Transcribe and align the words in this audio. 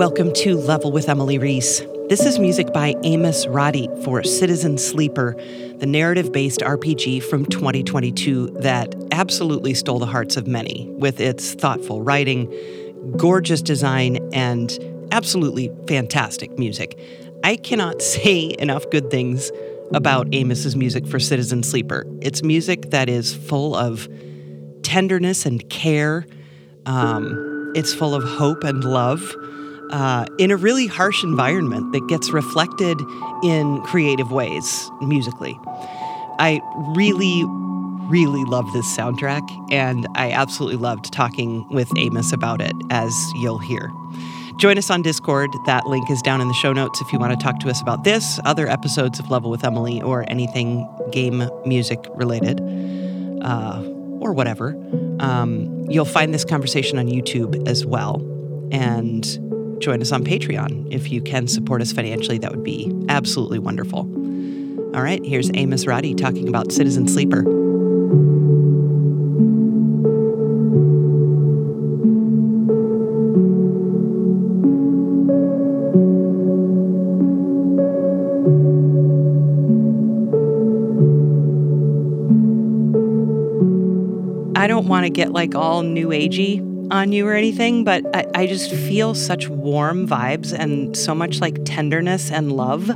Welcome 0.00 0.32
to 0.32 0.56
Level 0.56 0.92
with 0.92 1.10
Emily 1.10 1.36
Reese. 1.36 1.80
This 2.08 2.24
is 2.24 2.38
music 2.38 2.72
by 2.72 2.94
Amos 3.02 3.46
Roddy 3.46 3.86
for 4.02 4.22
Citizen 4.22 4.78
Sleeper, 4.78 5.36
the 5.76 5.84
narrative 5.84 6.32
based 6.32 6.60
RPG 6.60 7.22
from 7.24 7.44
2022 7.44 8.46
that 8.60 8.94
absolutely 9.12 9.74
stole 9.74 9.98
the 9.98 10.06
hearts 10.06 10.38
of 10.38 10.46
many 10.46 10.88
with 10.92 11.20
its 11.20 11.52
thoughtful 11.52 12.00
writing, 12.00 12.50
gorgeous 13.18 13.60
design, 13.60 14.26
and 14.32 14.78
absolutely 15.12 15.70
fantastic 15.86 16.58
music. 16.58 16.98
I 17.44 17.56
cannot 17.56 18.00
say 18.16 18.56
enough 18.58 18.88
good 18.88 19.10
things 19.10 19.52
about 19.92 20.34
Amos's 20.34 20.76
music 20.76 21.06
for 21.06 21.20
Citizen 21.20 21.62
Sleeper. 21.62 22.06
It's 22.22 22.42
music 22.42 22.88
that 22.88 23.10
is 23.10 23.34
full 23.34 23.76
of 23.76 24.08
tenderness 24.80 25.44
and 25.44 25.68
care. 25.68 26.26
Um, 26.86 27.72
it's 27.76 27.92
full 27.92 28.14
of 28.14 28.24
hope 28.24 28.64
and 28.64 28.82
love 28.82 29.36
uh, 29.90 30.26
in 30.38 30.50
a 30.50 30.56
really 30.56 30.86
harsh 30.86 31.22
environment 31.22 31.92
that 31.92 32.06
gets 32.08 32.30
reflected 32.30 33.00
in 33.42 33.80
creative 33.82 34.30
ways 34.32 34.90
musically. 35.00 35.58
I 36.38 36.60
really, 36.96 37.44
really 38.08 38.44
love 38.44 38.72
this 38.72 38.86
soundtrack, 38.96 39.42
and 39.70 40.06
I 40.14 40.32
absolutely 40.32 40.78
loved 40.78 41.12
talking 41.12 41.68
with 41.70 41.90
Amos 41.96 42.32
about 42.32 42.60
it, 42.60 42.72
as 42.90 43.12
you'll 43.36 43.58
hear. 43.58 43.90
Join 44.58 44.76
us 44.76 44.90
on 44.90 45.02
Discord. 45.02 45.50
That 45.66 45.86
link 45.86 46.10
is 46.10 46.20
down 46.22 46.40
in 46.40 46.48
the 46.48 46.54
show 46.54 46.72
notes 46.72 47.00
if 47.00 47.12
you 47.12 47.18
want 47.18 47.38
to 47.38 47.42
talk 47.42 47.60
to 47.60 47.70
us 47.70 47.80
about 47.80 48.04
this, 48.04 48.38
other 48.44 48.68
episodes 48.68 49.18
of 49.18 49.30
Level 49.30 49.50
with 49.50 49.64
Emily, 49.64 50.02
or 50.02 50.24
anything 50.28 50.88
game 51.10 51.48
music 51.64 51.98
related, 52.14 52.60
uh, 53.42 53.82
or 54.20 54.32
whatever. 54.32 54.76
Um, 55.18 55.86
you'll 55.88 56.04
find 56.04 56.34
this 56.34 56.44
conversation 56.44 56.98
on 56.98 57.06
YouTube 57.06 57.66
as 57.66 57.86
well. 57.86 58.16
And 58.70 59.49
join 59.80 60.02
us 60.02 60.12
on 60.12 60.22
Patreon. 60.22 60.92
If 60.92 61.10
you 61.10 61.22
can 61.22 61.48
support 61.48 61.80
us 61.80 61.90
financially, 61.90 62.38
that 62.38 62.50
would 62.50 62.62
be 62.62 62.94
absolutely 63.08 63.58
wonderful. 63.58 64.00
All 64.94 65.02
right, 65.02 65.24
here's 65.24 65.50
Amos 65.54 65.86
Roddy 65.86 66.14
talking 66.14 66.48
about 66.48 66.70
Citizen 66.70 67.08
Sleeper. 67.08 67.40
I 84.56 84.66
don't 84.66 84.88
want 84.88 85.06
to 85.06 85.10
get 85.10 85.32
like 85.32 85.54
all 85.54 85.82
new 85.82 86.08
agey 86.08 86.92
on 86.92 87.12
you 87.12 87.26
or 87.26 87.34
anything, 87.34 87.84
but 87.84 87.99
I, 88.14 88.26
I, 88.34 88.46
just 88.46 88.70
feel 88.70 89.14
such 89.14 89.48
warm 89.48 90.06
vibes 90.06 90.52
and 90.52 90.96
so 90.96 91.14
much 91.14 91.40
like 91.40 91.58
tenderness 91.64 92.30
and 92.30 92.52
love 92.52 92.86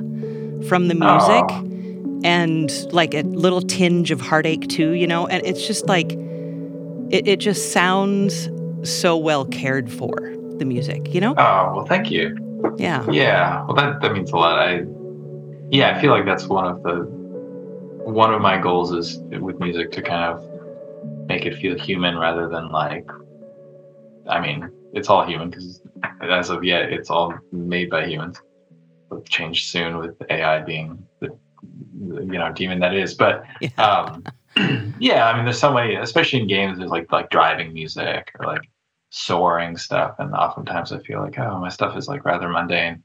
from 0.69 0.89
the 0.89 0.95
music 0.95 1.45
Aww. 1.45 2.21
and 2.25 2.93
like 2.93 3.15
a 3.15 3.23
little 3.23 3.61
tinge 3.61 4.11
of 4.11 4.21
heartache 4.21 4.69
too, 4.69 4.93
you 4.93 5.07
know? 5.07 5.27
And 5.27 5.45
it's 5.47 5.67
just 5.67 5.87
like, 5.87 6.13
it, 6.13 7.29
it 7.29 7.41
just 7.41 7.73
sounds 7.73 8.49
so 8.83 9.17
well 9.17 9.45
cared 9.45 9.91
for, 9.91 10.35
the 10.59 10.65
music, 10.65 11.15
you 11.15 11.21
know? 11.21 11.35
Oh, 11.37 11.73
well, 11.77 11.87
thank 11.87 12.11
you. 12.11 12.37
Yeah. 12.77 13.09
Yeah. 13.11 13.65
Well, 13.67 13.75
that, 13.77 14.01
that 14.01 14.13
means 14.13 14.31
a 14.31 14.37
lot. 14.37 14.59
I, 14.59 14.83
yeah, 15.71 15.97
I 15.97 16.01
feel 16.01 16.11
like 16.11 16.25
that's 16.25 16.47
one 16.47 16.67
of 16.67 16.83
the, 16.83 17.07
one 18.05 18.33
of 18.35 18.41
my 18.41 18.59
goals 18.59 18.93
is 18.93 19.19
with 19.41 19.59
music 19.61 19.93
to 19.93 20.03
kind 20.03 20.25
of 20.25 21.29
make 21.29 21.47
it 21.47 21.57
feel 21.57 21.79
human 21.79 22.17
rather 22.17 22.49
than 22.49 22.69
like 22.69 23.09
I 24.29 24.41
mean, 24.41 24.71
it's 24.95 25.11
all 25.11 25.27
human 25.27 25.51
because 25.51 25.83
as 26.23 26.51
of 26.51 26.65
yet, 26.65 26.93
it's 26.93 27.11
all 27.11 27.35
made 27.53 27.91
by 27.91 28.07
humans. 28.07 28.41
It'll 29.11 29.23
change 29.23 29.67
soon 29.67 29.99
with 29.99 30.17
AI 30.31 30.61
being 30.61 31.05
the, 31.21 31.37
the 31.99 32.23
you 32.23 32.39
know 32.39 32.53
demon 32.53 32.81
that 32.81 32.95
is. 32.95 33.15
But 33.15 33.45
yeah. 33.61 33.71
Um, 33.77 34.25
yeah, 35.01 35.27
I 35.27 35.35
mean, 35.35 35.45
there's 35.45 35.59
so 35.59 35.73
many, 35.73 35.97
especially 35.97 36.41
in 36.41 36.47
games, 36.47 36.79
there's 36.79 36.91
like 36.91 37.11
like 37.11 37.31
driving 37.31 37.73
music 37.73 38.31
or 38.39 38.47
like 38.47 38.63
soaring 39.11 39.77
stuff, 39.77 40.15
and 40.19 40.33
oftentimes 40.33 40.93
I 40.93 41.01
feel 41.01 41.21
like 41.21 41.39
oh, 41.39 41.59
my 41.59 41.69
stuff 41.69 41.97
is 41.97 42.09
like 42.09 42.25
rather 42.25 42.49
mundane. 42.49 43.03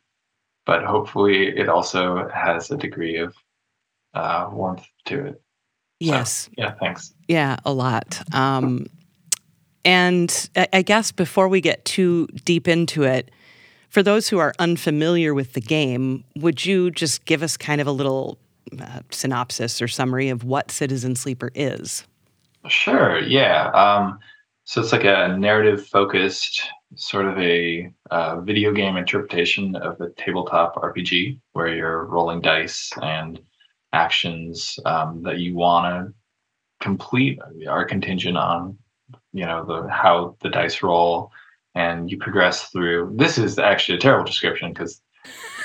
But 0.66 0.84
hopefully, 0.84 1.48
it 1.48 1.70
also 1.70 2.30
has 2.30 2.70
a 2.70 2.78
degree 2.78 3.18
of 3.18 3.36
uh, 4.14 4.50
warmth 4.52 4.86
to 5.06 5.26
it. 5.26 5.42
Yes. 6.00 6.44
So, 6.46 6.52
yeah. 6.58 6.76
Thanks. 6.80 7.14
Yeah, 7.28 7.58
a 7.66 7.74
lot. 7.74 8.22
Um, 8.34 8.86
and 9.86 10.50
I 10.74 10.82
guess 10.82 11.12
before 11.12 11.48
we 11.48 11.62
get 11.62 11.86
too 11.86 12.28
deep 12.46 12.68
into 12.68 13.04
it, 13.04 13.32
for 13.90 14.04
those 14.04 14.30
who 14.30 14.38
are 14.38 14.54
unfamiliar 14.60 15.34
with 15.34 15.54
the 15.54 15.62
game, 15.62 16.24
would 16.36 16.66
you 16.66 16.92
just 16.92 17.26
give 17.26 17.42
us 17.42 17.58
kind 17.58 17.82
of 17.82 17.88
a 17.88 17.92
little 17.92 18.38
uh, 18.80 19.00
synopsis 19.10 19.82
or 19.82 19.88
summary 19.88 20.30
of 20.30 20.44
what 20.44 20.70
Citizen 20.70 21.16
Sleeper 21.16 21.50
is? 21.56 22.06
Sure, 22.68 23.20
yeah. 23.20 23.70
Um, 23.72 24.20
so 24.66 24.82
it's 24.82 24.92
like 24.92 25.06
a 25.06 25.36
narrative 25.40 25.88
focused, 25.88 26.62
sort 26.96 27.26
of 27.26 27.38
a 27.40 27.92
uh, 28.12 28.42
video 28.42 28.72
game 28.72 28.98
interpretation 28.98 29.76
of 29.78 30.00
a 30.02 30.10
tabletop 30.12 30.76
RPG 30.76 31.40
where 31.54 31.74
you're 31.74 32.06
rolling 32.06 32.42
dice 32.42 32.92
and 33.02 33.40
actions 33.94 34.78
um, 34.86 35.24
that 35.24 35.40
you 35.40 35.56
want 35.56 35.86
to 35.86 36.14
complete 36.80 37.40
are 37.68 37.86
contingent 37.86 38.38
on 38.38 38.78
you 39.34 39.46
know 39.46 39.66
the 39.66 39.88
how 39.90 40.36
the 40.42 40.50
dice 40.50 40.82
roll 40.82 41.32
and 41.76 42.10
you 42.10 42.18
progress 42.18 42.70
through 42.70 43.12
this 43.16 43.38
is 43.38 43.60
actually 43.60 43.98
a 43.98 44.02
terrible 44.02 44.26
description 44.26 44.74
because 44.74 45.02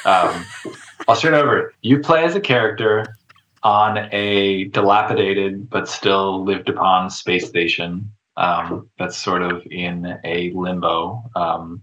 um, 0.04 0.44
i'll 1.08 1.16
start 1.16 1.34
over. 1.34 1.72
You 1.82 1.98
play 2.00 2.24
as 2.24 2.34
a 2.34 2.40
character 2.40 3.16
on 3.62 4.08
a 4.12 4.64
dilapidated 4.64 5.70
but 5.70 5.88
still 5.88 6.44
lived 6.44 6.68
upon 6.68 7.10
space 7.10 7.48
station. 7.48 8.10
Um, 8.36 8.90
that's 8.98 9.16
sort 9.16 9.42
of 9.42 9.64
in 9.70 10.18
a 10.24 10.50
limbo 10.50 11.22
um, 11.36 11.82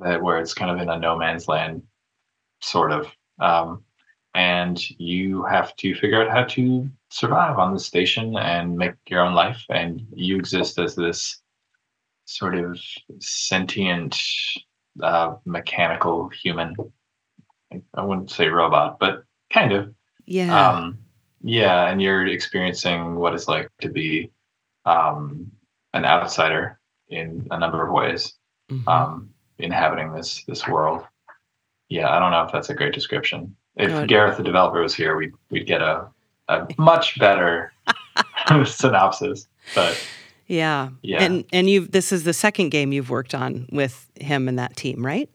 that 0.00 0.22
where 0.22 0.38
it's 0.38 0.54
kind 0.54 0.70
of 0.70 0.78
in 0.78 0.88
a 0.88 0.98
no 0.98 1.16
man's 1.16 1.48
land 1.48 1.82
sort 2.60 2.92
of. 2.92 3.08
Um, 3.40 3.84
and 4.34 4.82
you 4.98 5.44
have 5.44 5.76
to 5.76 5.94
figure 5.94 6.22
out 6.22 6.30
how 6.30 6.44
to 6.44 6.88
survive 7.14 7.60
on 7.60 7.72
the 7.72 7.78
station 7.78 8.36
and 8.36 8.76
make 8.76 8.94
your 9.06 9.20
own 9.20 9.34
life 9.34 9.64
and 9.70 10.04
you 10.12 10.36
exist 10.36 10.80
as 10.80 10.96
this 10.96 11.40
sort 12.24 12.56
of 12.56 12.76
sentient 13.20 14.20
uh, 15.00 15.36
mechanical 15.44 16.28
human. 16.30 16.74
I 17.94 18.02
wouldn't 18.04 18.32
say 18.32 18.48
robot 18.48 18.98
but 18.98 19.22
kind 19.52 19.70
of. 19.70 19.94
Yeah. 20.26 20.70
Um, 20.70 20.98
yeah 21.40 21.88
and 21.88 22.02
you're 22.02 22.26
experiencing 22.26 23.14
what 23.14 23.32
it's 23.32 23.46
like 23.46 23.68
to 23.82 23.90
be 23.90 24.32
um, 24.84 25.52
an 25.92 26.04
outsider 26.04 26.80
in 27.10 27.46
a 27.52 27.58
number 27.60 27.86
of 27.86 27.92
ways 27.92 28.34
mm-hmm. 28.72 28.88
um, 28.88 29.30
inhabiting 29.58 30.12
this 30.12 30.42
this 30.48 30.66
world. 30.66 31.04
Yeah 31.88 32.08
i 32.08 32.18
don't 32.18 32.32
know 32.32 32.42
if 32.42 32.50
that's 32.50 32.70
a 32.70 32.74
great 32.74 32.92
description. 32.92 33.54
If. 33.76 34.08
Gareth, 34.08 34.36
the 34.36 34.42
developer, 34.42 34.80
was 34.80 34.94
here, 34.96 35.16
we'd 35.16 35.32
we'd 35.50 35.66
get 35.66 35.82
a 35.82 36.08
a 36.48 36.66
much 36.78 37.18
better 37.18 37.72
synopsis. 38.64 39.46
But 39.74 40.02
yeah, 40.46 40.90
yeah, 41.02 41.22
and 41.22 41.44
and 41.52 41.68
you 41.70 41.86
this 41.86 42.12
is 42.12 42.24
the 42.24 42.32
second 42.32 42.70
game 42.70 42.92
you've 42.92 43.10
worked 43.10 43.34
on 43.34 43.68
with 43.72 44.10
him 44.20 44.48
and 44.48 44.58
that 44.58 44.76
team, 44.76 45.04
right? 45.04 45.30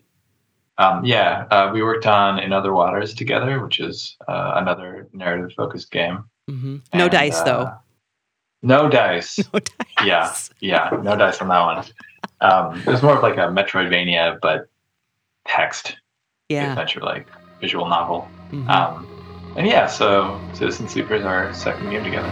Um, 0.77 1.03
yeah, 1.03 1.45
uh, 1.51 1.71
we 1.73 1.83
worked 1.83 2.05
on 2.05 2.39
In 2.39 2.53
Other 2.53 2.73
Waters 2.73 3.13
together, 3.13 3.61
which 3.61 3.81
is 3.81 4.15
uh, 4.29 4.53
another 4.55 5.09
narrative 5.11 5.51
focused 5.55 5.91
game. 5.91 6.23
Mm-hmm. 6.49 6.77
No 6.93 7.03
and, 7.03 7.11
dice, 7.11 7.37
uh, 7.39 7.43
though. 7.43 7.71
No 8.61 8.89
dice. 8.89 9.39
No 9.53 9.59
dice. 9.59 9.99
Yeah, 10.05 10.33
yeah, 10.61 10.89
no 11.03 11.17
dice 11.17 11.41
on 11.41 11.49
that 11.49 11.65
one. 11.65 11.85
Um, 12.39 12.79
it 12.79 12.87
was 12.87 13.03
more 13.03 13.17
of 13.17 13.23
like 13.23 13.35
a 13.35 13.49
Metroidvania, 13.51 14.39
but 14.41 14.69
text 15.45 15.97
yeah. 16.47 16.69
adventure 16.69 17.01
like 17.01 17.27
visual 17.59 17.87
novel. 17.87 18.29
Mm-hmm. 18.51 18.69
Um, 18.69 19.18
and 19.55 19.67
yeah, 19.67 19.87
so 19.87 20.39
Citizen 20.53 20.87
Sleeper 20.87 21.15
is 21.15 21.25
our 21.25 21.53
second 21.53 21.89
game 21.89 22.03
together. 22.03 22.31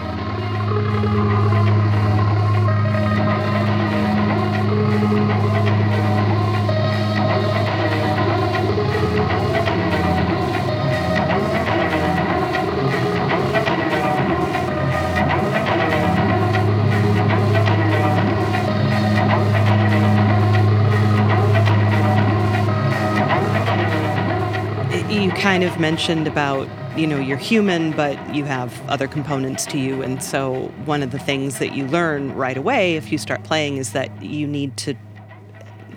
Of 25.67 25.79
mentioned 25.79 26.27
about 26.27 26.67
you 26.97 27.05
know 27.05 27.19
you're 27.19 27.37
human 27.37 27.91
but 27.91 28.17
you 28.33 28.43
have 28.45 28.81
other 28.89 29.07
components 29.07 29.65
to 29.65 29.77
you 29.77 30.01
and 30.01 30.23
so 30.23 30.67
one 30.85 31.03
of 31.03 31.11
the 31.11 31.19
things 31.19 31.59
that 31.59 31.73
you 31.73 31.85
learn 31.87 32.33
right 32.35 32.57
away 32.57 32.95
if 32.95 33.11
you 33.11 33.17
start 33.17 33.43
playing 33.43 33.77
is 33.77 33.91
that 33.91 34.09
you 34.23 34.47
need 34.47 34.75
to 34.77 34.95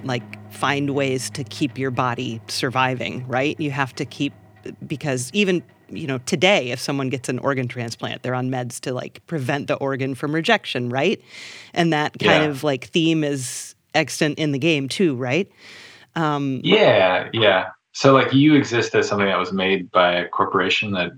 like 0.04 0.22
find 0.52 0.90
ways 0.90 1.30
to 1.30 1.44
keep 1.44 1.78
your 1.78 1.90
body 1.90 2.40
surviving, 2.48 3.26
right? 3.26 3.58
You 3.60 3.70
have 3.70 3.94
to 3.96 4.04
keep 4.04 4.32
because 4.86 5.30
even 5.32 5.62
you 5.88 6.06
know 6.06 6.18
today 6.18 6.70
if 6.70 6.78
someone 6.78 7.08
gets 7.08 7.28
an 7.28 7.38
organ 7.40 7.66
transplant 7.66 8.22
they're 8.22 8.34
on 8.34 8.50
meds 8.50 8.78
to 8.78 8.92
like 8.92 9.26
prevent 9.26 9.66
the 9.66 9.74
organ 9.76 10.14
from 10.14 10.32
rejection 10.34 10.88
right 10.90 11.20
and 11.72 11.92
that 11.92 12.12
kind 12.20 12.44
Yeah. 12.44 12.48
of 12.50 12.62
like 12.62 12.84
theme 12.84 13.24
is 13.24 13.74
extant 13.94 14.38
in 14.38 14.52
the 14.52 14.58
game 14.58 14.88
too 14.88 15.16
right 15.16 15.50
um 16.14 16.60
Yeah, 16.62 17.28
yeah. 17.32 17.70
So 17.92 18.12
like 18.12 18.32
you 18.32 18.54
exist 18.54 18.94
as 18.94 19.08
something 19.08 19.26
that 19.26 19.38
was 19.38 19.52
made 19.52 19.90
by 19.90 20.14
a 20.14 20.28
corporation 20.28 20.92
that 20.92 21.10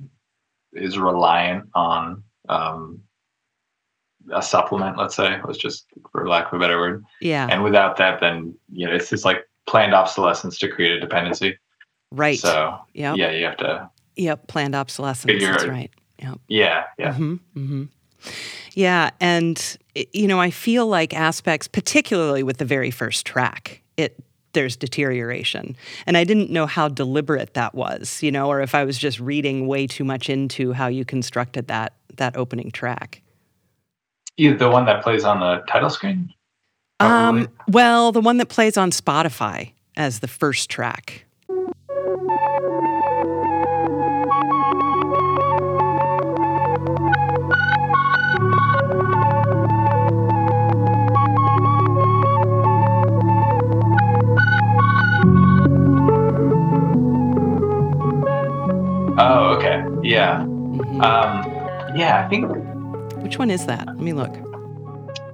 is 0.72 0.98
reliant 0.98 1.68
on 1.74 2.22
um, 2.48 3.02
a 4.32 4.42
supplement, 4.42 4.96
let's 4.96 5.14
say, 5.14 5.38
let's 5.44 5.58
just 5.58 5.86
for 6.10 6.26
lack 6.28 6.46
of 6.46 6.54
a 6.54 6.58
better 6.58 6.78
word. 6.78 7.04
yeah 7.20 7.48
And 7.50 7.62
without 7.62 7.96
that, 7.98 8.20
then 8.20 8.54
you 8.72 8.86
know 8.86 8.94
it's 8.94 9.10
just 9.10 9.24
like 9.24 9.48
planned 9.66 9.94
obsolescence 9.94 10.58
to 10.58 10.68
create 10.68 10.92
a 10.92 11.00
dependency. 11.00 11.58
right 12.10 12.38
So 12.38 12.78
yep 12.94 13.16
yeah, 13.18 13.30
you 13.30 13.44
have 13.44 13.56
to. 13.58 13.90
yep 14.16 14.48
planned 14.48 14.74
obsolescence 14.74 15.32
Figure 15.32 15.50
that's 15.52 15.66
right 15.66 15.90
yep 16.18 16.38
Yeah, 16.48 16.84
yeah. 16.98 17.12
hmm 17.14 17.34
hmm 17.54 17.84
Yeah, 18.74 19.10
and 19.20 19.76
you 20.12 20.26
know, 20.28 20.40
I 20.40 20.50
feel 20.50 20.86
like 20.86 21.12
aspects, 21.12 21.68
particularly 21.68 22.42
with 22.42 22.56
the 22.58 22.64
very 22.64 22.90
first 22.90 23.26
track, 23.26 23.82
it 23.96 24.22
there's 24.52 24.76
deterioration, 24.76 25.76
and 26.06 26.16
I 26.16 26.24
didn't 26.24 26.50
know 26.50 26.66
how 26.66 26.88
deliberate 26.88 27.54
that 27.54 27.74
was, 27.74 28.22
you 28.22 28.30
know, 28.30 28.48
or 28.48 28.60
if 28.60 28.74
I 28.74 28.84
was 28.84 28.98
just 28.98 29.20
reading 29.20 29.66
way 29.66 29.86
too 29.86 30.04
much 30.04 30.28
into 30.28 30.72
how 30.72 30.86
you 30.86 31.04
constructed 31.04 31.68
that 31.68 31.94
that 32.16 32.36
opening 32.36 32.70
track. 32.70 33.22
Either 34.36 34.56
the 34.56 34.70
one 34.70 34.86
that 34.86 35.02
plays 35.02 35.24
on 35.24 35.40
the 35.40 35.62
title 35.68 35.90
screen. 35.90 36.32
Probably. 36.98 37.42
Um, 37.42 37.48
well, 37.68 38.12
the 38.12 38.20
one 38.20 38.38
that 38.38 38.48
plays 38.48 38.76
on 38.76 38.90
Spotify 38.90 39.72
as 39.96 40.20
the 40.20 40.28
first 40.28 40.70
track. 40.70 41.24
Yeah. 60.12 60.40
Mhm. 60.40 61.02
Um, 61.02 61.96
yeah, 61.96 62.24
I 62.24 62.28
think. 62.28 62.50
Which 63.22 63.38
one 63.38 63.50
is 63.50 63.66
that? 63.66 63.86
Let 63.86 63.96
me 63.98 64.12
look. 64.12 64.32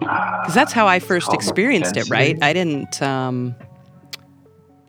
Because 0.00 0.54
that's 0.54 0.72
how 0.72 0.86
I 0.86 0.98
first 1.00 1.32
experienced 1.34 1.96
it, 1.96 2.08
right? 2.10 2.36
I 2.42 2.52
didn't. 2.52 3.02
Um, 3.02 3.54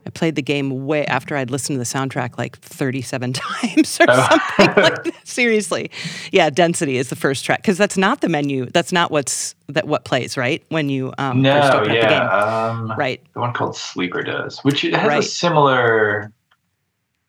I 0.05 0.11
played 0.11 0.35
the 0.35 0.41
game 0.41 0.87
way 0.87 1.05
after 1.05 1.35
I'd 1.35 1.51
listened 1.51 1.75
to 1.75 1.77
the 1.79 1.83
soundtrack 1.85 2.37
like 2.37 2.57
37 2.59 3.33
times 3.33 3.99
or 3.99 4.05
Oh. 4.09 4.15
something 4.57 4.83
like 4.83 5.03
that. 5.03 5.13
Seriously, 5.27 5.91
yeah. 6.31 6.49
Density 6.49 6.97
is 6.97 7.09
the 7.09 7.15
first 7.15 7.45
track 7.45 7.61
because 7.61 7.77
that's 7.77 7.97
not 7.97 8.21
the 8.21 8.29
menu. 8.29 8.65
That's 8.67 8.91
not 8.91 9.11
what's 9.11 9.53
that 9.67 9.87
what 9.87 10.05
plays 10.05 10.35
right 10.37 10.63
when 10.69 10.89
you 10.89 11.13
um, 11.19 11.43
first 11.43 11.73
open 11.73 11.93
yeah. 11.93 11.99
up 12.01 12.09
the 12.09 12.09
game. 12.09 12.89
Um, 12.91 12.93
Right. 12.97 13.21
The 13.33 13.39
one 13.39 13.53
called 13.53 13.75
Sleeper 13.75 14.23
does, 14.23 14.59
which 14.63 14.83
it 14.83 14.95
has 14.95 15.07
Right. 15.07 15.19
a 15.19 15.23
similar 15.23 16.31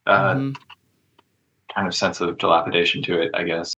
uh, 0.07 0.35
Mhm. 0.35 0.57
Kind 1.75 1.87
of 1.87 1.95
sense 1.95 2.21
of 2.21 2.39
dilapidation 2.39 3.03
to 3.05 3.21
it, 3.21 3.31
I 3.35 3.45
guess. 3.45 3.75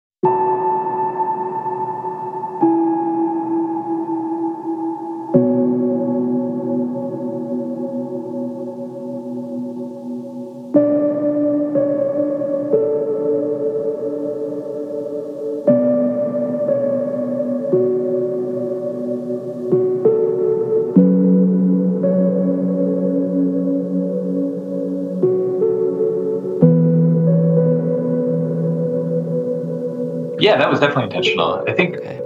Yeah, 30.53 30.59
that 30.59 30.69
was 30.69 30.79
definitely 30.79 31.05
intentional. 31.05 31.65
I 31.67 31.73
think 31.73 31.97
Okay. 31.97 32.21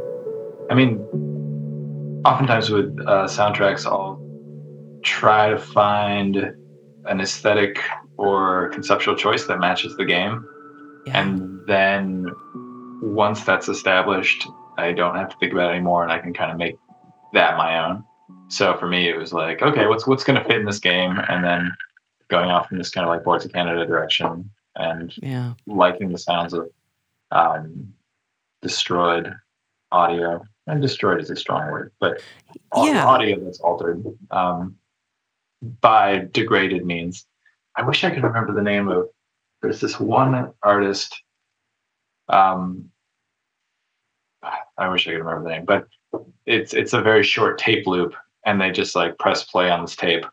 I 0.69 0.73
mean, 0.73 0.99
oftentimes 2.25 2.69
with 2.69 2.93
uh, 3.07 3.25
soundtracks, 3.25 3.85
I'll 3.85 4.21
try 5.01 5.49
to 5.49 5.57
find 5.57 6.35
an 7.05 7.21
aesthetic 7.21 7.79
or 8.17 8.67
conceptual 8.73 9.15
choice 9.15 9.45
that 9.45 9.59
matches 9.59 9.95
the 9.95 10.03
game. 10.03 10.45
Yeah. 11.05 11.21
And 11.21 11.61
then 11.67 12.25
once 13.01 13.45
that's 13.45 13.69
established, 13.69 14.45
I 14.77 14.91
don't 14.91 15.15
have 15.15 15.29
to 15.29 15.37
think 15.37 15.53
about 15.53 15.71
it 15.71 15.75
anymore 15.75 16.03
and 16.03 16.11
I 16.11 16.19
can 16.19 16.33
kind 16.33 16.51
of 16.51 16.57
make 16.57 16.75
that 17.31 17.55
my 17.55 17.87
own. 17.87 18.03
So 18.49 18.75
for 18.75 18.87
me, 18.87 19.07
it 19.07 19.15
was 19.15 19.31
like, 19.31 19.61
okay, 19.61 19.85
what's 19.85 20.05
what's 20.05 20.25
going 20.25 20.37
to 20.37 20.45
fit 20.45 20.57
in 20.57 20.65
this 20.65 20.79
game? 20.79 21.17
And 21.29 21.45
then 21.45 21.71
going 22.27 22.49
off 22.49 22.73
in 22.73 22.77
this 22.77 22.89
kind 22.89 23.05
of 23.05 23.09
like 23.09 23.23
Boards 23.23 23.45
of 23.45 23.53
Canada 23.53 23.85
direction 23.85 24.49
and 24.75 25.13
yeah. 25.23 25.53
liking 25.65 26.11
the 26.11 26.17
sounds 26.17 26.53
of 26.53 26.69
um, 27.31 27.93
destroyed 28.67 29.33
audio. 29.91 30.43
And 30.67 30.81
destroyed 30.81 31.21
is 31.21 31.29
a 31.29 31.35
strong 31.35 31.71
word, 31.71 31.93
but 31.99 32.21
Yeah. 32.75 33.05
audio 33.05 33.39
that's 33.39 33.61
altered 33.61 34.03
um, 34.31 34.75
by 35.81 36.27
degraded 36.31 36.85
means. 36.85 37.25
I 37.75 37.83
wish 37.83 38.03
I 38.03 38.09
could 38.09 38.23
remember 38.23 38.53
the 38.53 38.61
name 38.61 38.89
of. 38.89 39.07
There's 39.61 39.79
this 39.79 39.99
one 39.99 40.53
artist. 40.61 41.19
Um, 42.27 42.91
I 44.77 44.89
wish 44.89 45.07
I 45.07 45.11
could 45.11 45.19
remember 45.19 45.43
the 45.43 45.55
name, 45.55 45.65
but 45.65 45.87
it's 46.45 46.73
it's 46.73 46.93
a 46.93 47.01
very 47.01 47.23
short 47.23 47.57
tape 47.57 47.87
loop, 47.87 48.13
and 48.45 48.59
they 48.59 48.71
just 48.71 48.95
like 48.95 49.17
press 49.17 49.43
play 49.45 49.71
on 49.71 49.81
this 49.81 49.95
tape, 49.95 50.25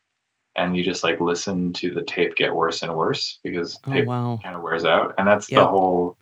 and 0.56 0.76
you 0.76 0.82
just 0.84 1.04
like 1.04 1.20
listen 1.20 1.72
to 1.74 1.94
the 1.94 2.02
tape 2.02 2.34
get 2.34 2.54
worse 2.54 2.82
and 2.82 2.94
worse 2.94 3.38
because 3.42 3.78
Oh 3.86 3.92
tape 3.92 4.06
wow. 4.06 4.38
kind 4.42 4.56
of 4.56 4.62
wears 4.62 4.84
out, 4.84 5.14
and 5.16 5.26
that's 5.28 5.46
the 5.46 5.66
whole. 5.66 6.18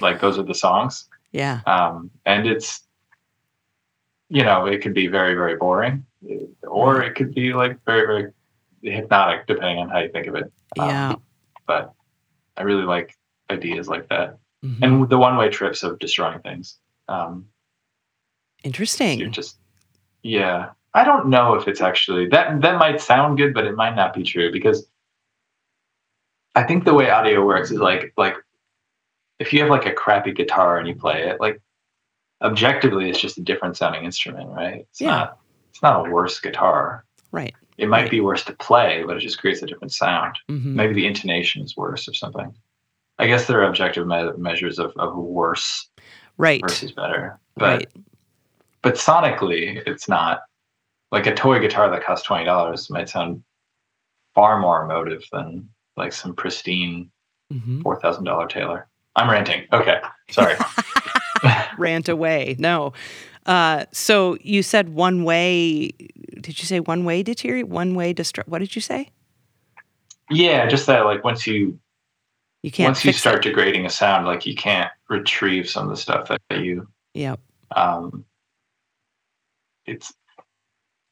Like 0.00 0.20
those 0.20 0.38
are 0.38 0.42
the 0.42 0.54
songs, 0.54 1.07
Yeah. 1.32 1.60
um, 1.66 2.10
and 2.24 2.46
it's, 2.46 2.82
you 4.28 4.42
know, 4.44 4.66
it 4.66 4.78
could 4.82 4.94
be 4.94 5.06
very 5.08 5.34
very 5.34 5.56
boring, 5.56 6.04
or 6.62 7.02
it 7.02 7.14
could 7.14 7.34
be 7.34 7.52
like 7.52 7.78
very 7.84 8.06
very 8.06 8.32
hypnotic 8.82 9.46
depending 9.46 9.78
on 9.78 9.88
how 9.88 9.98
you 9.98 10.10
think 10.10 10.26
of 10.26 10.34
it. 10.36 10.44
Um, 10.78 10.88
Yeah. 10.88 11.14
but 11.66 11.92
I 12.56 12.62
really 12.62 12.84
like 12.84 13.16
ideas 13.50 13.88
like 13.88 14.08
that, 14.08 14.38
Mhm. 14.64 14.82
and 14.82 15.08
the 15.08 15.18
one 15.18 15.36
way 15.36 15.48
trips 15.48 15.82
of 15.82 15.98
destroying 15.98 16.40
things. 16.40 16.78
Um, 17.08 17.48
you're 18.64 18.68
Interesting. 18.70 19.30
just, 19.32 19.58
yeah. 20.22 20.70
I 20.94 21.04
don't 21.04 21.28
know 21.28 21.54
if 21.54 21.68
it's 21.68 21.80
actually 21.80 22.28
that. 22.30 22.60
That 22.62 22.78
might 22.78 23.00
sound 23.00 23.36
good, 23.38 23.54
but 23.54 23.66
it 23.66 23.76
might 23.76 23.94
not 23.94 24.12
be 24.14 24.22
true 24.24 24.50
because 24.50 24.88
I 26.56 26.64
think 26.64 26.84
the 26.84 26.92
way 26.94 27.08
audio 27.10 27.44
works 27.46 27.70
is 27.70 27.78
like 27.78 28.12
like 28.16 28.34
if 29.38 29.52
you 29.52 29.60
have 29.60 29.70
like 29.70 29.86
a 29.86 29.92
crappy 29.92 30.32
guitar 30.32 30.78
and 30.78 30.88
you 30.88 30.94
play 30.94 31.28
it, 31.28 31.40
like 31.40 31.60
objectively, 32.42 33.08
it's 33.10 33.20
just 33.20 33.38
a 33.38 33.42
different 33.42 33.76
sounding 33.76 34.04
instrument, 34.04 34.50
right? 34.50 34.80
It's 34.90 35.00
Yeah. 35.00 35.10
not. 35.10 35.38
It's 35.70 35.82
not 35.82 36.06
a 36.06 36.10
worse 36.10 36.40
guitar. 36.40 37.04
Right. 37.30 37.54
It 37.76 37.88
might 37.88 38.02
Right. 38.02 38.10
be 38.10 38.20
worse 38.20 38.44
to 38.46 38.54
play, 38.54 39.04
but 39.06 39.16
it 39.16 39.20
just 39.20 39.38
creates 39.38 39.62
a 39.62 39.66
different 39.66 39.92
sound. 39.92 40.36
hmm 40.48 40.74
Maybe 40.74 40.94
the 40.94 41.06
intonation 41.06 41.62
is 41.62 41.76
worse 41.76 42.08
or 42.08 42.14
something. 42.14 42.52
I 43.20 43.26
guess 43.26 43.46
there 43.46 43.60
are 43.60 43.68
objective 43.68 44.06
me- 44.06 44.32
measures 44.36 44.78
of, 44.78 44.92
of 44.96 45.16
worse 45.16 45.88
Right. 46.36 46.60
versus 46.60 46.92
better, 46.92 47.38
but 47.56 47.78
Right. 47.80 47.88
but 48.82 48.94
sonically 48.94 49.82
it's 49.86 50.08
not 50.08 50.42
like 51.10 51.26
a 51.26 51.34
toy 51.34 51.58
guitar 51.60 51.90
that 51.90 52.02
costs 52.04 52.26
twenty 52.26 52.44
dollars 52.44 52.90
might 52.90 53.08
sound 53.08 53.42
far 54.34 54.58
more 54.60 54.84
emotive 54.84 55.24
than 55.32 55.68
like 55.96 56.12
some 56.12 56.34
pristine 56.34 57.10
hmm 57.50 57.80
four 57.82 58.00
thousand 58.00 58.24
dollar 58.24 58.46
Taylor. 58.46 58.88
I'm 59.18 59.28
ranting. 59.30 59.66
Okay, 59.72 60.00
sorry. 60.30 60.54
Rant 61.78 62.08
away. 62.08 62.56
No. 62.58 62.92
Uh, 63.46 63.84
so 63.92 64.36
you 64.42 64.62
said 64.62 64.90
one 64.90 65.24
way. 65.24 65.88
Did 66.40 66.58
you 66.58 66.64
say 66.66 66.80
one 66.80 67.04
way 67.04 67.22
deteriorate? 67.22 67.68
One 67.68 67.94
way 67.94 68.12
destroy. 68.12 68.44
What 68.46 68.60
did 68.60 68.74
you 68.76 68.80
say? 68.82 69.10
yeah, 70.30 70.66
just 70.66 70.86
that 70.86 71.04
like 71.06 71.24
once 71.24 71.46
you 71.46 71.78
You 72.62 72.70
can't. 72.70 72.88
once 72.88 73.04
you 73.04 73.12
start 73.12 73.44
It. 73.44 73.48
degrading 73.48 73.86
a 73.86 73.90
sound, 73.90 74.26
like 74.26 74.44
you 74.46 74.54
can't 74.54 74.90
retrieve 75.08 75.68
some 75.68 75.84
of 75.84 75.90
the 75.90 75.96
stuff 75.96 76.28
that 76.28 76.60
you 76.60 76.86
Yep. 77.14 77.40
um, 77.74 78.24
it's 79.86 80.12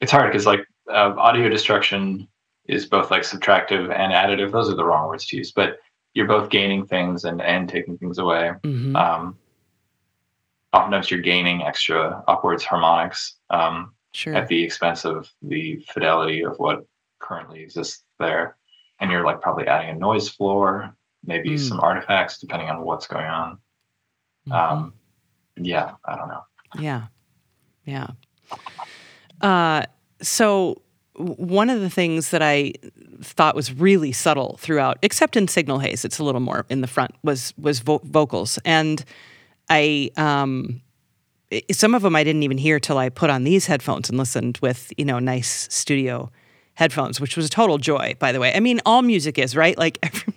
it's 0.03 0.13
hard 0.13 0.31
because 0.31 0.45
like 0.47 0.61
uh, 0.91 1.15
audio 1.17 1.49
destruction 1.49 2.29
is 2.67 2.85
both 2.85 3.11
like 3.11 3.23
subtractive 3.23 3.91
and 3.91 4.13
additive. 4.13 4.53
Those 4.53 4.71
are 4.71 4.77
the 4.77 4.85
wrong 4.85 5.09
words 5.09 5.25
to 5.29 5.37
use, 5.39 5.51
but 5.53 5.79
you're 6.17 6.27
both 6.27 6.49
gaining 6.49 6.87
things 6.87 7.25
and 7.25 7.43
and 7.43 7.69
taking 7.69 7.99
things 7.99 8.17
away. 8.19 8.53
hmm 8.65 8.97
Um, 8.97 9.37
oftentimes, 10.73 11.11
you're 11.11 11.21
gaining 11.21 11.63
extra 11.63 12.25
upwards 12.27 12.65
harmonics 12.65 13.37
um, 13.51 13.93
sure. 14.13 14.35
at 14.35 14.49
the 14.49 14.63
expense 14.65 15.05
of 15.05 15.31
the 15.43 15.77
fidelity 15.93 16.43
of 16.45 16.57
what 16.59 16.87
currently 17.19 17.61
exists 17.61 18.05
there, 18.19 18.57
and 18.99 19.11
you're 19.11 19.25
like 19.27 19.43
probably 19.43 19.67
adding 19.67 19.91
a 19.91 19.99
noise 19.99 20.29
floor, 20.31 20.97
maybe 21.25 21.51
Mm. 21.51 21.59
some 21.69 21.81
artifacts 21.81 22.39
depending 22.39 22.71
on 22.71 22.81
what's 22.81 23.07
going 23.07 23.27
on. 23.27 23.59
Mhm. 24.49 24.53
Um, 24.55 24.95
yeah, 25.57 25.93
I 26.05 26.17
don't 26.17 26.29
know. 26.29 26.45
Yeah. 26.79 27.07
Yeah. 27.85 28.09
Uh, 29.41 29.83
so 30.23 30.81
one 31.19 31.71
of 31.71 31.81
the 31.81 31.91
things 31.91 32.31
that 32.31 32.43
I 32.43 32.73
thought 33.23 33.55
was 33.55 33.73
really 33.73 34.13
subtle 34.13 34.57
throughout, 34.61 34.99
except 35.03 35.37
in 35.37 35.49
Signal 35.49 35.79
Haze, 35.79 36.05
it's 36.05 36.19
a 36.19 36.25
little 36.25 36.41
more 36.41 36.67
in 36.69 36.81
the 36.81 36.87
front, 36.87 37.13
was 37.23 37.55
was 37.59 37.81
vo- 37.81 38.01
vocals, 38.05 38.59
and 38.65 39.05
I 39.71 40.11
um, 40.17 40.83
some 41.73 41.95
of 41.95 42.03
them 42.03 42.15
I 42.17 42.25
didn't 42.25 42.43
even 42.43 42.59
hear 42.59 42.79
till 42.79 42.99
I 42.99 43.09
put 43.09 43.31
on 43.31 43.45
these 43.45 43.67
headphones 43.67 44.09
and 44.11 44.19
listened 44.19 44.59
with 44.63 44.93
you 44.97 45.05
know 45.05 45.19
nice 45.19 45.67
studio 45.73 46.31
headphones, 46.75 47.21
which 47.21 47.37
was 47.37 47.47
a 47.47 47.51
total 47.51 47.79
joy, 47.79 48.15
by 48.19 48.33
the 48.33 48.41
way. 48.41 48.53
I 48.55 48.61
mean, 48.61 48.81
all 48.85 49.01
music 49.03 49.39
is 49.39 49.57
right. 49.57 49.79
Like 49.79 49.99
every, 50.03 50.35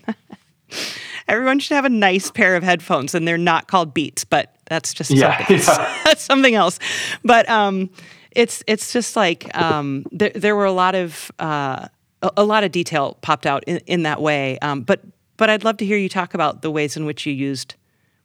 everyone 1.28 1.60
should 1.60 1.76
have 1.76 1.86
a 1.86 1.90
nice 1.90 2.32
pair 2.32 2.56
of 2.56 2.64
headphones, 2.64 3.14
and 3.14 3.28
they're 3.28 3.38
not 3.38 3.68
called 3.68 3.94
Beats, 3.94 4.24
but 4.24 4.56
that's 4.70 4.94
just 4.94 5.12
Yeah, 5.12 5.38
something, 5.38 5.58
yeah. 5.58 6.00
that's 6.06 6.24
something 6.24 6.56
else. 6.56 6.80
But 7.26 7.50
um, 7.50 7.90
it's 8.32 8.64
it's 8.68 8.94
just 8.94 9.16
like 9.16 9.56
um, 9.58 10.06
there 10.12 10.32
there 10.36 10.56
were 10.56 10.66
a 10.66 10.72
lot 10.72 10.96
of 10.96 11.32
uh, 11.40 11.88
a, 12.22 12.32
a 12.38 12.44
lot 12.44 12.64
of 12.64 12.72
detail 12.72 13.18
popped 13.22 13.46
out 13.46 13.64
in, 13.66 13.78
in 13.88 14.04
that 14.04 14.22
way. 14.22 14.58
Um, 14.60 14.82
but 14.82 15.02
but 15.38 15.50
I'd 15.50 15.64
love 15.64 15.78
to 15.78 15.86
hear 15.86 15.98
you 15.98 16.10
talk 16.10 16.34
about 16.34 16.62
the 16.62 16.72
ways 16.72 16.96
in 16.98 17.06
which 17.06 17.26
you 17.26 17.34
used 17.34 17.76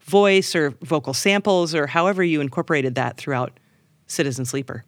voice 0.00 0.54
or 0.54 0.70
vocal 0.82 1.14
samples 1.14 1.74
or 1.74 1.86
however 1.86 2.22
you 2.22 2.40
incorporated 2.40 2.94
that 2.96 3.16
throughout 3.16 3.58
Citizen 4.06 4.44
Sleeper. 4.44 4.84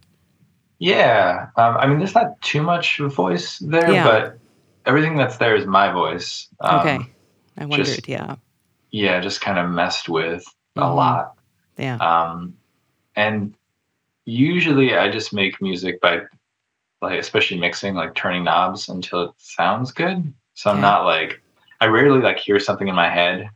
Yeah, 0.78 1.46
um, 1.56 1.76
I 1.78 1.86
mean, 1.86 1.98
there's 1.98 2.14
not 2.14 2.38
too 2.42 2.60
much 2.62 2.98
voice 2.98 3.58
there, 3.60 3.90
Yeah. 3.90 4.04
but 4.04 4.38
everything 4.84 5.16
that's 5.16 5.38
there 5.38 5.56
is 5.56 5.64
my 5.66 5.90
voice. 5.90 6.48
Um, 6.60 6.80
okay, 6.80 6.98
I 7.56 7.64
wondered. 7.64 7.86
just- 7.86 8.08
yeah, 8.08 8.36
Yeah, 8.90 9.20
just 9.20 9.40
kind 9.40 9.58
of 9.58 9.70
messed 9.70 10.08
with 10.10 10.44
a 10.76 10.82
Mhm. 10.82 10.94
lot. 10.96 11.34
yeah. 11.78 11.96
Um, 11.96 12.54
and 13.14 13.54
usually 14.26 14.96
I 14.96 15.10
just 15.10 15.32
make 15.32 15.62
music 15.62 16.00
by, 16.00 16.20
like, 17.00 17.18
especially 17.18 17.58
mixing, 17.58 17.94
like 17.94 18.14
turning 18.14 18.44
knobs 18.44 18.88
until 18.88 19.22
it 19.22 19.30
sounds 19.38 19.92
good. 19.92 20.32
So 20.54 20.70
I'm 20.70 20.76
Okay. 20.76 20.82
not 20.82 21.04
like, 21.04 21.40
I 21.80 21.86
rarely 21.86 22.20
like 22.20 22.38
hear 22.38 22.58
something 22.58 22.88
in 22.88 22.94
my 22.94 23.08
head 23.08 23.48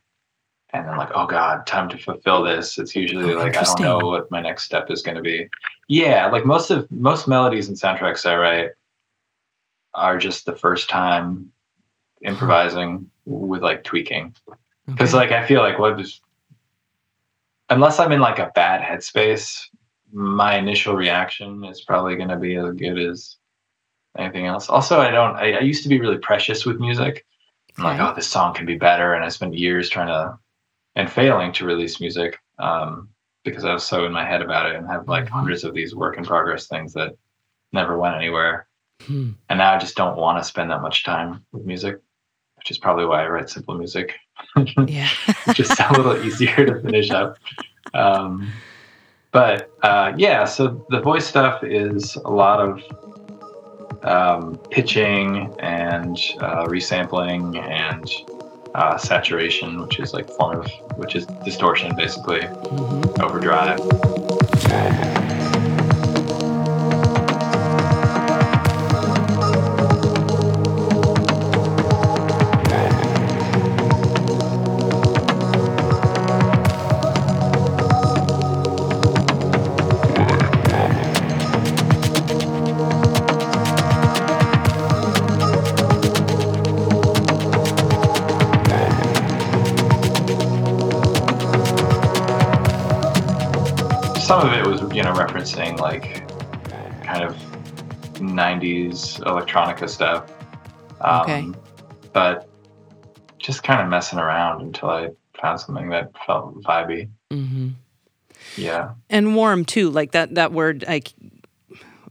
and 0.73 0.87
then 0.89 0.97
like, 0.97 1.11
oh 1.15 1.27
God, 1.27 1.67
time 1.67 1.89
to 1.89 1.99
fulfill 1.99 2.43
this. 2.43 2.79
It's 2.79 2.95
usually 2.95 3.35
Oh, 3.35 3.39
like, 3.39 3.57
I 3.57 3.63
don't 3.65 3.83
know 3.83 4.07
what 4.09 4.31
my 4.31 4.41
next 4.41 4.63
step 4.65 4.91
is 4.91 5.03
going 5.03 5.17
to 5.17 5.23
be. 5.23 5.49
Yeah. 5.89 6.27
Like 6.31 6.47
most 6.47 6.71
of, 6.71 6.91
most 6.91 7.27
melodies 7.27 7.69
and 7.69 7.77
soundtracks 7.77 8.25
I 8.25 8.37
write 8.37 8.71
are 9.95 10.19
just 10.19 10.47
the 10.47 10.55
first 10.55 10.89
time 10.89 11.51
improvising 12.23 13.11
with 13.25 13.63
like 13.63 13.83
tweaking 13.83 14.35
because 14.87 15.15
Okay. 15.15 15.27
like 15.31 15.33
I 15.33 15.47
feel 15.47 15.63
like 15.63 15.79
what 15.79 15.99
is 15.99 16.21
unless 17.71 17.99
I'm 17.99 18.13
in 18.13 18.21
like 18.21 18.39
a 18.39 18.53
bad 18.55 18.83
headspace, 18.83 19.67
my 20.13 20.57
initial 20.57 20.95
reaction 20.95 21.65
is 21.65 21.83
probably 21.83 22.17
going 22.17 22.29
to 22.29 22.37
be 22.37 22.57
as 22.57 22.75
good 22.75 22.99
as 22.99 23.37
anything 24.19 24.47
else. 24.47 24.69
Also, 24.69 25.01
I 25.01 25.11
don't. 25.11 25.37
I, 25.37 25.53
I 25.53 25.61
used 25.61 25.83
to 25.85 25.89
be 25.89 26.01
really 26.01 26.19
precious 26.19 26.65
with 26.67 26.81
music. 26.81 27.25
I'm 27.79 27.85
like, 27.85 28.01
oh, 28.01 28.15
this 28.15 28.29
song 28.29 28.53
can 28.55 28.67
be 28.67 28.77
better, 28.77 29.15
and 29.15 29.25
I 29.25 29.29
spent 29.29 29.55
years 29.55 29.89
trying 29.89 30.09
to 30.09 30.39
and 30.97 31.11
failing 31.11 31.53
to 31.53 31.65
release 31.65 32.01
music 32.01 32.39
um, 32.59 33.09
because 33.45 33.65
I 33.65 33.73
was 33.73 33.85
so 33.85 34.05
in 34.07 34.13
my 34.13 34.25
head 34.27 34.43
about 34.43 34.67
it 34.67 34.75
and 34.75 34.87
have 34.89 35.07
like 35.09 35.27
Mhm. 35.27 35.31
hundreds 35.31 35.63
of 35.65 35.73
these 35.73 35.95
work 35.95 36.19
in 36.19 36.25
progress 36.25 36.67
things 36.67 36.93
that 36.95 37.15
never 37.73 37.97
went 37.97 38.17
anywhere. 38.17 38.67
Hmm. 39.03 39.31
And 39.49 39.59
now 39.59 39.73
I 39.73 39.79
just 39.79 39.97
don't 39.97 40.17
want 40.17 40.39
to 40.39 40.45
spend 40.45 40.71
that 40.73 40.83
much 40.83 41.05
time 41.05 41.45
with 41.53 41.65
music, 41.65 42.01
which 42.57 42.73
is 42.73 42.77
probably 42.79 43.07
why 43.07 43.23
I 43.23 43.29
write 43.29 43.49
simple 43.49 43.77
music 43.79 44.17
yeah. 44.89 45.09
just 45.55 45.79
a 45.79 45.93
little 45.93 46.23
easier 46.27 46.67
to 46.67 46.81
finish 46.83 47.11
up. 47.13 47.39
Um, 47.95 48.51
but 49.33 49.71
uh, 49.83 50.13
yeah, 50.17 50.45
so 50.45 50.85
the 50.91 51.01
voice 51.01 51.27
stuff 51.27 51.63
is 51.63 52.17
a 52.17 52.31
lot 52.31 52.61
of 52.61 52.83
um, 54.03 54.57
pitching 54.71 55.55
and 55.61 56.17
uh, 56.41 56.65
resampling 56.67 57.57
and 57.63 58.11
uh, 58.75 58.97
saturation, 58.97 59.81
which 59.83 59.99
is 60.01 60.13
like 60.15 60.29
form 60.31 60.61
of 60.61 60.71
which 60.97 61.15
is 61.17 61.27
distortion, 61.45 61.95
basically 61.97 62.41
Mhm. 62.41 63.21
overdrive. 63.23 63.79
Referencing 95.41 95.79
like 95.81 96.29
kind 97.05 97.25
of 97.25 97.35
90s 98.15 99.21
electronica 99.21 99.89
stuff. 99.89 100.31
Um, 101.01 101.21
Okay. 101.23 101.47
But 102.13 102.49
just 103.39 103.63
kind 103.63 103.81
of 103.81 103.89
messing 103.89 104.19
around 104.19 104.61
until 104.63 104.91
I 104.91 105.09
found 105.41 105.61
something 105.61 105.89
that 105.91 106.11
felt 106.27 106.61
vibey. 106.63 107.09
Mhm. 107.31 107.75
Yeah. 108.57 108.91
and 109.11 109.37
warm 109.37 109.65
too 109.65 109.91
like 109.91 110.13
that 110.13 110.35
that 110.35 110.53
word 110.53 110.85
I 110.89 111.03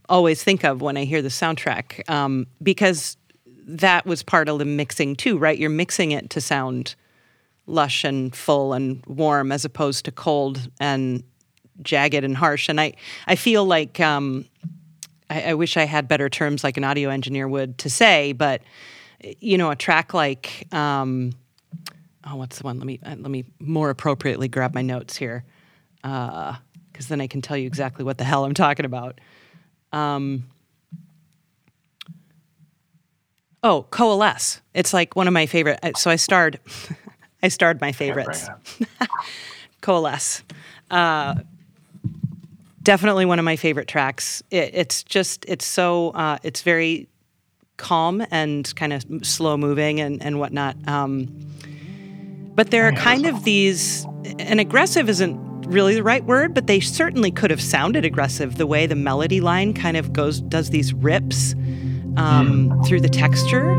always 0.08 0.42
think 0.42 0.64
of 0.64 0.80
when 0.80 0.96
i 0.96 1.04
hear 1.04 1.20
the 1.22 1.28
soundtrack 1.28 2.08
um, 2.08 2.46
because 2.62 3.16
that 3.66 4.06
was 4.06 4.22
part 4.22 4.48
of 4.48 4.58
the 4.58 4.64
mixing 4.64 5.14
too 5.16 5.36
right 5.36 5.58
you're 5.58 5.68
mixing 5.70 6.12
it 6.12 6.30
to 6.30 6.40
sound 6.40 6.94
lush 7.66 8.04
and 8.04 8.34
full 8.34 8.72
and 8.72 9.04
warm 9.06 9.50
as 9.52 9.64
opposed 9.64 10.04
to 10.04 10.12
cold 10.12 10.68
and 10.80 11.22
jagged 11.82 12.24
and 12.24 12.36
harsh 12.36 12.68
and 12.68 12.80
i 12.80 12.92
i 13.26 13.34
feel 13.36 13.64
like 13.64 13.98
um, 14.00 14.44
I, 15.28 15.42
I 15.50 15.54
wish 15.54 15.76
i 15.76 15.84
had 15.84 16.08
better 16.08 16.28
terms 16.28 16.62
like 16.64 16.76
an 16.76 16.84
audio 16.84 17.10
engineer 17.10 17.46
would 17.48 17.78
to 17.78 17.90
say 17.90 18.32
but 18.32 18.62
you 19.40 19.58
know 19.58 19.70
a 19.70 19.76
track 19.76 20.14
like 20.14 20.66
um, 20.72 21.32
oh 22.24 22.36
what's 22.36 22.58
the 22.58 22.64
one 22.64 22.78
let 22.78 22.86
me 22.86 22.98
uh, 23.04 23.10
let 23.10 23.30
me 23.30 23.44
more 23.58 23.90
appropriately 23.90 24.48
grab 24.48 24.74
my 24.74 24.82
notes 24.82 25.16
here 25.16 25.44
because 26.02 27.08
then 27.08 27.20
I 27.20 27.26
can 27.26 27.40
tell 27.42 27.56
you 27.56 27.66
exactly 27.66 28.04
what 28.04 28.18
the 28.18 28.24
hell 28.24 28.44
I'm 28.44 28.54
talking 28.54 28.84
about. 28.86 29.20
Um, 29.92 30.44
oh, 33.62 33.86
coalesce. 33.90 34.60
It's 34.74 34.92
like 34.92 35.16
one 35.16 35.26
of 35.26 35.32
my 35.32 35.46
favorite. 35.46 35.78
uh, 35.82 35.92
So 35.96 36.10
I 36.10 36.16
starred, 36.16 36.58
I 37.42 37.48
starred 37.48 37.80
my 37.80 37.92
favorites. 37.92 38.48
Coalesce. 39.80 40.42
Uh, 40.90 41.36
definitely 42.90 43.24
one 43.24 43.38
of 43.38 43.44
my 43.44 43.54
favorite 43.54 43.86
tracks. 43.86 44.42
It, 44.50 44.72
it's 44.74 45.04
just, 45.04 45.44
it's 45.46 45.64
so, 45.64 46.10
uh, 46.10 46.38
it's 46.42 46.62
very 46.62 47.06
calm 47.76 48.20
and 48.32 48.74
kind 48.74 48.92
of 48.92 49.04
slow 49.24 49.56
moving 49.56 50.00
and, 50.00 50.20
and 50.20 50.40
whatnot. 50.40 50.74
Um, 50.88 51.28
but 52.56 52.72
there 52.72 52.88
are 52.88 52.92
kind 52.92 53.26
of 53.26 53.44
these, 53.44 54.04
and 54.40 54.58
aggressive 54.58 55.08
isn't 55.08 55.38
really 55.68 55.94
the 55.94 56.02
right 56.02 56.24
word, 56.24 56.52
but 56.52 56.66
they 56.66 56.80
certainly 56.80 57.30
could 57.30 57.52
have 57.52 57.62
sounded 57.62 58.04
aggressive 58.04 58.56
the 58.56 58.66
way 58.66 58.88
the 58.88 58.96
melody 58.96 59.40
line 59.40 59.72
kind 59.72 59.96
of 59.96 60.12
goes, 60.12 60.40
does 60.40 60.70
these 60.70 60.92
rips 60.92 61.54
um, 62.16 62.82
through 62.88 63.00
the 63.00 63.08
texture. 63.08 63.70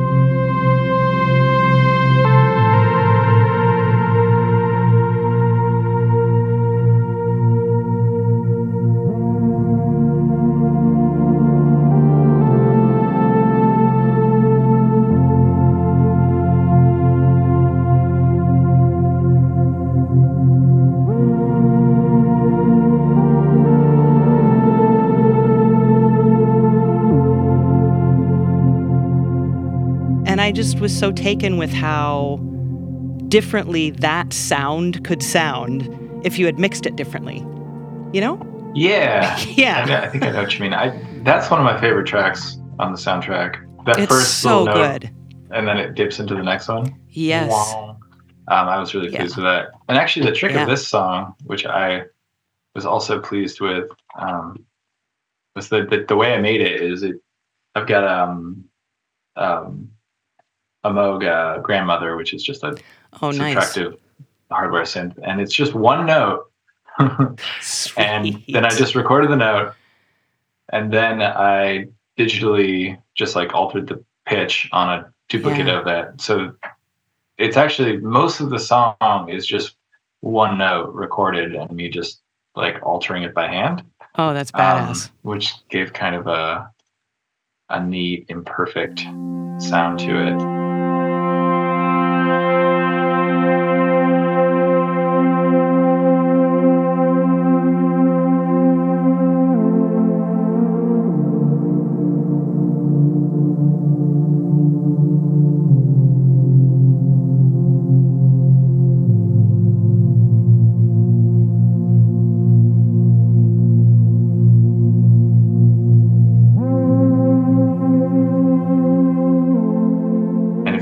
Just 30.72 30.82
was 30.82 30.98
so 30.98 31.12
taken 31.12 31.58
with 31.58 31.72
how 31.72 32.38
differently 33.28 33.90
that 33.92 34.32
sound 34.32 35.04
could 35.04 35.22
sound 35.22 35.90
if 36.26 36.40
you 36.40 36.46
had 36.46 36.58
mixed 36.60 36.86
it 36.86 36.96
differently. 36.96 37.40
You 38.14 38.22
know? 38.22 38.72
Yeah. 38.74 39.38
Yeah. 39.50 39.86
I, 39.86 40.06
I 40.06 40.10
think 40.10 40.24
I 40.24 40.32
know 40.32 40.44
what 40.44 40.54
you 40.54 40.62
mean. 40.62 40.74
I 40.74 40.98
that's 41.24 41.52
one 41.52 41.60
of 41.60 41.66
my 41.66 41.80
favorite 41.82 42.08
tracks 42.08 42.58
on 42.80 42.94
the 42.94 42.98
soundtrack. 42.98 43.60
that 43.86 44.00
it's 44.00 44.12
first 44.12 44.40
so 44.42 44.64
little 44.64 44.76
note, 44.82 45.02
good. 45.02 45.12
and 45.52 45.68
then 45.68 45.78
it 45.78 45.94
dips 45.96 46.20
into 46.20 46.36
the 46.36 46.44
next 46.44 46.70
one. 46.70 46.96
Yes. 47.10 47.52
Wow. 47.52 47.98
Um, 48.48 48.70
I 48.70 48.80
was 48.80 48.94
really 48.96 49.12
Yeah. 49.12 49.20
pleased 49.20 49.36
with 49.36 49.44
that. 49.46 49.72
And 49.90 49.98
actually, 49.98 50.26
the 50.26 50.32
trick 50.32 50.54
Yeah. 50.54 50.64
of 50.64 50.70
this 50.70 50.88
song, 50.88 51.36
which 51.44 51.66
I 51.66 52.04
was 52.76 52.86
also 52.86 53.20
pleased 53.20 53.60
with, 53.60 53.90
um, 54.18 54.66
was 55.54 55.68
the, 55.68 55.84
the 55.86 56.06
the 56.08 56.16
way 56.16 56.34
I 56.34 56.40
made 56.40 56.62
it 56.62 56.82
is 56.82 57.04
it. 57.04 57.18
I've 57.76 57.88
got 57.88 58.06
um, 58.08 58.64
um, 59.36 59.90
a 60.84 60.90
Moog 60.92 61.26
uh, 61.28 61.60
grandmother, 61.62 62.16
which 62.18 62.34
is 62.34 62.44
just 62.44 62.64
a 62.64 62.76
Oh, 63.22 63.32
nice. 63.32 63.56
subtractive 63.56 63.98
hardware 64.50 64.84
synth, 64.84 65.18
and 65.24 65.40
it's 65.42 65.54
just 65.54 65.74
one 65.74 66.06
note. 66.06 66.46
and 67.00 68.44
then 68.50 68.66
I 68.66 68.70
just 68.70 68.96
recorded 68.96 69.32
the 69.32 69.36
note, 69.36 69.74
and 70.72 70.92
then 70.92 71.22
I 71.22 71.88
digitally 72.18 72.98
just 73.16 73.36
like 73.36 73.54
altered 73.54 73.88
the 73.88 74.04
pitch 74.26 74.70
on 74.72 75.00
a 75.00 75.14
duplicate 75.30 75.68
Yeah. 75.68 75.80
of 75.80 75.86
that. 75.86 76.22
So 76.22 76.54
it's 77.38 77.58
actually 77.58 77.98
most 77.98 78.40
of 78.40 78.50
the 78.50 78.60
song 78.60 79.30
is 79.30 79.46
just 79.48 79.76
one 80.22 80.58
note 80.58 80.94
recorded 80.94 81.56
and 81.56 81.72
me 81.72 81.90
just 81.90 82.22
like 82.56 82.82
altering 82.84 83.24
it 83.24 83.34
by 83.34 83.48
hand, 83.48 83.84
Oh, 84.18 84.34
that's 84.34 84.52
um, 84.54 84.60
badass. 84.62 85.10
which 85.24 85.54
gave 85.70 85.94
kind 85.94 86.16
of 86.16 86.28
a 86.28 86.70
a 87.70 87.82
neat, 87.84 88.26
imperfect 88.28 89.00
sound 89.60 89.98
to 90.00 90.28
it. 90.28 90.61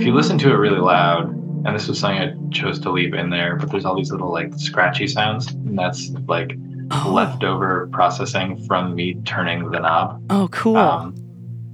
You 0.09 0.15
listen 0.15 0.39
to 0.39 0.49
it 0.51 0.55
really 0.55 0.79
loud, 0.79 1.29
and 1.29 1.75
this 1.75 1.87
was 1.87 1.99
something 1.99 2.19
I 2.19 2.51
chose 2.51 2.79
to 2.79 2.89
leave 2.89 3.13
in 3.13 3.29
there, 3.29 3.57
but 3.57 3.69
there's 3.69 3.85
all 3.85 3.95
these 3.95 4.09
little 4.11 4.31
like 4.31 4.51
scratchy 4.57 5.05
sounds, 5.05 5.51
and 5.51 5.77
that's 5.77 6.09
like 6.27 6.57
oh, 6.89 7.11
leftover 7.13 7.87
processing 7.91 8.65
from 8.65 8.95
me 8.95 9.13
turning 9.25 9.69
the 9.69 9.79
knob. 9.79 10.23
oh, 10.31 10.47
cool. 10.51 10.77
Um, 10.77 11.13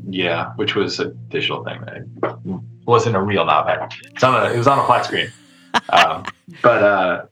yeah, 0.09 0.51
which 0.57 0.75
was 0.75 0.99
a 0.99 1.11
digital 1.29 1.63
thing 1.63 1.79
that 1.85 2.61
wasn't 2.85 3.15
a 3.15 3.21
real 3.21 3.45
knob. 3.45 3.89
It's 4.03 4.21
on 4.21 4.35
a, 4.35 4.53
it 4.53 4.57
was 4.57 4.67
on 4.67 4.79
a 4.79 4.85
flat 4.85 5.05
screen. 5.05 5.31
Um, 5.89 6.23
but 6.63 6.81
uh, 6.81 7.25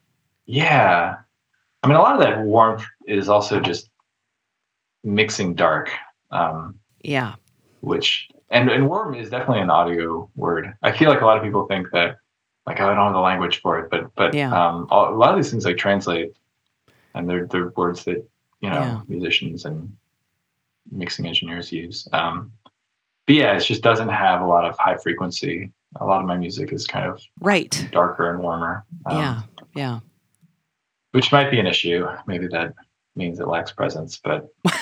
yeah, 0.46 1.16
I 1.82 1.88
mean, 1.88 1.96
a 1.96 2.02
lot 2.02 2.14
of 2.14 2.20
that 2.20 2.42
warmth 2.42 2.84
is 3.08 3.30
also 3.30 3.62
just 3.62 3.90
mixing 5.02 5.56
dark, 5.56 5.90
um, 6.30 6.78
yeah. 7.02 7.36
which 7.80 8.28
and 8.54 8.70
and 8.70 8.88
warm 8.88 9.14
is 9.16 9.30
definitely 9.30 9.62
an 9.62 9.70
audio 9.70 10.30
word. 10.36 10.74
I 10.82 10.92
feel 10.98 11.10
like 11.10 11.22
a 11.22 11.26
lot 11.26 11.38
of 11.38 11.44
people 11.44 11.66
think 11.68 11.88
that 11.92 12.18
like 12.66 12.80
I 12.80 12.86
don't 12.88 12.96
have 12.96 13.14
the 13.14 13.20
language 13.20 13.60
for 13.62 13.80
it, 13.80 13.90
but 13.92 14.14
but 14.16 14.34
Yeah. 14.34 14.52
um, 14.54 14.88
a 14.92 14.96
a 14.96 15.18
lot 15.18 15.32
of 15.32 15.36
these 15.38 15.52
things 15.52 15.66
like 15.66 15.78
translate, 15.78 16.32
and 17.16 17.30
they're 17.30 17.48
they're 17.48 17.70
words 17.76 18.06
that 18.06 18.26
you 18.62 18.70
know 18.70 18.80
Yeah. 18.82 19.02
musicians 19.08 19.66
and 19.66 19.96
mixing 20.92 21.26
engineers 21.28 21.72
use. 21.72 22.08
Um, 22.14 22.52
but 23.26 23.36
yeah, 23.36 23.56
it 23.58 23.62
just 23.62 23.82
doesn't 23.84 24.10
have 24.10 24.42
a 24.42 24.46
lot 24.46 24.66
of 24.66 24.78
high 24.78 24.98
frequency. 24.98 25.72
A 26.02 26.06
lot 26.06 26.20
of 26.22 26.26
my 26.28 26.36
music 26.38 26.74
is 26.74 26.86
kind 26.88 27.06
of 27.10 27.22
Right. 27.40 27.88
darker 27.92 28.30
and 28.30 28.40
warmer. 28.40 28.86
um, 29.06 29.18
yeah. 29.18 29.42
Yeah. 29.76 30.00
which 31.12 31.32
might 31.32 31.52
be 31.52 31.60
an 31.60 31.68
issue. 31.68 32.08
Maybe 32.28 32.48
that 32.48 32.74
means 33.16 33.40
it 33.40 33.48
lacks 33.48 33.72
presence, 33.72 34.20
but 34.24 34.48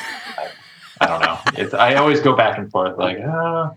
I, 1.02 1.08
don't 1.08 1.22
know. 1.22 1.38
It's, 1.62 1.74
I 1.74 1.96
always 1.96 2.20
go 2.22 2.36
back 2.36 2.58
and 2.58 2.72
forth, 2.72 2.98
like, 2.98 3.20
uh, 3.20 3.72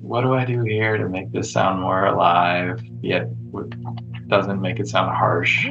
what 0.00 0.22
do 0.22 0.34
I 0.34 0.44
do 0.44 0.62
here 0.62 0.96
to 0.96 1.08
make 1.08 1.30
this 1.30 1.52
sound 1.52 1.80
more 1.80 2.06
alive, 2.06 2.82
yet 3.02 3.28
doesn't 4.28 4.60
make 4.60 4.80
it 4.80 4.88
sound 4.88 5.14
harsh? 5.16 5.66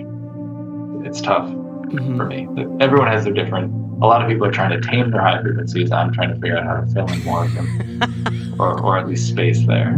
It's 1.05 1.19
tough 1.21 1.49
Mhm. 1.49 2.17
for 2.17 2.25
me. 2.25 2.47
Everyone 2.79 3.07
has 3.07 3.23
their 3.23 3.33
different. 3.33 3.73
A 4.03 4.05
lot 4.05 4.21
of 4.21 4.29
people 4.29 4.45
are 4.45 4.51
trying 4.51 4.69
to 4.79 4.87
tame 4.87 5.09
their 5.11 5.21
high 5.21 5.41
frequencies. 5.41 5.91
I'm 5.91 6.13
trying 6.13 6.29
to 6.29 6.35
figure 6.35 6.57
out 6.57 6.63
how 6.65 6.81
to 6.81 6.87
fill 6.93 7.07
in 7.11 7.23
more 7.25 7.45
of 7.45 7.53
them, 7.55 8.55
or 8.59 8.79
or 8.79 8.97
at 8.99 9.07
least 9.07 9.27
space 9.27 9.65
there. 9.65 9.89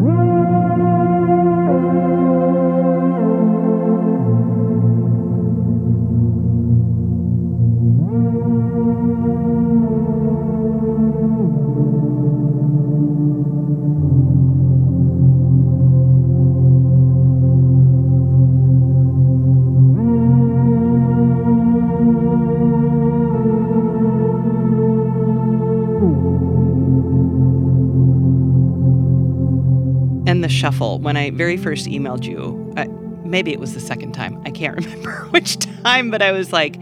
When 31.02 31.18
I 31.18 31.32
very 31.32 31.58
first 31.58 31.88
emailed 31.88 32.26
you, 32.26 32.74
uh, 32.78 32.86
maybe 33.28 33.52
it 33.52 33.60
was 33.60 33.74
the 33.74 33.80
second 33.80 34.14
time. 34.14 34.40
I 34.46 34.52
can't 34.52 34.76
remember 34.86 35.28
which 35.32 35.58
time, 35.58 36.12
but 36.12 36.22
I 36.22 36.32
was 36.32 36.54
like, 36.54 36.78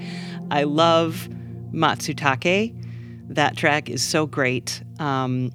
I 0.51 0.63
love 0.63 1.29
Matsutake. 1.71 2.75
That 3.29 3.55
track 3.55 3.89
is 3.89 4.03
so 4.03 4.25
great 4.25 4.83
um, 4.99 5.51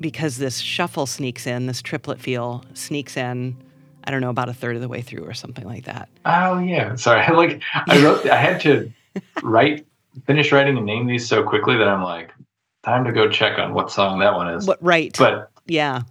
because 0.00 0.38
this 0.38 0.58
shuffle 0.58 1.06
sneaks 1.06 1.46
in, 1.46 1.66
this 1.66 1.80
triplet 1.80 2.18
feel 2.18 2.64
sneaks 2.74 3.16
in, 3.16 3.56
I 4.04 4.10
don't 4.10 4.20
know, 4.20 4.30
about 4.30 4.48
a 4.48 4.54
third 4.54 4.74
of 4.74 4.82
the 4.82 4.88
way 4.88 5.00
through 5.02 5.24
or 5.24 5.34
something 5.34 5.66
like 5.66 5.84
that. 5.84 6.08
Oh 6.24 6.58
yeah, 6.58 6.96
sorry. 6.96 7.20
I 7.20 7.30
like 7.36 7.62
I 7.74 8.02
wrote. 8.02 8.26
I 8.26 8.36
had 8.36 8.60
to 8.62 8.90
write, 9.42 9.86
finish 10.26 10.50
writing, 10.50 10.76
and 10.76 10.86
name 10.86 11.06
these 11.06 11.28
so 11.28 11.42
quickly 11.42 11.76
that 11.76 11.86
I'm 11.86 12.02
like, 12.02 12.32
time 12.82 13.04
to 13.04 13.12
go 13.12 13.28
check 13.28 13.58
on 13.58 13.74
what 13.74 13.92
song 13.92 14.18
that 14.20 14.34
one 14.34 14.48
is. 14.54 14.66
But, 14.66 14.82
right. 14.82 15.14
But 15.18 15.50
yeah. 15.66 16.02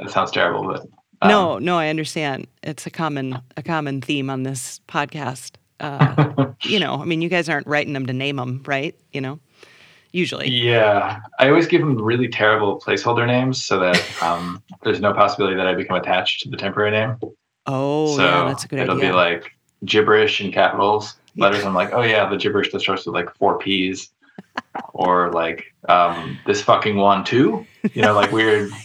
that 0.00 0.10
sounds 0.10 0.32
terrible. 0.32 0.64
But 0.64 0.86
um, 1.22 1.28
no, 1.28 1.58
no, 1.58 1.78
I 1.78 1.88
understand. 1.88 2.46
It's 2.62 2.86
a 2.86 2.90
common 2.90 3.40
a 3.56 3.62
common 3.62 4.00
theme 4.00 4.28
on 4.28 4.42
this 4.42 4.80
podcast. 4.88 5.52
Uh, 5.80 6.52
you 6.62 6.78
know, 6.78 7.00
I 7.00 7.04
mean, 7.04 7.22
you 7.22 7.28
guys 7.28 7.48
aren't 7.48 7.66
writing 7.66 7.92
them 7.92 8.06
to 8.06 8.12
name 8.12 8.36
them, 8.36 8.62
right? 8.66 8.94
You 9.12 9.20
know, 9.20 9.40
usually. 10.12 10.50
Yeah, 10.50 11.20
I 11.38 11.48
always 11.48 11.66
give 11.66 11.80
them 11.80 12.00
really 12.00 12.28
terrible 12.28 12.80
placeholder 12.80 13.26
names 13.26 13.64
so 13.64 13.78
that 13.80 14.22
um, 14.22 14.62
there's 14.82 15.00
no 15.00 15.12
possibility 15.12 15.56
that 15.56 15.66
I 15.66 15.74
become 15.74 15.96
attached 15.96 16.42
to 16.42 16.50
the 16.50 16.56
temporary 16.56 16.90
name. 16.90 17.16
Oh, 17.66 18.16
so 18.16 18.24
yeah, 18.24 18.44
that's 18.44 18.64
a 18.64 18.68
good 18.68 18.80
it'll 18.80 18.96
idea. 18.96 19.10
be 19.10 19.14
like 19.14 19.52
gibberish 19.84 20.40
in 20.40 20.52
capitals 20.52 21.16
letters. 21.36 21.64
I'm 21.64 21.74
like, 21.74 21.92
oh 21.92 22.02
yeah, 22.02 22.28
the 22.28 22.36
gibberish 22.36 22.72
that 22.72 22.80
starts 22.80 23.06
with 23.06 23.14
like 23.14 23.34
four 23.36 23.58
P's, 23.58 24.10
or 24.92 25.30
like 25.32 25.74
um, 25.88 26.38
this 26.46 26.62
fucking 26.62 26.96
one 26.96 27.24
too. 27.24 27.66
You 27.94 28.02
know, 28.02 28.14
like 28.14 28.32
weird. 28.32 28.70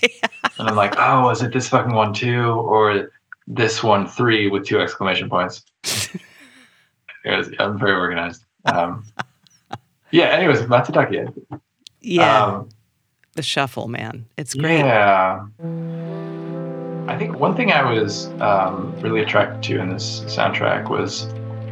And 0.60 0.68
I'm 0.68 0.76
like, 0.76 0.96
oh, 0.98 1.30
is 1.30 1.44
it 1.44 1.54
this 1.54 1.70
fucking 1.70 1.94
one 1.94 2.14
too, 2.14 2.50
or 2.50 3.12
this 3.46 3.84
one 3.84 4.08
three 4.08 4.50
with 4.50 4.66
two 4.66 4.80
exclamation 4.80 5.30
points? 5.30 5.64
Was- 7.26 7.52
I'm 7.60 7.78
very 7.78 7.92
organized. 7.94 8.44
Um, 8.66 9.06
yeah. 10.12 10.26
Anyways, 10.30 10.62
Matsutake. 10.62 11.32
yeah, 12.02 12.44
Um, 12.46 12.70
the 13.34 13.44
shuffle, 13.44 13.88
man. 13.88 14.26
It's 14.38 14.56
great. 14.56 14.80
Yeah. 14.80 15.46
I 17.08 17.18
think 17.18 17.40
one 17.40 17.56
thing 17.56 17.72
I 17.72 17.84
was 17.92 18.28
um, 18.42 18.94
really 19.02 19.22
attracted 19.22 19.62
to 19.64 19.80
in 19.80 19.90
this 19.90 20.22
soundtrack 20.22 20.90
was 20.90 21.28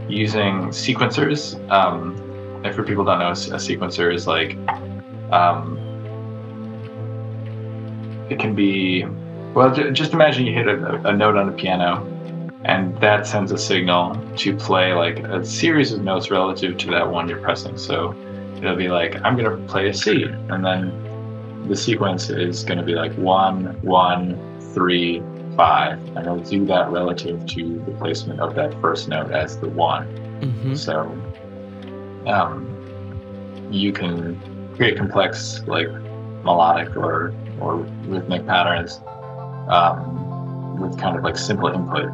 using 0.07 0.67
sequencers. 0.69 1.57
Um, 1.71 2.15
and 2.63 2.73
for 2.75 2.83
people 2.83 3.03
who 3.03 3.09
don't 3.09 3.19
know, 3.19 3.29
a 3.29 3.57
sequencer 3.57 4.13
is 4.13 4.27
like 4.27 4.55
um, 5.31 5.79
it 8.29 8.39
can 8.39 8.55
be 8.55 9.05
well. 9.53 9.73
Just 9.91 10.13
imagine 10.13 10.45
you 10.45 10.53
hit 10.53 10.67
a, 10.67 11.07
a 11.07 11.15
note 11.15 11.35
on 11.37 11.47
the 11.47 11.53
piano, 11.53 12.05
and 12.63 12.95
that 13.01 13.27
sends 13.27 13.51
a 13.51 13.57
signal 13.57 14.15
to 14.37 14.55
play 14.55 14.93
like 14.93 15.19
a 15.19 15.45
series 15.45 15.91
of 15.91 16.01
notes 16.01 16.31
relative 16.31 16.77
to 16.77 16.87
that 16.91 17.09
one 17.09 17.29
you're 17.29 17.41
pressing. 17.41 17.77
So 17.77 18.15
it'll 18.57 18.75
be 18.75 18.89
like 18.89 19.15
I'm 19.23 19.35
gonna 19.35 19.57
play 19.67 19.89
a 19.89 19.93
C, 19.93 20.23
and 20.23 20.63
then 20.65 21.05
the 21.67 21.75
sequence 21.75 22.29
is 22.29 22.63
going 22.63 22.77
to 22.77 22.83
be 22.83 22.93
like 22.93 23.13
one, 23.13 23.79
one, 23.81 24.59
three, 24.73 25.21
five, 25.55 25.99
and 26.09 26.19
it'll 26.19 26.39
do 26.39 26.65
that 26.65 26.89
relative 26.91 27.45
to 27.47 27.79
the 27.85 27.91
placement 27.93 28.39
of 28.39 28.55
that 28.55 28.79
first 28.81 29.07
note 29.07 29.31
as 29.31 29.57
the 29.59 29.69
one. 29.69 30.05
hmm 30.41 30.75
So 30.75 31.01
um, 32.27 33.67
you 33.71 33.91
can 33.91 34.39
create 34.75 34.97
complex, 34.97 35.63
like 35.65 35.87
melodic 36.43 36.95
or 36.95 37.33
or 37.59 37.75
rhythmic 38.07 38.45
patterns 38.45 38.99
um, 39.69 40.79
with 40.79 40.97
kind 40.99 41.17
of 41.17 41.23
like 41.23 41.37
simple 41.37 41.67
input, 41.69 42.09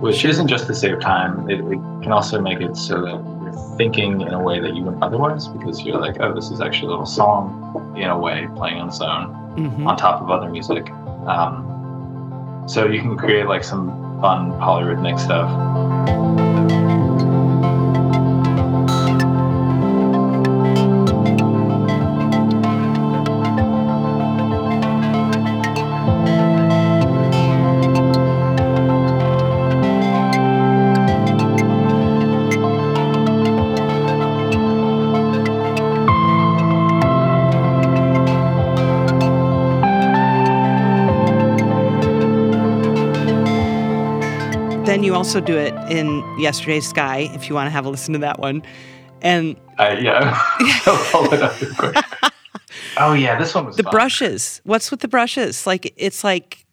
which 0.00 0.24
isn't 0.24 0.48
just 0.48 0.66
to 0.66 0.74
save 0.74 1.00
time. 1.00 1.48
It, 1.50 1.60
it 1.60 1.78
can 2.02 2.12
also 2.12 2.40
make 2.40 2.60
it 2.60 2.76
so 2.76 3.00
that 3.02 3.10
you're 3.42 3.76
thinking 3.76 4.20
in 4.22 4.32
a 4.32 4.42
way 4.42 4.60
that 4.60 4.74
you 4.74 4.82
wouldn't 4.82 5.02
otherwise, 5.02 5.48
because 5.48 5.82
you're 5.82 5.98
like, 6.00 6.16
oh, 6.20 6.34
this 6.34 6.50
is 6.50 6.60
actually 6.60 6.88
a 6.88 6.90
little 6.90 7.06
song 7.06 7.94
in 7.96 8.08
a 8.08 8.18
way 8.18 8.48
playing 8.56 8.78
on 8.78 8.88
its 8.88 9.00
own 9.00 9.34
Mhm. 9.56 9.86
on 9.86 9.96
top 9.96 10.20
of 10.20 10.30
other 10.30 10.48
music. 10.50 10.90
Um, 11.26 12.64
so 12.66 12.86
you 12.86 13.00
can 13.00 13.16
create 13.16 13.46
like 13.46 13.64
some 13.64 13.88
fun 14.20 14.52
polyrhythmic 14.52 15.18
stuff. 15.18 16.55
Then 44.86 45.02
you 45.02 45.14
also 45.14 45.40
do 45.40 45.56
it 45.56 45.74
in 45.90 46.22
Yesterday's 46.38 46.88
Sky, 46.88 47.28
if 47.34 47.48
you 47.48 47.54
want 47.56 47.66
to 47.66 47.70
have 47.70 47.84
a 47.86 47.90
listen 47.90 48.12
to 48.14 48.20
that 48.20 48.38
one. 48.38 48.62
And 49.20 49.56
Uh, 49.78 49.96
yeah, 50.00 50.38
I'll 50.86 51.04
pull 51.10 51.32
it 51.34 51.42
up 51.42 51.60
real 51.60 51.74
quick. 51.74 51.96
Oh 52.98 53.12
yeah, 53.12 53.38
this 53.38 53.54
one 53.54 53.66
was 53.66 53.76
the 53.76 53.82
fun. 53.82 53.90
brushes. 53.90 54.60
What's 54.64 54.90
with 54.90 55.00
the 55.00 55.08
brushes? 55.08 55.66
Like 55.66 55.92
it's 55.96 56.24
like 56.24 56.64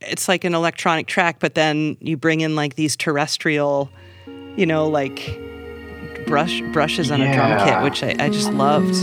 it's 0.00 0.28
like 0.28 0.44
an 0.44 0.54
electronic 0.54 1.06
track, 1.06 1.36
but 1.38 1.54
then 1.54 1.96
you 2.00 2.16
bring 2.18 2.40
in 2.42 2.54
like 2.54 2.74
these 2.76 2.96
terrestrial, 2.96 3.90
you 4.56 4.66
know, 4.66 4.86
like 4.88 5.38
brush 6.26 6.60
brushes 6.72 7.10
on 7.10 7.22
a 7.22 7.32
drum 7.32 7.66
kit, 7.66 7.82
which 7.82 8.02
I, 8.02 8.24
I 8.24 8.28
just 8.28 8.52
loved. 8.52 8.94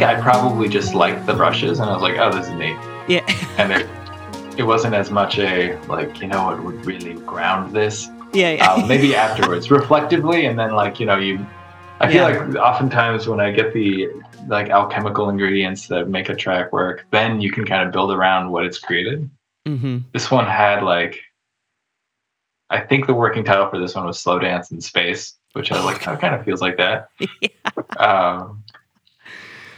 Think 0.00 0.18
I 0.18 0.20
probably 0.22 0.68
just 0.68 0.94
liked 0.94 1.26
the 1.26 1.34
brushes, 1.34 1.78
and 1.78 1.90
I 1.90 1.92
was 1.92 2.02
like, 2.02 2.16
oh, 2.18 2.32
this 2.34 2.46
is 2.46 2.54
neat. 2.54 2.76
Yeah. 3.08 3.24
And 3.58 3.72
it, 3.72 3.86
it 4.56 4.62
wasn't 4.62 4.94
as 4.94 5.10
much 5.10 5.38
a 5.38 5.78
like, 5.88 6.20
you 6.22 6.26
know, 6.26 6.50
it 6.54 6.62
would 6.62 6.84
really 6.86 7.14
ground 7.26 7.74
this. 7.76 8.08
yeah, 8.32 8.52
yeah. 8.52 8.72
um, 8.72 8.88
maybe 8.88 9.14
afterwards, 9.14 9.70
reflectively, 9.80 10.46
and 10.46 10.58
then 10.58 10.72
like 10.72 11.00
you 11.00 11.06
know 11.06 11.16
you. 11.18 11.44
I 12.00 12.10
feel 12.10 12.30
Yeah. 12.30 12.44
like 12.46 12.56
oftentimes 12.56 13.28
when 13.28 13.40
I 13.40 13.50
get 13.50 13.74
the 13.74 14.08
like 14.48 14.70
alchemical 14.70 15.28
ingredients 15.28 15.86
that 15.88 16.08
make 16.08 16.30
a 16.30 16.34
track 16.34 16.72
work, 16.72 17.04
then 17.10 17.42
you 17.42 17.52
can 17.52 17.66
kind 17.66 17.86
of 17.86 17.92
build 17.92 18.10
around 18.10 18.50
what 18.50 18.64
it's 18.64 18.78
created. 18.78 19.28
hmm 19.66 19.98
This 20.14 20.30
one 20.30 20.46
had 20.46 20.82
like, 20.82 21.20
I 22.70 22.80
think 22.80 23.06
the 23.06 23.12
working 23.12 23.44
title 23.44 23.68
for 23.68 23.78
this 23.78 23.94
one 23.94 24.06
was 24.06 24.18
"Slow 24.18 24.38
Dance 24.38 24.70
in 24.70 24.80
Space," 24.80 25.34
which 25.52 25.70
I 25.72 25.76
was 25.76 25.84
like, 25.84 26.00
kind 26.20 26.34
of 26.34 26.42
feels 26.46 26.62
like 26.62 26.78
that. 26.78 27.10
Um, 27.98 28.64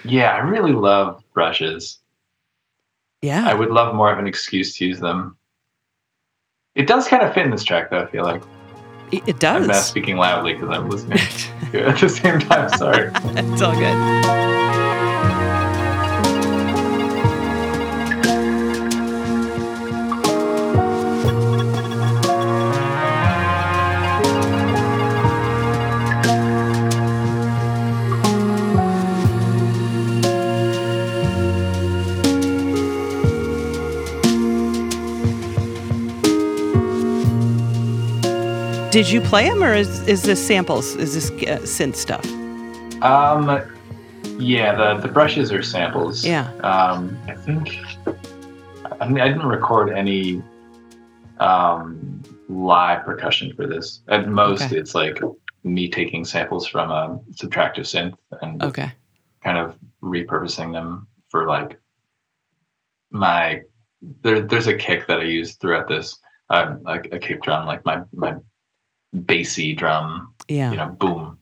yeah, 0.04 0.32
I 0.32 0.38
really 0.38 0.72
love 0.72 1.22
brushes. 1.34 1.98
Yeah. 3.22 3.46
I 3.48 3.54
would 3.54 3.70
love 3.70 3.94
more 3.94 4.12
of 4.12 4.18
an 4.18 4.26
excuse 4.26 4.76
to 4.78 4.86
use 4.86 4.98
them. 5.00 5.36
It 6.74 6.86
does 6.86 7.06
kind 7.06 7.22
of 7.22 7.34
fit 7.34 7.44
in 7.44 7.50
this 7.50 7.64
track, 7.64 7.90
though. 7.90 8.00
I 8.02 8.06
feel 8.06 8.24
like 8.24 8.42
It, 9.12 9.22
it 9.28 9.44
I'm 9.44 9.62
not 9.66 9.74
does. 9.74 9.86
speaking 9.86 10.16
loudly 10.16 10.54
because 10.54 10.70
I'm 10.70 10.88
listening 10.88 11.18
to 11.18 11.78
it 11.78 11.86
at 11.94 12.00
the 12.00 12.08
same 12.08 12.40
time. 12.40 12.68
Sorry. 12.70 13.10
it's 13.14 13.62
all 13.62 13.74
good. 13.74 14.91
Did 38.92 39.10
you 39.10 39.22
play 39.22 39.48
them, 39.48 39.62
or 39.64 39.72
is, 39.72 40.06
is 40.06 40.22
this 40.22 40.46
samples? 40.46 40.94
Is 40.96 41.14
this 41.14 41.30
uh, 41.48 41.60
synth 41.62 41.96
stuff? 41.96 42.24
Um, 43.02 43.62
yeah, 44.38 44.74
the 44.74 45.00
the 45.00 45.08
brushes 45.08 45.50
are 45.50 45.62
samples. 45.62 46.26
Yeah. 46.26 46.52
Um, 46.60 47.18
I 47.26 47.34
think. 47.34 47.78
I 49.00 49.08
mean, 49.08 49.20
I 49.22 49.28
didn't 49.28 49.46
record 49.46 49.90
any 49.96 50.42
um 51.38 52.22
live 52.50 53.04
percussion 53.06 53.54
for 53.56 53.66
this. 53.66 54.02
At 54.08 54.28
most, 54.28 54.64
Okay. 54.64 54.76
it's 54.76 54.94
like 54.94 55.18
me 55.64 55.88
taking 55.88 56.22
samples 56.26 56.66
from 56.66 56.90
a 56.90 57.18
subtractive 57.32 57.86
synth 57.86 58.14
and 58.42 58.62
Okay. 58.62 58.92
kind 59.42 59.56
of 59.56 59.78
repurposing 60.02 60.70
them 60.72 61.06
for 61.30 61.46
like 61.48 61.80
my 63.10 63.62
there, 64.22 64.42
there's 64.42 64.66
a 64.66 64.76
kick 64.76 65.06
that 65.06 65.20
I 65.20 65.24
use 65.24 65.54
throughout 65.56 65.88
this 65.88 66.18
um, 66.50 66.82
like 66.82 67.08
a 67.12 67.18
kick 67.18 67.42
drum 67.42 67.66
like 67.66 67.84
my 67.86 68.02
my 68.12 68.34
bassy 69.12 69.74
drum 69.74 70.32
Yeah. 70.48 70.70
you 70.70 70.76
know 70.76 70.88
boom 70.88 71.38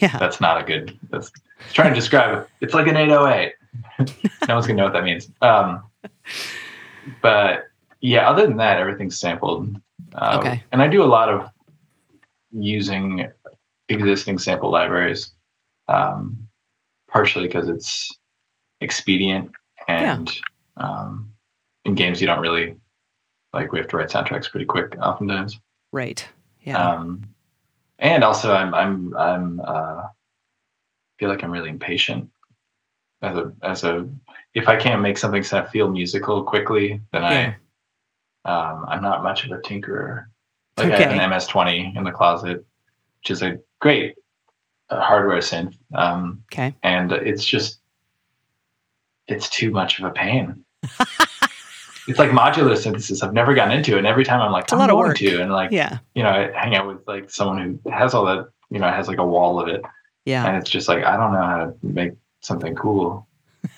Yeah. 0.00 0.16
that's 0.18 0.40
not 0.40 0.60
a 0.60 0.64
good 0.64 0.98
that's 1.10 1.30
trying 1.72 1.90
to 1.90 1.94
describe 1.94 2.36
it 2.38 2.48
it's 2.60 2.74
like 2.74 2.86
an 2.86 2.96
808 2.96 3.52
no 4.48 4.54
one's 4.54 4.66
gonna 4.66 4.76
know 4.78 4.84
what 4.84 4.92
that 4.94 5.04
means 5.04 5.30
um 5.42 5.82
but 7.20 7.64
yeah 8.00 8.28
other 8.28 8.46
than 8.46 8.56
that 8.56 8.78
everything's 8.78 9.18
sampled 9.18 9.76
uh, 10.14 10.36
Okay. 10.38 10.62
and 10.72 10.82
I 10.82 10.88
do 10.88 11.02
a 11.02 11.06
lot 11.06 11.28
of 11.30 11.48
using 12.52 13.28
existing 13.88 14.38
sample 14.38 14.70
libraries 14.70 15.32
um, 15.88 16.36
partially 17.08 17.46
because 17.46 17.68
it's 17.68 18.10
expedient 18.80 19.50
and 19.88 20.30
um, 20.76 21.30
in 21.84 21.94
games 21.94 22.20
you 22.20 22.26
don't 22.26 22.40
really 22.40 22.76
like 23.52 23.72
we 23.72 23.78
have 23.78 23.88
to 23.88 23.96
write 23.96 24.08
soundtracks 24.08 24.50
pretty 24.50 24.66
quick 24.66 24.96
oftentimes 25.00 25.58
Right. 25.92 26.26
Yeah. 26.64 26.78
um, 26.78 27.22
and 27.98 28.22
also 28.24 28.52
i'm 28.52 28.74
i'm 28.74 29.16
i'm 29.16 29.60
uh, 29.64 30.02
feel 31.18 31.28
like 31.28 31.42
i'm 31.42 31.50
really 31.50 31.70
impatient 31.70 32.28
as 33.22 33.36
a 33.36 33.52
as 33.62 33.84
a 33.84 34.08
if 34.54 34.68
i 34.68 34.76
can't 34.76 35.02
make 35.02 35.18
something 35.18 35.42
sound 35.42 35.68
feel 35.68 35.88
musical 35.88 36.42
quickly 36.42 37.00
then 37.12 37.22
Yeah. 37.22 37.54
i 38.44 38.72
um, 38.72 38.84
i'm 38.88 39.02
not 39.02 39.22
much 39.22 39.44
of 39.44 39.52
a 39.52 39.58
tinkerer 39.58 40.26
like 40.76 40.92
i 40.92 41.00
have 41.00 41.12
an 41.12 41.18
ms20 41.30 41.96
in 41.96 42.04
the 42.04 42.10
closet 42.12 42.64
which 43.20 43.30
is 43.30 43.42
a 43.42 43.58
great 43.80 44.16
uh, 44.90 45.00
hardware 45.00 45.38
synth 45.38 45.76
um, 45.94 46.42
okay. 46.52 46.74
and 46.82 47.12
it's 47.12 47.44
just 47.44 47.78
it's 49.28 49.48
too 49.48 49.70
much 49.70 49.98
of 49.98 50.04
a 50.06 50.10
pain 50.10 50.64
it's 52.08 52.18
like 52.18 52.30
modular 52.30 52.76
synthesis 52.76 53.22
i've 53.22 53.32
never 53.32 53.54
gotten 53.54 53.76
into 53.76 53.94
it 53.94 53.98
and 53.98 54.06
every 54.06 54.24
time 54.24 54.40
i'm 54.40 54.52
like 54.52 54.64
It's 54.64 54.72
a 54.72 54.76
I'm 54.76 54.80
lot 54.80 54.90
of 54.90 54.96
work. 54.98 55.16
to 55.18 55.40
and 55.42 55.52
like 55.52 55.70
Yeah. 55.70 55.98
you 56.14 56.22
know 56.22 56.30
i 56.30 56.50
hang 56.58 56.74
out 56.74 56.86
with 56.86 56.98
like 57.06 57.30
someone 57.30 57.80
who 57.84 57.90
has 57.90 58.12
all 58.14 58.24
that 58.26 58.48
you 58.70 58.78
know 58.78 58.88
has 58.90 59.08
like 59.08 59.18
a 59.18 59.26
wall 59.26 59.60
of 59.60 59.68
it 59.68 59.82
Yeah. 60.24 60.46
and 60.46 60.56
it's 60.56 60.68
just 60.70 60.88
like 60.88 61.04
i 61.04 61.16
don't 61.16 61.32
know 61.32 61.42
how 61.42 61.58
to 61.66 61.74
make 61.82 62.12
something 62.40 62.74
cool 62.74 63.26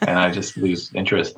and 0.01 0.19
i 0.19 0.31
just 0.31 0.57
lose 0.57 0.91
interest 0.95 1.37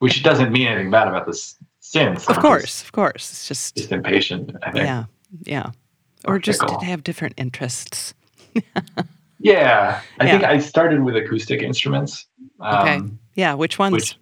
which 0.00 0.22
doesn't 0.22 0.52
mean 0.52 0.66
anything 0.66 0.90
bad 0.90 1.08
about 1.08 1.26
this 1.26 1.56
synth 1.82 2.28
Of 2.28 2.38
course. 2.38 2.82
Of 2.82 2.92
course. 2.92 3.30
It's 3.30 3.48
just 3.48 3.76
just 3.76 3.92
impatient 3.92 4.54
i 4.62 4.70
think 4.70 4.84
yeah. 4.84 5.04
Yeah. 5.44 5.70
Or 6.26 6.34
Or 6.34 6.38
just 6.38 6.60
fickle. 6.60 6.80
have 6.80 7.02
different 7.02 7.34
interests. 7.38 8.12
yeah 9.38 10.00
i 10.20 10.24
Yeah. 10.24 10.30
think 10.30 10.44
i 10.44 10.58
started 10.58 11.02
with 11.02 11.16
acoustic 11.16 11.62
instruments 11.62 12.26
um, 12.60 12.76
Okay. 12.80 13.00
Yeah. 13.36 13.54
Which 13.54 13.78
ones? 13.78 13.92
which 13.94 14.18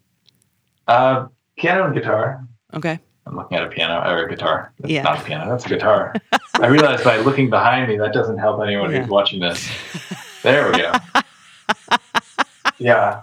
uh 0.87 1.27
piano 1.59 1.85
and 1.87 1.95
guitar 1.95 2.45
okay. 2.75 2.99
I'm 3.27 3.37
looking 3.37 3.59
at 3.59 3.65
a 3.65 3.69
piano 3.69 4.11
or 4.11 4.25
a 4.25 4.29
guitar. 4.31 4.73
That's 4.81 4.91
Yeah. 4.91 5.03
not 5.03 5.21
a 5.21 5.23
piano. 5.23 5.51
That's 5.51 5.67
a 5.67 5.69
guitar. 5.69 6.15
I 6.55 6.67
realized 6.69 7.05
by 7.05 7.19
looking 7.19 7.51
behind 7.51 7.87
me 7.89 7.99
that 7.99 8.15
doesn't 8.15 8.39
help 8.39 8.63
anyone 8.63 8.91
Yeah. 8.91 9.01
who's 9.01 9.09
watching 9.11 9.41
this. 9.41 9.69
There 10.43 10.71
we 10.71 10.79
go. 10.79 10.93
yeah. 12.79 13.23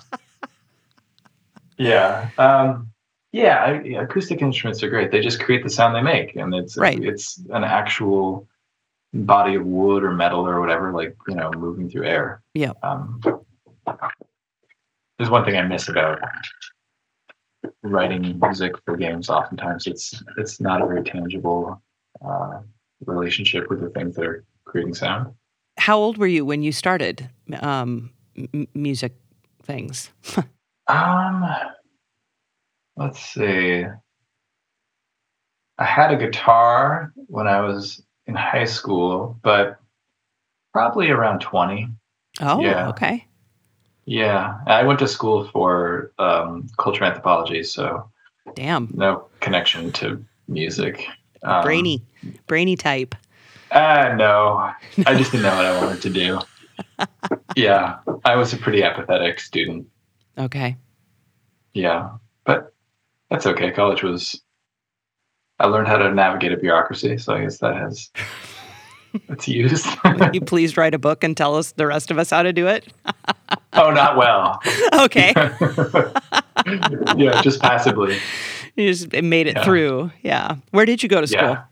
yeah. 1.78 2.30
Um, 2.38 2.92
yeah, 3.32 3.64
I, 3.64 3.72
acoustic 4.04 4.42
instruments 4.42 4.84
are 4.84 4.90
great. 4.90 5.12
They 5.12 5.22
just 5.22 5.40
create 5.40 5.64
the 5.64 5.70
sound 5.70 5.96
they 5.96 6.02
make, 6.02 6.36
and 6.36 6.54
it's 6.54 6.78
Right. 6.78 7.02
it's 7.04 7.42
an 7.52 7.64
actual 7.64 8.48
body 9.14 9.56
of 9.56 9.66
wood 9.66 10.04
or 10.04 10.12
metal 10.14 10.48
or 10.48 10.60
whatever, 10.60 10.92
like 10.92 11.16
you 11.28 11.36
know, 11.36 11.52
moving 11.58 11.90
through 11.90 12.06
air. 12.06 12.42
Yeah. 12.54 12.74
Um, 12.84 13.22
there's 15.18 15.30
one 15.30 15.46
thing 15.46 15.56
I 15.58 15.62
miss 15.64 15.88
about 15.90 16.20
writing 17.84 18.40
music 18.40 18.74
for 18.86 18.98
games. 18.98 19.30
Oftentimes, 19.30 19.88
it's 19.88 20.24
it's 20.38 20.60
not 20.60 20.82
a 20.82 20.86
very 20.86 21.04
tangible 21.04 21.82
uh, 22.26 22.60
relationship 23.06 23.70
with 23.70 23.82
the 23.82 23.90
things 23.90 24.16
that 24.16 24.26
are 24.26 24.44
creating 24.66 24.94
sound. 24.94 25.34
How 25.78 25.98
old 25.98 26.18
were 26.18 26.28
you 26.28 26.46
when 26.46 26.64
you 26.64 26.72
started 26.72 27.30
um, 27.62 28.12
m- 28.54 28.68
music 28.74 29.14
things? 29.64 30.10
Um, 30.88 31.44
let's 32.96 33.20
see. 33.20 33.86
I 35.80 35.84
had 35.84 36.12
a 36.12 36.16
guitar 36.16 37.12
when 37.28 37.48
I 37.48 37.62
was 37.62 38.04
in 38.28 38.36
high 38.36 38.66
school, 38.66 39.38
but 39.42 39.80
probably 40.74 41.10
around 41.10 41.40
20. 41.42 41.88
Oh, 42.42 42.62
Yeah. 42.62 42.90
okay. 42.90 43.26
Yeah, 44.06 44.60
I 44.68 44.84
went 44.84 45.00
to 45.00 45.08
school 45.08 45.48
for 45.48 46.12
um, 46.20 46.68
culture 46.78 47.04
anthropology, 47.04 47.64
so 47.64 48.10
Damn. 48.54 48.90
no 48.94 49.28
connection 49.40 49.92
to 49.94 50.24
music. 50.48 51.08
Um, 51.44 51.64
brainy, 51.64 52.04
brainy 52.46 52.76
type. 52.76 53.16
Uh, 53.72 54.14
no, 54.16 54.72
I 55.06 55.16
just 55.16 55.32
didn't 55.32 55.44
know 55.44 55.56
what 55.56 55.66
I 55.66 55.84
wanted 55.84 56.02
to 56.04 56.10
do. 56.10 56.40
yeah, 57.56 57.98
I 58.24 58.36
was 58.36 58.54
a 58.54 58.58
pretty 58.58 58.84
apathetic 58.84 59.40
student. 59.40 59.88
Okay. 60.38 60.78
Yeah, 61.74 62.12
but 62.46 62.74
that's 63.30 63.46
okay. 63.48 63.72
College 63.72 64.04
was. 64.04 64.42
I 65.60 65.68
learned 65.68 65.88
how 65.88 65.98
to 65.98 66.14
navigate 66.14 66.52
a 66.52 66.58
bureaucracy, 66.58 67.18
so 67.18 67.34
I 67.34 67.42
guess 67.42 67.58
that 67.60 67.76
has 67.76 68.12
its 69.30 69.48
use. 69.48 69.88
you 70.32 70.42
please 70.46 70.78
write 70.78 70.94
a 70.94 71.00
book 71.00 71.24
and 71.24 71.36
tell 71.36 71.56
us 71.56 71.72
the 71.72 71.88
rest 71.88 72.12
of 72.12 72.20
us 72.20 72.30
how 72.30 72.44
to 72.44 72.54
do 72.54 72.68
it. 72.68 72.88
oh, 73.82 73.92
not 73.92 74.18
well. 74.18 74.60
Okay. 75.06 75.34
yeah, 77.18 77.42
just 77.42 77.62
passively. 77.62 78.18
you 78.76 78.92
just 78.92 79.12
made 79.14 79.48
it 79.48 79.56
Yeah. 79.58 79.64
through. 79.64 80.12
Yeah. 80.24 80.56
Where 80.72 80.86
did 80.86 81.04
you 81.04 81.10
go 81.10 81.22
to 81.22 81.28
school? 81.28 81.42
Yeah. 81.42 81.64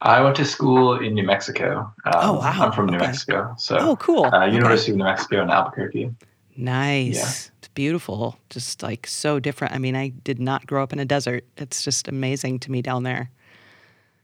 I 0.00 0.20
went 0.20 0.36
to 0.36 0.44
school 0.44 0.98
in 0.98 1.14
New 1.14 1.24
Mexico. 1.24 1.92
Um, 2.04 2.12
Oh, 2.16 2.32
wow. 2.34 2.52
I'm 2.66 2.72
from 2.72 2.86
New 2.86 2.96
Okay. 2.96 3.06
Mexico, 3.06 3.54
so 3.58 3.78
Oh, 3.78 3.96
cool. 3.96 4.26
uh, 4.26 4.44
Okay. 4.44 4.54
University 4.54 4.92
of 4.92 4.98
New 4.98 5.04
Mexico 5.04 5.42
in 5.42 5.50
Albuquerque. 5.50 6.10
Nice. 6.56 7.50
It's 7.58 7.68
beautiful. 7.68 8.38
Just 8.50 8.82
like 8.82 9.06
so 9.06 9.40
different. 9.40 9.74
I 9.74 9.78
mean, 9.78 9.96
I 9.96 10.08
did 10.08 10.38
not 10.38 10.66
grow 10.66 10.82
up 10.82 10.92
in 10.92 10.98
a 10.98 11.04
desert. 11.04 11.44
It's 11.56 11.82
just 11.82 12.08
amazing 12.08 12.60
to 12.60 12.70
me 12.70 12.82
down 12.82 13.02
there. 13.02 13.30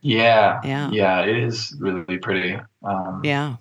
Yeah, 0.03 0.61
Yeah. 0.65 0.91
yeah, 0.91 1.21
it 1.23 1.37
is 1.37 1.75
really 1.79 2.19
pretty. 2.19 2.59
Um, 2.85 3.21
Yeah. 3.25 3.57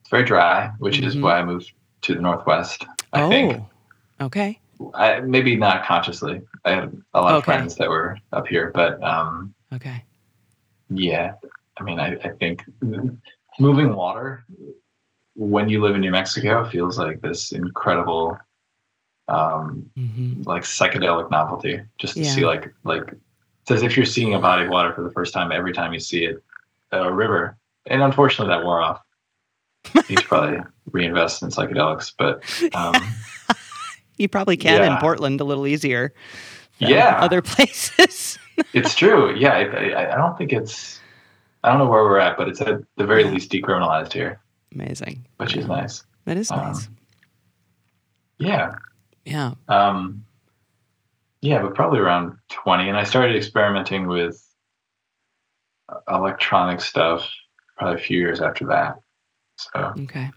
It's 0.00 0.10
very 0.10 0.24
dry, 0.24 0.70
which 0.78 1.00
is 1.00 1.16
Mhm. 1.16 1.22
why 1.22 1.38
I 1.38 1.44
moved 1.44 1.72
to 2.02 2.14
the 2.14 2.20
Northwest. 2.20 2.86
I 3.12 3.22
oh. 3.22 3.28
think. 3.28 3.62
Okay. 4.20 4.58
I, 4.94 5.20
maybe 5.20 5.56
not 5.56 5.84
consciously. 5.84 6.40
I 6.64 6.70
had 6.70 7.02
a 7.14 7.20
lot 7.20 7.34
of 7.34 7.44
friends 7.44 7.74
that 7.76 7.88
were 7.88 8.18
up 8.32 8.46
here, 8.46 8.70
but 8.72 9.02
um, 9.02 9.54
Okay. 9.72 10.04
yeah, 10.88 11.32
I 11.78 11.82
mean, 11.82 11.98
I, 11.98 12.14
I 12.24 12.30
think 12.38 12.64
moving 13.58 13.94
water 13.94 14.44
when 15.34 15.68
you 15.68 15.80
live 15.80 15.94
in 15.94 16.00
New 16.00 16.10
Mexico 16.10 16.68
feels 16.68 16.98
like 16.98 17.20
this 17.20 17.52
incredible, 17.52 18.38
um, 19.28 19.88
hmm 19.96 20.42
like 20.44 20.62
psychedelic 20.62 21.30
novelty. 21.30 21.80
Just 21.98 22.14
to 22.14 22.22
Yeah. 22.22 22.34
see 22.34 22.46
like 22.46 22.72
like 22.84 23.12
it's 23.62 23.70
as 23.70 23.82
if 23.82 23.96
you're 23.96 24.06
seeing 24.06 24.34
a 24.34 24.38
body 24.38 24.64
of 24.64 24.70
water 24.70 24.92
for 24.92 25.02
the 25.02 25.10
first 25.10 25.34
time 25.34 25.52
every 25.52 25.72
time 25.72 25.92
you 25.92 26.00
see 26.00 26.24
it, 26.24 26.42
a 26.92 27.12
river. 27.12 27.56
And 27.86 28.02
unfortunately, 28.02 28.54
that 28.54 28.64
wore 28.64 28.80
off. 28.80 29.00
Need 29.94 30.04
should 30.20 30.24
probably 30.28 30.58
reinvest 30.92 31.42
in 31.42 31.48
psychedelics, 31.50 32.12
but 32.16 32.42
um, 32.74 32.94
You 34.18 34.28
probably 34.28 34.56
can 34.56 34.82
in 34.90 34.96
Portland 34.98 35.40
a 35.40 35.44
little 35.44 35.66
easier. 35.66 36.12
than 36.80 36.90
Yeah. 36.90 37.18
Other 37.20 37.40
places. 37.54 38.38
It's 38.72 38.94
true. 38.94 39.34
Yeah, 39.36 39.52
I, 39.52 39.62
I, 39.64 40.12
I 40.14 40.16
don't 40.16 40.36
think 40.36 40.52
it's. 40.52 40.98
I 41.62 41.70
don't 41.70 41.78
know 41.78 41.86
where 41.86 42.02
we're 42.04 42.18
at, 42.18 42.36
but 42.36 42.48
it's 42.48 42.60
at 42.60 42.80
the 42.96 43.04
very 43.06 43.24
Yeah. 43.24 43.30
least 43.30 43.50
decriminalized 43.52 44.12
here, 44.12 44.40
Amazing. 44.74 45.26
which 45.38 45.56
is 45.56 45.66
nice. 45.66 46.04
That 46.24 46.36
is 46.36 46.50
Um, 46.50 46.58
nice. 46.58 46.88
Yeah, 48.38 48.74
Yeah. 49.24 49.52
um, 49.68 50.24
yeah, 51.40 51.60
but 51.62 51.74
probably 51.74 51.98
around 52.00 52.36
twenty, 52.48 52.88
and 52.88 52.96
I 52.96 53.04
started 53.04 53.36
experimenting 53.36 54.06
with 54.06 54.44
uh, 55.88 55.98
electronic 56.16 56.80
stuff 56.80 57.28
probably 57.76 57.96
a 58.00 58.04
few 58.04 58.18
years 58.18 58.40
after 58.40 58.64
that. 58.66 58.96
So 59.58 59.92
Okay. 59.98 60.30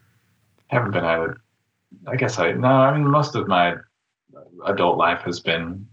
haven't 0.68 0.92
been 0.92 1.06
it. 1.06 1.38
I 2.08 2.16
guess 2.16 2.40
I 2.40 2.54
no. 2.54 2.68
I 2.68 2.98
mean, 2.98 3.08
most 3.08 3.36
of 3.36 3.48
my 3.48 3.76
adult 4.66 4.98
life 4.98 5.22
has 5.22 5.40
been 5.40 5.88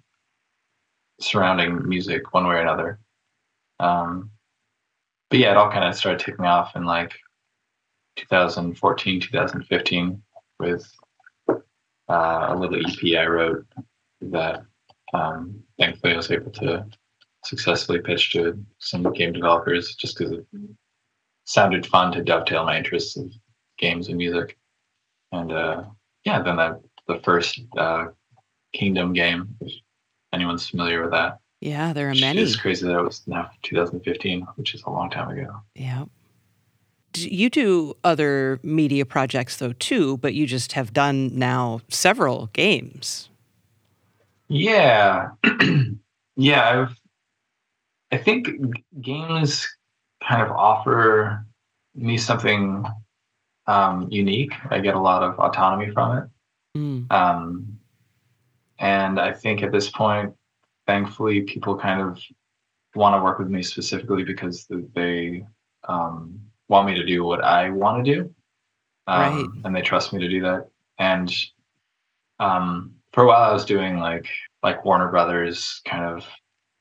surrounding 1.21 1.89
music 1.89 2.33
one 2.33 2.47
way 2.47 2.55
or 2.55 2.61
another. 2.61 3.01
Um, 3.81 4.31
but 5.31 5.41
yeah, 5.41 5.51
it 5.51 5.57
all 5.57 5.71
kind 5.71 5.85
of 5.85 5.95
started 5.95 6.25
taking 6.25 6.45
off 6.45 6.77
in 6.77 6.85
like 6.85 7.13
2014, 8.17 9.21
2015 9.21 10.23
with 10.59 10.91
uh, 11.49 11.55
a 12.09 12.57
little 12.57 12.77
EP 12.77 13.19
I 13.19 13.27
wrote 13.27 13.67
that 14.21 14.63
um, 15.13 15.63
thankfully 15.79 16.15
I 16.15 16.17
was 16.17 16.31
able 16.31 16.51
to 16.53 16.87
successfully 17.45 18.01
pitch 18.01 18.33
to 18.33 18.65
some 18.79 19.13
game 19.13 19.33
developers 19.33 19.95
just 19.95 20.19
because 20.19 20.45
sounded 21.49 21.87
fun 21.87 22.13
to 22.13 22.23
dovetail 22.23 22.65
my 22.67 22.77
interests 22.77 23.17
of 23.17 23.33
games 23.79 24.09
and 24.09 24.19
music. 24.19 24.59
And 25.33 25.51
uh, 25.51 25.85
yeah, 26.25 26.43
then 26.43 26.57
that 26.57 26.81
the 27.07 27.21
first 27.25 27.61
uh, 27.77 28.09
Kingdom 28.75 29.15
game, 29.15 29.57
if 29.63 29.73
anyone's 30.33 30.69
familiar 30.69 31.01
with 31.01 31.13
that. 31.13 31.39
Yeah, 31.61 31.95
there 31.95 32.11
are 32.11 32.15
many. 32.15 32.43
It's 32.43 32.55
crazy 32.55 32.87
that 32.87 32.99
it 32.99 33.03
was 33.03 33.23
now 33.27 33.51
2015, 33.63 34.47
which 34.57 34.75
is 34.75 34.83
a 34.83 34.91
long 34.91 35.11
time 35.11 35.31
ago. 35.31 35.57
Yeah. 35.75 36.05
You 37.17 37.49
do 37.49 37.95
other 38.05 38.61
media 38.63 39.07
projects 39.07 39.57
though 39.57 39.73
too, 39.73 40.19
but 40.19 40.35
you 40.35 40.47
just 40.47 40.73
have 40.73 40.93
done 40.93 41.31
now 41.37 41.81
several 41.89 42.51
games. 42.53 43.31
Yeah, 44.49 45.31
yeah. 46.37 46.83
I've. 46.83 47.01
I 48.11 48.17
think 48.17 48.49
games 49.03 49.67
kind 50.29 50.43
of 50.43 50.51
offer 50.51 51.47
me 51.95 52.19
something 52.19 52.85
um, 53.67 54.09
unique. 54.11 54.53
I 54.71 54.81
get 54.81 54.95
a 54.95 55.01
lot 55.01 55.23
of 55.23 55.39
autonomy 55.39 55.91
from 55.91 56.19
it. 56.19 56.25
Mm. 56.79 57.13
Um, 57.13 57.79
and 58.79 59.19
I 59.19 59.33
think 59.33 59.63
at 59.63 59.73
this 59.73 59.91
point, 59.91 60.35
thankfully, 60.87 61.43
people 61.43 61.77
kind 61.77 62.01
of 62.01 62.21
want 62.95 63.17
to 63.17 63.23
work 63.23 63.39
with 63.39 63.49
me 63.49 63.63
specifically 63.63 64.25
because 64.25 64.67
they 64.95 65.45
um, 65.89 66.41
want 66.69 66.87
me 66.87 66.95
to 66.95 67.05
do 67.05 67.25
what 67.25 67.43
I 67.43 67.71
want 67.71 68.05
to 68.05 68.15
do. 68.15 68.35
Um, 69.07 69.21
Right. 69.21 69.65
And 69.65 69.75
they 69.75 69.83
trust 69.83 70.13
me 70.13 70.21
to 70.21 70.29
do 70.29 70.43
that. 70.43 70.69
And 70.99 71.33
um, 72.39 72.95
for 73.13 73.25
a 73.25 73.27
while, 73.27 73.51
I 73.51 73.53
was 73.53 73.65
doing 73.65 73.99
like 73.99 74.29
like 74.63 74.85
Warner 74.85 75.09
Brothers 75.09 75.81
kind 75.87 76.05
of 76.05 76.27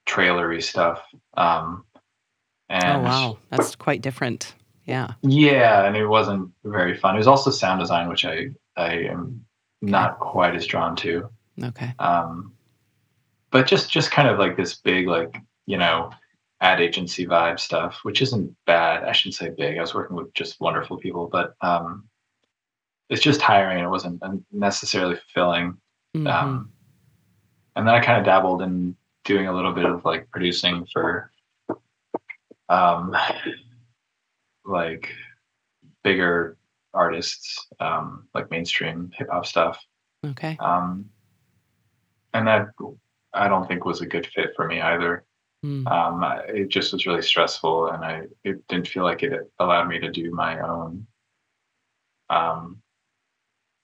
trailery 0.05 0.61
stuff. 0.61 1.01
Um, 1.35 1.85
and 2.69 2.83
oh 2.83 2.99
wow, 3.01 3.37
that's 3.49 3.75
quite 3.75 4.01
different. 4.01 4.53
Yeah. 4.85 5.11
yeah, 5.21 5.85
and 5.85 5.97
it 5.97 6.07
wasn't 6.07 6.49
very 6.63 6.95
fun. 6.95 7.15
It 7.15 7.17
was 7.17 7.27
also 7.27 7.51
sound 7.51 7.81
design, 7.81 8.07
which 8.07 8.23
I 8.23 8.47
I 8.77 8.93
am 8.93 9.45
not 9.81 10.19
quite 10.19 10.55
as 10.55 10.65
drawn 10.65 10.95
to. 10.97 11.29
Okay. 11.61 11.93
Um, 11.99 12.53
but 13.51 13.67
just 13.67 13.91
just 13.91 14.11
kind 14.11 14.27
of 14.29 14.39
like 14.39 14.55
this 14.55 14.75
big 14.75 15.07
like 15.07 15.41
you 15.65 15.77
know 15.77 16.11
ad 16.61 16.81
agency 16.81 17.25
vibe 17.25 17.59
stuff, 17.59 17.99
which 18.03 18.21
isn't 18.21 18.55
bad. 18.65 19.03
I 19.03 19.11
shouldn't 19.11 19.35
say 19.35 19.51
big. 19.55 19.77
I 19.77 19.81
was 19.81 19.93
working 19.93 20.15
with 20.15 20.33
just 20.33 20.59
wonderful 20.59 20.97
people, 20.97 21.27
but 21.31 21.55
um, 21.61 22.05
it's 23.09 23.21
just 23.21 23.39
tiring. 23.39 23.83
It 23.83 23.89
wasn't 23.89 24.21
necessarily 24.51 25.15
fulfilling. 25.15 25.77
Mhm. 26.15 26.31
Um, 26.31 26.71
and 27.75 27.87
then 27.87 27.93
I 27.93 27.99
kind 27.99 28.17
of 28.17 28.25
dabbled 28.25 28.61
in 28.63 28.95
doing 29.23 29.47
a 29.47 29.53
little 29.53 29.73
bit 29.73 29.85
of 29.85 30.03
like 30.03 30.29
producing 30.31 30.87
for 30.91 31.31
um, 32.69 33.15
like 34.65 35.09
bigger 36.03 36.57
artists, 36.93 37.67
um, 37.79 38.27
like 38.33 38.49
mainstream 38.51 39.11
hip 39.13 39.27
hop 39.31 39.45
stuff. 39.45 39.83
okay. 40.25 40.57
Um, 40.59 41.05
and 42.33 42.47
that 42.47 42.67
I 43.33 43.47
don't 43.47 43.67
think 43.67 43.85
was 43.85 44.01
a 44.01 44.05
good 44.05 44.27
fit 44.27 44.51
for 44.55 44.67
me 44.67 44.81
either. 44.81 45.23
Mm. 45.65 45.87
Um, 45.89 46.23
it 46.49 46.69
just 46.69 46.93
was 46.93 47.05
really 47.05 47.21
stressful, 47.21 47.87
and 47.87 48.03
I 48.05 48.23
it 48.43 48.65
didn't 48.67 48.87
feel 48.87 49.03
like 49.03 49.23
it 49.23 49.51
allowed 49.59 49.87
me 49.87 49.99
to 49.99 50.11
do 50.11 50.31
my 50.31 50.59
own 50.59 51.07
um, 52.29 52.81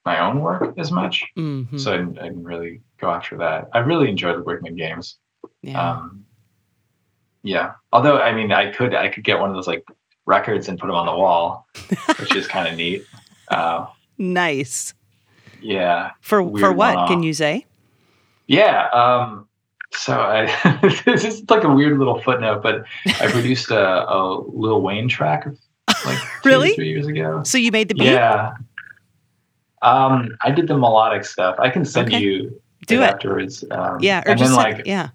my 0.04 0.20
own 0.20 0.40
work 0.40 0.74
as 0.78 0.92
much. 0.92 1.24
Mhm. 1.36 1.78
So 1.80 1.92
I 1.94 1.96
didn't, 1.96 2.18
I 2.18 2.28
didn't 2.28 2.44
really 2.44 2.82
go 2.98 3.10
after 3.10 3.36
that. 3.38 3.68
I 3.72 3.78
really 3.78 4.08
enjoyed 4.08 4.44
working 4.44 4.66
in 4.68 4.76
games. 4.76 5.18
yeah. 5.62 5.92
Um, 5.92 6.24
yeah. 7.44 7.74
Although 7.92 8.18
I 8.20 8.32
mean, 8.34 8.50
I 8.50 8.72
could 8.72 8.92
I 8.94 9.08
could 9.08 9.22
get 9.22 9.38
one 9.38 9.48
of 9.50 9.54
those 9.54 9.68
like 9.68 9.84
records 10.26 10.68
and 10.68 10.78
put 10.78 10.88
them 10.88 10.96
on 10.96 11.06
the 11.06 11.14
wall, 11.14 11.68
which 12.18 12.34
is 12.34 12.46
kind 12.48 12.66
of 12.66 12.74
neat. 12.82 13.04
Uh, 13.48 13.86
nice. 14.18 14.92
yeah. 15.62 16.10
For 16.20 16.42
for 16.58 16.72
what 16.72 16.94
one-off. 16.96 17.08
can 17.08 17.22
you 17.22 17.32
say? 17.34 17.66
Yeah. 18.48 18.88
Um, 18.88 19.46
so 19.92 20.18
I 20.18 20.46
this 21.06 21.24
is 21.24 21.44
like 21.48 21.62
a 21.64 21.72
weird 21.72 21.98
little 21.98 22.20
footnote, 22.20 22.62
but 22.62 22.84
I 23.20 23.30
produced 23.30 23.70
a, 23.70 24.10
a 24.10 24.40
Lil 24.48 24.80
Wayne 24.82 25.08
track 25.08 25.46
like 26.04 26.18
two 26.42 26.48
Really? 26.48 26.74
three 26.74 26.88
years 26.88 27.06
ago. 27.06 27.42
So 27.44 27.58
you 27.58 27.70
made 27.70 27.88
the 27.88 27.94
beat? 27.94 28.06
Yeah. 28.06 28.54
Um, 29.82 30.36
I 30.40 30.50
did 30.50 30.66
the 30.68 30.76
melodic 30.78 31.24
stuff. 31.24 31.56
I 31.58 31.68
can 31.70 31.84
send 31.84 32.08
Okay. 32.08 32.20
you 32.20 32.60
Do 32.86 33.02
it. 33.02 33.06
afterwards. 33.06 33.64
Um, 33.70 33.98
Yeah, 34.00 34.22
or 34.26 34.34
just 34.34 34.54
like 34.54 34.86
yeah. 34.86 35.10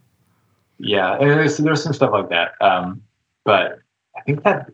Yeah, 0.79 1.17
there's 1.19 1.57
there's 1.57 1.83
some 1.83 1.93
stuff 1.93 2.11
like 2.13 2.29
that. 2.29 2.53
Um, 2.61 3.01
but 3.45 3.79
I 4.17 4.21
think 4.21 4.43
that 4.43 4.69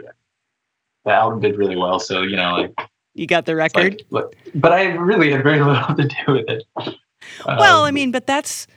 the 1.05 1.11
album 1.11 1.39
did 1.41 1.57
really 1.57 1.75
well. 1.75 1.99
So 1.99 2.21
you 2.21 2.35
know, 2.35 2.55
like, 2.55 2.73
You 3.13 3.27
got 3.27 3.45
the 3.45 3.55
record. 3.55 4.03
like 4.09 4.25
but 4.55 4.71
I 4.71 4.85
really 4.93 5.31
had 5.31 5.43
very 5.43 5.59
little 5.61 5.95
to 5.95 6.03
do 6.07 6.31
with 6.33 6.45
it. 6.49 6.63
well, 7.45 7.83
I 7.83 7.89
Um, 7.89 7.93
mean, 7.95 8.11
but 8.11 8.25
that's 8.27 8.67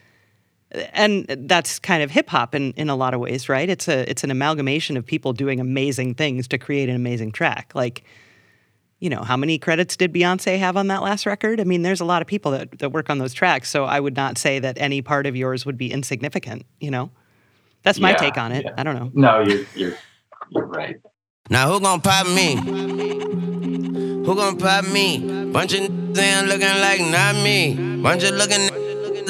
and 0.93 1.25
that's 1.27 1.79
kind 1.79 2.03
of 2.03 2.11
hip 2.11 2.29
hop 2.29 2.55
in, 2.55 2.73
in 2.73 2.91
a 2.91 2.97
lot 2.97 3.15
of 3.15 3.21
ways, 3.21 3.49
right? 3.49 3.69
It's 3.71 3.89
a 3.89 4.09
it's 4.11 4.23
an 4.25 4.31
amalgamation 4.31 4.97
of 4.97 5.07
people 5.07 5.33
doing 5.33 5.61
amazing 5.61 6.15
things 6.15 6.47
to 6.49 6.59
create 6.59 6.89
an 6.89 6.95
amazing 6.97 7.33
track. 7.33 7.73
Like, 7.75 8.05
you 9.01 9.09
know, 9.11 9.23
how 9.23 9.37
many 9.37 9.59
credits 9.59 9.97
did 9.97 10.13
Beyonce 10.13 10.59
have 10.59 10.77
on 10.77 10.89
that 10.89 11.03
last 11.03 11.25
record? 11.27 11.61
I 11.61 11.65
mean, 11.65 11.83
there's 11.83 12.01
a 12.01 12.05
lot 12.05 12.21
of 12.23 12.29
people 12.29 12.51
that, 12.53 12.79
that 12.81 12.91
work 12.91 13.11
on 13.11 13.19
those 13.19 13.33
tracks, 13.33 13.69
so 13.71 13.85
I 13.85 14.01
would 14.01 14.17
not 14.17 14.39
say 14.39 14.59
that 14.59 14.77
any 14.79 15.03
part 15.03 15.27
of 15.27 15.37
yours 15.37 15.65
would 15.65 15.79
be 15.79 15.93
insignificant, 15.93 16.65
you 16.81 16.91
know? 16.91 17.11
That's 17.85 18.01
my 18.01 18.11
Yeah, 18.11 18.17
take 18.17 18.37
on 18.37 18.53
it. 18.53 18.65
yeah. 18.65 18.73
I 18.77 18.83
don't 18.83 18.97
know. 18.97 19.11
no, 19.15 19.41
you're 19.41 19.65
you're 19.75 19.99
you're 20.51 20.67
right. 20.67 20.97
Now 21.49 21.71
who 21.73 21.81
gon' 21.81 22.01
pop 22.01 22.27
me? 22.27 22.57
Who 22.57 24.35
gon' 24.35 24.59
pop 24.59 24.85
me? 24.87 25.19
Bunch 25.53 25.73
of 25.75 25.81
niggas 25.83 26.19
ain't 26.19 26.49
looking 26.49 26.81
like 26.81 27.01
not 27.01 27.37
me. 27.37 27.75
Bunch 28.03 28.25
of 28.25 28.35
looking 28.35 28.68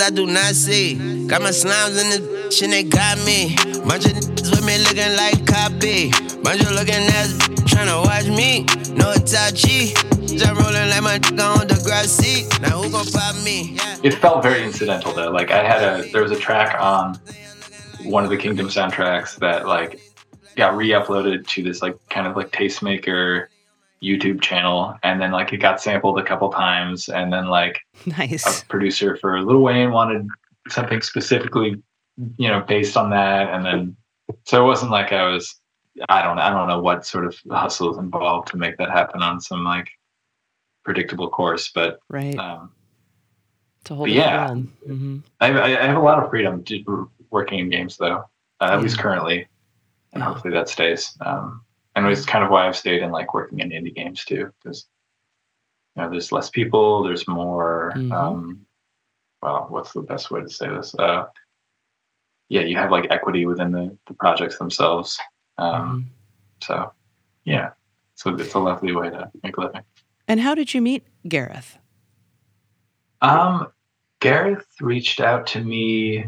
I 0.01 0.11
do 0.11 0.27
not 0.27 0.55
see. 0.55 1.27
Got 1.27 1.43
my 1.43 1.51
slimes 1.51 2.01
in 2.01 2.11
this 2.11 2.21
bitch 2.21 2.63
and 2.63 2.73
they 2.73 2.85
got 2.85 3.19
me. 3.25 3.57
Bunch 3.87 4.07
of 4.07 4.13
niggas 4.13 4.51
with 4.51 4.65
me 4.65 4.79
looking 4.79 5.17
like 5.17 5.47
copy. 5.47 6.11
Bunch 6.43 6.63
of 6.63 6.73
looking 6.73 7.03
ass 7.19 7.33
tryna 7.67 8.05
watch 8.05 8.27
me. 8.27 8.63
No 8.95 9.13
Itachi. 9.13 9.95
Just 10.29 10.53
rolling 10.53 10.91
like 10.91 11.03
my 11.03 11.19
nigga 11.19 11.61
on 11.61 11.67
the 11.67 11.81
grass 11.85 12.09
seat. 12.09 12.47
Now 12.61 12.83
who 12.83 12.91
gon' 12.91 13.07
pop 13.07 13.35
me? 13.45 13.75
Yeah. 13.75 13.97
It 14.05 14.15
felt 14.15 14.43
very 14.43 14.63
incidental 14.63 15.13
though. 15.13 15.31
Like 15.31 15.51
I 15.51 15.63
had 15.63 15.83
a 15.83 16.11
there 16.13 16.23
was 16.23 16.33
a 16.33 16.39
track 16.39 16.81
on 16.81 17.19
one 18.05 18.25
of 18.25 18.31
the 18.31 18.37
Kingdom 18.37 18.69
soundtracks 18.69 19.37
that 19.37 19.67
like 19.67 20.01
got 20.57 20.77
re-uploaded 20.77 21.47
to 21.47 21.63
this 21.63 21.83
like 21.83 21.97
kind 22.09 22.27
of 22.27 22.37
like 22.37 22.51
tastemaker 22.51 23.47
YouTube 24.03 24.41
channel, 24.41 24.95
and 25.03 25.21
then 25.21 25.33
like 25.33 25.53
it 25.53 25.59
got 25.59 25.81
sampled 25.81 26.19
a 26.19 26.25
couple 26.25 26.49
times, 26.51 27.09
and 27.09 27.33
then 27.33 27.47
like 27.47 27.81
Nice. 28.07 28.63
a 28.63 28.67
producer 28.67 29.17
for 29.17 29.41
Lil 29.43 29.61
Wayne 29.61 29.91
wanted 29.93 30.27
something 30.69 31.01
specifically, 31.03 31.83
you 32.37 32.49
know, 32.49 32.61
based 32.61 32.97
on 32.97 33.11
that, 33.11 33.49
and 33.53 33.65
then 33.65 33.97
so 34.45 34.63
it 34.63 34.67
wasn't 34.67 34.91
like 34.91 35.13
I 35.13 35.27
was, 35.29 35.57
I 36.09 36.23
don't, 36.23 36.39
I 36.39 36.51
don't 36.51 36.69
know 36.69 36.81
what 36.81 37.07
sort 37.07 37.25
of 37.27 37.37
hustle 37.51 37.91
is 37.93 37.99
involved 37.99 38.49
to 38.49 38.57
make 38.57 38.77
that 38.79 38.91
happen 38.91 39.23
on 39.23 39.41
some 39.41 39.65
like 39.65 39.89
predictable 40.85 41.29
course, 41.29 41.71
but 41.75 41.99
Right. 42.09 42.39
um, 42.39 42.71
It's 43.81 43.91
a 43.91 43.95
whole 43.95 44.07
yeah. 44.09 44.49
world. 44.49 44.69
hmm 44.87 45.19
I, 45.41 45.49
I 45.63 45.87
have 45.87 45.97
a 45.97 46.01
lot 46.01 46.23
of 46.23 46.31
freedom 46.31 46.63
working 47.31 47.59
in 47.61 47.71
games 47.71 47.97
though, 47.97 48.25
uh, 48.61 48.65
at 48.73 48.83
least 48.83 48.99
currently, 48.99 49.47
and 50.13 50.21
Yeah. 50.23 50.27
hopefully 50.33 50.53
that 50.55 50.69
stays. 50.69 51.17
Um, 51.25 51.63
and 51.99 52.07
it's 52.13 52.25
kind 52.27 52.45
of 52.45 52.51
why 52.51 52.67
I've 52.67 52.77
stayed 52.77 53.03
in 53.03 53.11
like 53.11 53.35
working 53.35 53.61
in 53.61 53.71
indie 53.71 53.95
games 53.95 54.25
too, 54.25 54.51
because 54.63 54.87
you 55.97 56.03
know 56.03 56.11
there's 56.11 56.33
less 56.33 56.51
people, 56.51 57.03
there's 57.03 57.27
more. 57.29 57.93
Mhm. 57.97 58.13
Um, 58.13 58.67
well, 59.43 59.67
what's 59.69 59.93
the 59.93 60.03
best 60.03 60.31
way 60.31 60.41
to 60.41 60.49
say 60.49 60.69
this? 60.69 60.95
Uh, 60.95 61.27
yeah, 62.49 62.63
you 62.63 62.77
have 62.77 62.91
like 62.91 63.11
equity 63.11 63.47
within 63.47 63.71
the, 63.73 63.97
the 64.07 64.15
projects 64.15 64.59
themselves. 64.59 65.19
Um, 65.59 65.75
Mhm. 65.75 66.05
So, 66.61 66.93
yeah, 67.45 67.71
so 68.17 68.35
it's 68.35 68.55
a 68.55 68.59
lovely 68.59 68.93
way 68.93 69.11
to 69.11 69.31
make 69.45 69.57
a 69.57 69.61
living. 69.61 69.83
And 70.27 70.41
how 70.41 70.57
did 70.57 70.75
you 70.75 70.83
meet 70.83 71.07
Gareth? 71.29 71.79
Um, 73.21 73.69
Gareth 74.21 74.67
reached 74.81 75.21
out 75.21 75.47
to 75.49 75.61
me 75.63 76.25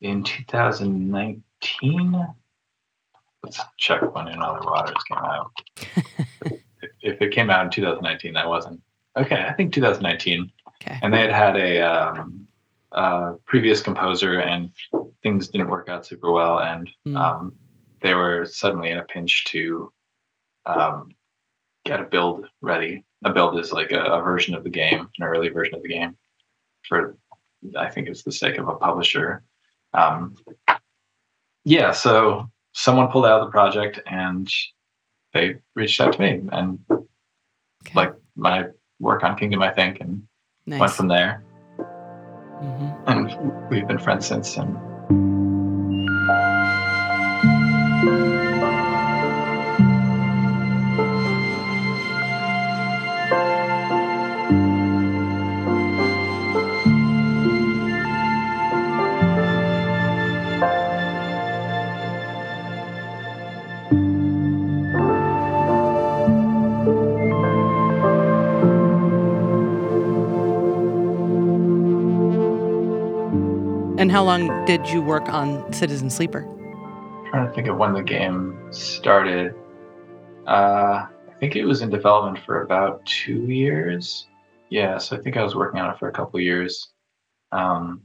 in 0.00 0.22
2019. 0.24 2.26
Let's 3.46 3.60
check 3.78 4.02
when 4.14 4.26
In 4.28 4.42
Other 4.42 4.58
Waters 4.66 4.96
came 5.08 5.18
out. 5.18 5.52
if, 6.44 6.60
if 7.00 7.22
it 7.22 7.32
came 7.32 7.48
out 7.48 7.64
in 7.64 7.70
2019, 7.70 8.34
that 8.34 8.48
wasn't 8.48 8.80
okay. 9.16 9.44
I 9.48 9.52
think 9.52 9.72
2019, 9.72 10.50
Okay. 10.82 10.98
and 11.02 11.14
they 11.14 11.20
had 11.20 11.30
had 11.32 11.56
a 11.56 11.80
um, 11.80 12.46
uh, 12.90 13.34
previous 13.44 13.80
composer, 13.82 14.40
and 14.40 14.70
things 15.22 15.46
didn't 15.48 15.68
work 15.70 15.88
out 15.88 16.04
super 16.04 16.32
well, 16.32 16.58
and 16.60 16.90
Mm. 17.06 17.16
um, 17.16 17.52
they 18.02 18.14
were 18.14 18.44
suddenly 18.44 18.90
in 18.90 18.98
a 18.98 19.04
pinch 19.04 19.44
to 19.46 19.92
um, 20.66 21.10
get 21.84 22.00
a 22.00 22.04
build 22.04 22.46
ready. 22.60 23.04
A 23.24 23.32
build 23.32 23.58
is 23.60 23.72
like 23.72 23.92
a, 23.92 24.00
a 24.00 24.20
version 24.22 24.54
of 24.56 24.64
the 24.64 24.70
game, 24.70 25.08
an 25.18 25.24
early 25.24 25.48
version 25.50 25.76
of 25.76 25.82
the 25.82 25.88
game. 25.88 26.16
For 26.88 27.16
I 27.78 27.88
think 27.88 28.08
it's 28.08 28.22
the 28.24 28.32
sake 28.32 28.58
of 28.58 28.66
a 28.68 28.74
publisher. 28.74 29.44
Um, 29.94 30.34
yeah, 31.64 31.92
so 31.92 32.50
someone 32.78 33.08
pulled 33.08 33.24
out 33.24 33.40
of 33.40 33.46
the 33.46 33.50
project 33.50 33.98
and 34.06 34.52
they 35.32 35.54
reached 35.74 35.98
out 36.00 36.12
to 36.12 36.20
me 36.20 36.42
and 36.52 36.78
Okay. 36.90 37.94
like 37.94 38.12
my 38.36 38.66
work 39.00 39.22
on 39.24 39.36
Kingdom, 39.36 39.62
I 39.62 39.70
think, 39.72 40.00
and 40.00 40.22
went 40.80 40.92
from 40.92 41.08
there. 41.08 41.42
hmm 42.60 42.90
And 43.06 43.70
we've 43.70 43.86
been 43.88 43.98
friends 43.98 44.26
since. 44.26 44.56
And 44.56 44.76
long 74.26 74.64
did 74.64 74.88
you 74.88 75.00
work 75.00 75.28
on 75.28 75.72
Citizen 75.72 76.10
Sleeper? 76.10 76.44
I'm 76.44 77.30
trying 77.30 77.46
to 77.46 77.54
think 77.54 77.68
of 77.68 77.76
when 77.76 77.94
the 77.94 78.02
game 78.02 78.58
started. 78.72 79.54
Uh, 80.46 81.06
I 81.06 81.32
think 81.38 81.54
it 81.54 81.64
was 81.64 81.80
in 81.80 81.90
development 81.90 82.44
for 82.44 82.62
about 82.62 83.06
two 83.06 83.44
years. 83.44 84.26
Yeah, 84.68 84.98
so 84.98 85.16
I 85.16 85.20
think 85.20 85.36
I 85.36 85.44
was 85.44 85.54
working 85.54 85.80
on 85.80 85.90
it 85.90 85.98
for 85.98 86.08
a 86.08 86.12
couple 86.12 86.38
of 86.38 86.42
years. 86.42 86.88
Um, 87.52 88.02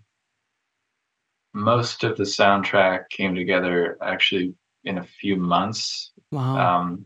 most 1.53 2.03
of 2.03 2.17
the 2.17 2.23
soundtrack 2.23 3.09
came 3.09 3.33
together 3.33 3.97
actually 4.01 4.53
in 4.83 4.99
a 4.99 5.03
few 5.03 5.35
months. 5.35 6.11
Wow. 6.31 6.57
Um, 6.57 7.05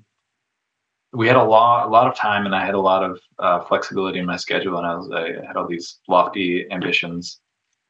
we 1.14 1.28
had 1.28 1.38
a 1.38 1.44
lot, 1.44 1.88
a 1.88 1.90
lot 1.90 2.08
of 2.08 2.18
time, 2.18 2.46
and 2.46 2.54
I 2.54 2.66
had 2.66 2.76
a 2.76 2.80
lot 2.80 3.02
of 3.02 3.22
uh, 3.40 3.62
flexibility 3.62 4.20
in 4.20 4.26
my 4.26 4.36
schedule, 4.36 4.78
and 4.78 4.86
I 4.86 4.96
was, 4.96 5.10
I 5.10 5.46
had 5.48 5.56
all 5.56 5.68
these 5.68 6.00
lofty 6.10 6.70
ambitions. 6.70 7.40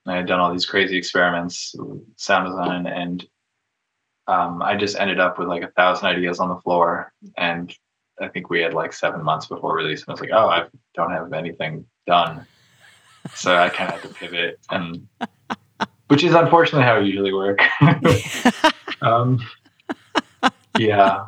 And 0.06 0.14
I 0.14 0.18
had 0.18 0.28
done 0.28 0.40
all 0.40 0.52
these 0.52 0.66
crazy 0.66 0.98
experiments, 0.98 1.76
sound 2.16 2.48
design, 2.48 2.88
and 2.88 3.26
um, 4.28 4.62
I 4.62 4.76
just 4.76 4.98
ended 4.98 5.20
up 5.20 5.38
with 5.40 5.48
like 5.48 5.64
a 5.64 5.72
thousand 5.72 6.08
ideas 6.08 6.40
on 6.40 6.50
the 6.50 6.58
floor, 6.58 7.12
and 7.38 7.76
I 8.20 8.28
think 8.28 8.50
we 8.50 8.62
had 8.62 8.74
like 8.74 8.94
seven 8.94 9.24
months 9.24 9.48
before 9.48 9.76
release, 9.76 10.02
and 10.02 10.10
I 10.10 10.14
was 10.14 10.22
like, 10.22 10.32
oh, 10.34 10.48
I 10.48 10.66
don't 10.94 11.12
have 11.12 11.34
anything 11.34 11.86
done, 12.08 12.46
so 13.34 13.56
I 13.56 13.70
kind 13.70 13.92
of 13.92 14.02
had 14.02 14.10
to 14.10 14.16
pivot, 14.16 14.60
and 14.70 15.08
which 16.08 16.24
is 16.24 16.34
unfortunately 16.34 16.86
how 16.86 16.96
I 16.96 17.00
usually 17.00 17.34
work. 17.34 17.62
um, 19.02 19.40
yeah, 20.78 21.26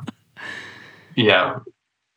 yeah, 1.16 1.60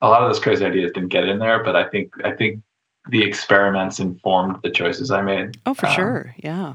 a 0.02 0.08
lot 0.08 0.22
of 0.22 0.28
those 0.28 0.40
crazy 0.40 0.64
ideas 0.64 0.92
didn't 0.92 1.08
get 1.08 1.28
in 1.28 1.38
there, 1.38 1.62
but 1.62 1.76
I 1.76 1.88
think 1.88 2.12
I 2.24 2.32
think 2.32 2.62
the 3.08 3.22
experiments 3.22 3.98
informed 3.98 4.58
the 4.62 4.70
choices 4.70 5.10
I 5.10 5.22
made. 5.22 5.58
oh, 5.66 5.74
for 5.74 5.86
um, 5.86 5.94
sure. 5.94 6.34
Yeah. 6.38 6.74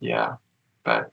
Yeah, 0.00 0.36
but 0.84 1.12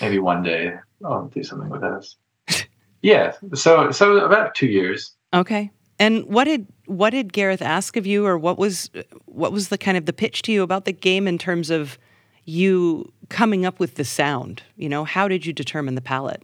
maybe 0.00 0.18
one 0.18 0.42
day 0.42 0.74
I'll 1.04 1.26
do 1.26 1.42
something 1.42 1.68
with 1.68 1.82
this. 1.82 2.16
yeah, 3.02 3.32
so 3.54 3.90
so 3.90 4.18
about 4.18 4.54
two 4.54 4.66
years. 4.66 5.12
Okay. 5.32 5.70
And 5.98 6.24
what 6.26 6.44
did 6.44 6.66
what 6.86 7.10
did 7.10 7.32
Gareth 7.32 7.62
ask 7.62 7.96
of 7.96 8.06
you, 8.06 8.26
or 8.26 8.36
what 8.36 8.58
was 8.58 8.90
what 9.26 9.52
was 9.52 9.68
the 9.68 9.78
kind 9.78 9.96
of 9.96 10.06
the 10.06 10.12
pitch 10.12 10.42
to 10.42 10.52
you 10.52 10.62
about 10.62 10.84
the 10.84 10.92
game 10.92 11.28
in 11.28 11.38
terms 11.38 11.70
of 11.70 11.98
you 12.44 13.12
coming 13.28 13.64
up 13.64 13.78
with 13.78 13.94
the 13.94 14.04
sound? 14.04 14.62
You 14.76 14.88
know, 14.88 15.04
how 15.04 15.28
did 15.28 15.46
you 15.46 15.52
determine 15.52 15.94
the 15.94 16.00
palette? 16.00 16.42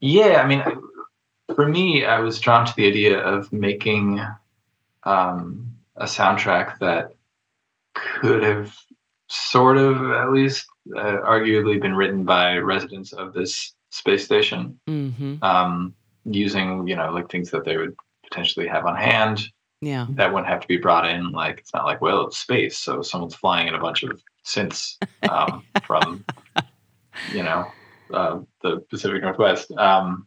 Yeah, 0.00 0.42
I 0.42 0.46
mean, 0.46 0.62
for 1.54 1.66
me, 1.66 2.04
I 2.04 2.20
was 2.20 2.38
drawn 2.38 2.66
to 2.66 2.76
the 2.76 2.86
idea 2.86 3.18
of 3.18 3.52
making 3.52 4.20
um, 5.08 5.72
a 5.96 6.04
soundtrack 6.04 6.78
that 6.80 7.12
could 7.94 8.42
have 8.42 8.74
sort 9.28 9.76
of, 9.76 10.10
at 10.12 10.30
least, 10.32 10.66
uh, 10.96 11.18
arguably 11.34 11.80
been 11.80 11.94
written 11.94 12.24
by 12.24 12.56
residents 12.58 13.12
of 13.12 13.32
this 13.32 13.74
space 13.90 14.24
station, 14.24 14.78
Mm-hmm. 14.88 15.42
um, 15.42 15.94
using 16.24 16.86
you 16.86 16.94
know 16.96 17.10
like 17.10 17.30
things 17.30 17.50
that 17.50 17.64
they 17.64 17.76
would 17.76 17.94
potentially 18.24 18.66
have 18.68 18.84
on 18.84 18.96
hand 18.96 19.36
Yeah. 19.80 20.06
that 20.10 20.30
wouldn't 20.32 20.48
have 20.52 20.60
to 20.60 20.68
be 20.68 20.76
brought 20.76 21.06
in. 21.08 21.30
Like 21.32 21.58
it's 21.58 21.72
not 21.74 21.86
like 21.86 22.00
well, 22.02 22.26
it's 22.26 22.38
space, 22.38 22.78
so 22.78 23.02
someone's 23.02 23.34
flying 23.34 23.68
in 23.68 23.74
a 23.74 23.80
bunch 23.80 24.02
of 24.02 24.22
synths 24.44 24.96
um, 25.28 25.64
from 25.86 26.24
you 27.34 27.42
know 27.42 27.66
uh, 28.12 28.40
the 28.62 28.80
Pacific 28.90 29.22
Northwest. 29.22 29.70
Um, 29.72 30.26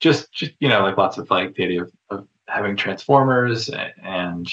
just, 0.00 0.30
just 0.32 0.52
you 0.60 0.68
know, 0.68 0.82
like 0.82 0.96
lots 0.98 1.16
of 1.18 1.30
like 1.30 1.54
the 1.54 1.64
idea 1.64 1.82
of, 1.82 1.92
of 2.10 2.28
having 2.48 2.76
transformers 2.76 3.68
and, 3.68 3.92
and 4.02 4.48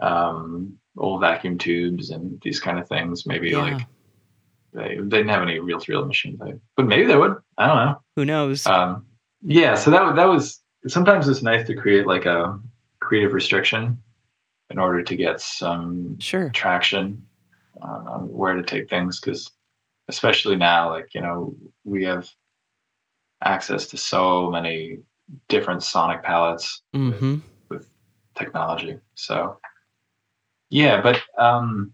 um, 0.00 0.78
old 0.96 1.20
vacuum 1.20 1.58
tubes 1.58 2.10
and 2.10 2.40
these 2.42 2.60
kind 2.60 2.78
of 2.78 2.88
things. 2.88 3.26
Maybe 3.26 3.50
Yeah. 3.50 3.58
like 3.58 3.86
they, 4.72 4.96
they 4.96 5.18
didn't 5.18 5.28
have 5.28 5.42
any 5.42 5.58
reel 5.58 5.80
to 5.80 5.92
reel 5.92 6.04
machines, 6.04 6.40
but 6.76 6.86
maybe 6.86 7.06
they 7.06 7.16
would. 7.16 7.36
I 7.56 7.66
don't 7.66 7.76
know. 7.76 8.02
Who 8.16 8.24
knows? 8.24 8.66
Um, 8.66 9.06
yeah, 9.42 9.74
so 9.74 9.90
that 9.90 10.16
that 10.16 10.26
was 10.26 10.60
sometimes 10.86 11.28
it's 11.28 11.42
nice 11.42 11.66
to 11.66 11.74
create 11.74 12.06
like 12.06 12.26
a 12.26 12.58
creative 13.00 13.32
restriction 13.32 14.02
in 14.70 14.78
order 14.78 15.02
to 15.02 15.16
get 15.16 15.40
some 15.40 16.18
sure. 16.18 16.50
traction 16.50 17.24
on, 17.80 18.08
on 18.08 18.20
where 18.28 18.54
to 18.54 18.62
take 18.62 18.90
things 18.90 19.20
because 19.20 19.50
especially 20.08 20.56
now 20.56 20.90
like 20.90 21.14
you 21.14 21.20
know 21.20 21.54
we 21.84 22.04
have 22.04 22.28
access 23.42 23.86
to 23.88 23.96
so 23.96 24.50
many 24.50 24.98
different 25.48 25.82
sonic 25.82 26.22
palettes 26.22 26.82
Mm-hmm. 26.94 27.36
technology 28.34 28.98
so 29.14 29.58
yeah 30.70 31.00
but 31.00 31.20
um 31.38 31.92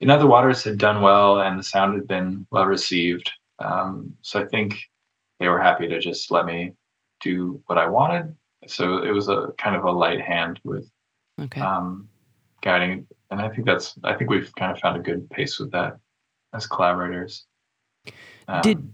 in 0.00 0.10
other 0.10 0.26
waters 0.26 0.62
had 0.64 0.78
done 0.78 1.02
well 1.02 1.40
and 1.40 1.58
the 1.58 1.62
sound 1.62 1.94
had 1.94 2.06
been 2.08 2.46
well 2.50 2.64
received 2.66 3.30
um 3.58 4.12
so 4.22 4.40
i 4.40 4.44
think 4.46 4.78
they 5.40 5.48
were 5.48 5.60
happy 5.60 5.86
to 5.88 6.00
just 6.00 6.30
let 6.30 6.46
me 6.46 6.72
do 7.20 7.60
what 7.66 7.78
i 7.78 7.86
wanted 7.86 8.34
so 8.66 9.02
it 9.02 9.10
was 9.10 9.28
a 9.28 9.52
kind 9.58 9.76
of 9.76 9.84
a 9.84 9.90
light 9.90 10.20
hand 10.20 10.58
with 10.64 10.90
Okay. 11.40 11.60
um, 11.60 12.08
guiding. 12.62 13.06
And 13.30 13.40
I 13.40 13.48
think 13.48 13.64
that's 13.64 13.94
I 14.02 14.14
think 14.14 14.28
we've 14.28 14.52
kind 14.56 14.72
of 14.72 14.80
found 14.80 14.96
a 14.96 15.00
good 15.00 15.30
pace 15.30 15.60
with 15.60 15.70
that 15.70 15.96
as 16.52 16.66
collaborators. 16.66 17.46
Um, 18.48 18.62
Did 18.62 18.92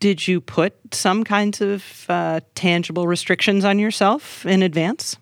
did 0.00 0.26
you 0.26 0.40
put 0.40 0.74
some 0.94 1.24
kinds 1.24 1.60
of 1.60 2.06
uh, 2.08 2.40
tangible 2.54 3.06
restrictions 3.06 3.64
on 3.64 3.78
yourself 3.78 4.44
in 4.46 4.62
advance? 4.62 5.16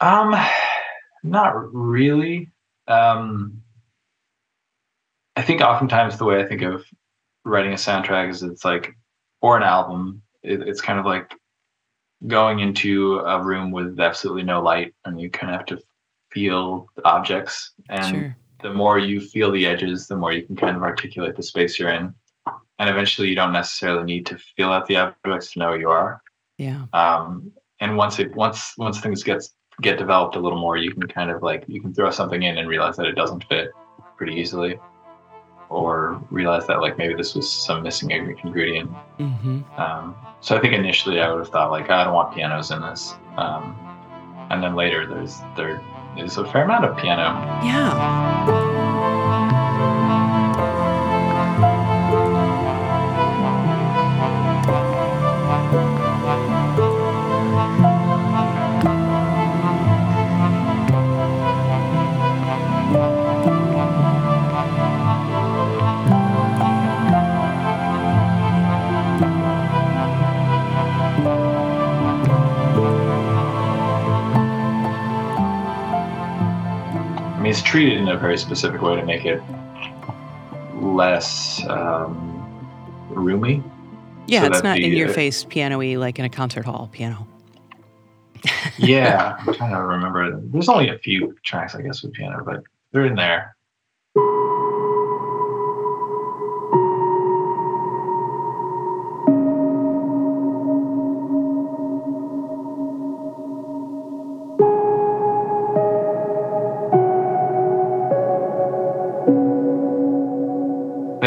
um 0.00 0.34
not 1.24 1.72
really. 1.74 2.50
Um, 2.86 3.62
I 5.36 5.42
think 5.42 5.62
oftentimes 5.62 6.18
the 6.18 6.26
way 6.26 6.40
I 6.40 6.46
think 6.46 6.62
of 6.62 6.84
writing 7.44 7.72
a 7.72 7.76
soundtrack 7.76 8.30
is 8.30 8.42
it's 8.42 8.64
like 8.64 8.94
or 9.40 9.56
an 9.56 9.62
album. 9.62 10.22
It, 10.42 10.60
it's 10.62 10.82
kind 10.82 10.98
of 10.98 11.06
like 11.06 11.34
going 12.26 12.60
into 12.60 13.18
a 13.20 13.42
room 13.42 13.70
with 13.70 13.98
absolutely 13.98 14.42
no 14.44 14.62
light, 14.62 14.94
and 15.04 15.20
you 15.20 15.30
kind 15.30 15.52
of 15.52 15.58
have 15.58 15.66
to 15.66 15.80
feel 16.30 16.88
the 16.94 17.04
objects 17.06 17.72
and 17.88 18.06
sure. 18.06 18.36
the 18.62 18.72
more 18.72 18.98
you 18.98 19.20
feel 19.20 19.50
the 19.50 19.66
edges, 19.66 20.06
the 20.06 20.16
more 20.16 20.32
you 20.32 20.42
can 20.42 20.56
kind 20.56 20.76
of 20.76 20.82
articulate 20.82 21.36
the 21.36 21.42
space 21.42 21.78
you're 21.78 21.90
in. 21.90 22.14
And 22.78 22.90
eventually, 22.90 23.28
you 23.28 23.36
don't 23.36 23.52
necessarily 23.52 24.04
need 24.04 24.26
to 24.26 24.38
feel 24.56 24.72
out 24.72 24.86
the 24.86 24.96
objects 24.96 25.52
to 25.52 25.60
know 25.60 25.70
where 25.70 25.80
you 25.80 25.90
are. 25.90 26.22
Yeah. 26.58 26.86
Um, 26.92 27.52
and 27.80 27.96
once 27.96 28.18
it 28.18 28.34
once 28.34 28.74
once 28.78 29.00
things 29.00 29.22
get 29.22 29.42
get 29.80 29.98
developed 29.98 30.36
a 30.36 30.40
little 30.40 30.58
more, 30.58 30.76
you 30.76 30.92
can 30.92 31.02
kind 31.02 31.30
of 31.30 31.42
like 31.42 31.64
you 31.68 31.80
can 31.80 31.94
throw 31.94 32.10
something 32.10 32.42
in 32.42 32.58
and 32.58 32.68
realize 32.68 32.96
that 32.96 33.06
it 33.06 33.14
doesn't 33.14 33.44
fit 33.44 33.70
pretty 34.16 34.34
easily, 34.34 34.78
or 35.68 36.22
realize 36.30 36.66
that 36.66 36.80
like 36.80 36.98
maybe 36.98 37.14
this 37.14 37.34
was 37.34 37.50
some 37.50 37.82
missing 37.82 38.10
ingredient. 38.10 38.90
Mm-hmm. 39.18 39.62
Um, 39.80 40.16
so 40.40 40.56
I 40.56 40.60
think 40.60 40.74
initially 40.74 41.20
I 41.20 41.30
would 41.30 41.38
have 41.40 41.50
thought 41.50 41.70
like 41.70 41.90
I 41.90 42.04
don't 42.04 42.14
want 42.14 42.34
pianos 42.34 42.70
in 42.70 42.80
this, 42.80 43.14
um, 43.36 43.76
and 44.50 44.62
then 44.62 44.74
later 44.74 45.06
there's 45.06 45.40
there 45.56 45.80
is 46.16 46.36
a 46.38 46.44
fair 46.46 46.64
amount 46.64 46.84
of 46.84 46.96
piano. 46.96 47.22
Yeah. 47.64 48.73
Treated 77.74 77.98
in 77.98 78.06
a 78.06 78.16
very 78.16 78.38
specific 78.38 78.80
way 78.82 78.94
to 78.94 79.04
make 79.04 79.24
it 79.24 79.42
less 80.76 81.60
um, 81.66 82.16
roomy. 83.10 83.64
Yeah, 84.28 84.42
So 84.42 84.46
it's 84.46 84.62
not 84.62 84.76
the, 84.76 84.84
in 84.84 84.92
your 84.92 85.08
face 85.08 85.42
piano-y 85.42 85.96
like 85.96 86.20
in 86.20 86.24
a 86.24 86.28
concert 86.28 86.64
hall 86.64 86.88
piano. 86.92 87.26
Yeah, 88.78 89.36
I'm 89.40 89.52
trying 89.54 89.72
to 89.72 89.82
remember. 89.82 90.40
There's 90.40 90.68
only 90.68 90.88
a 90.88 90.98
few 90.98 91.36
tracks, 91.42 91.74
I 91.74 91.82
guess, 91.82 92.04
with 92.04 92.12
piano, 92.12 92.44
but 92.44 92.62
they're 92.92 93.06
in 93.06 93.16
there. 93.16 93.53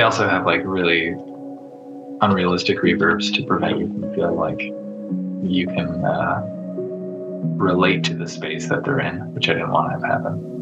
Also 0.08 0.26
have 0.26 0.46
like 0.46 0.62
really 0.64 1.10
unrealistic 2.22 2.78
reverbs 2.78 3.36
to 3.36 3.44
prevent 3.44 3.78
you 3.78 3.88
from 3.88 4.16
feeling 4.16 4.38
like 4.38 4.62
you 5.44 5.68
can 5.68 6.06
uh, 6.06 6.42
relate 7.58 8.06
to 8.06 8.14
the 8.14 8.26
space 8.26 8.70
that 8.70 8.86
they're 8.86 9.02
in, 9.02 9.18
which 9.34 9.50
I 9.50 9.54
didn't 9.56 9.70
want 9.70 9.92
to 9.92 10.08
have 10.08 10.24
happen. 10.24 10.57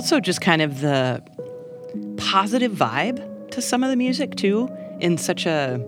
Also, 0.00 0.18
just 0.18 0.40
kind 0.40 0.62
of 0.62 0.80
the 0.80 1.22
positive 2.16 2.72
vibe 2.72 3.50
to 3.50 3.60
some 3.60 3.84
of 3.84 3.90
the 3.90 3.96
music 3.96 4.34
too, 4.34 4.66
in 4.98 5.18
such 5.18 5.44
a 5.44 5.78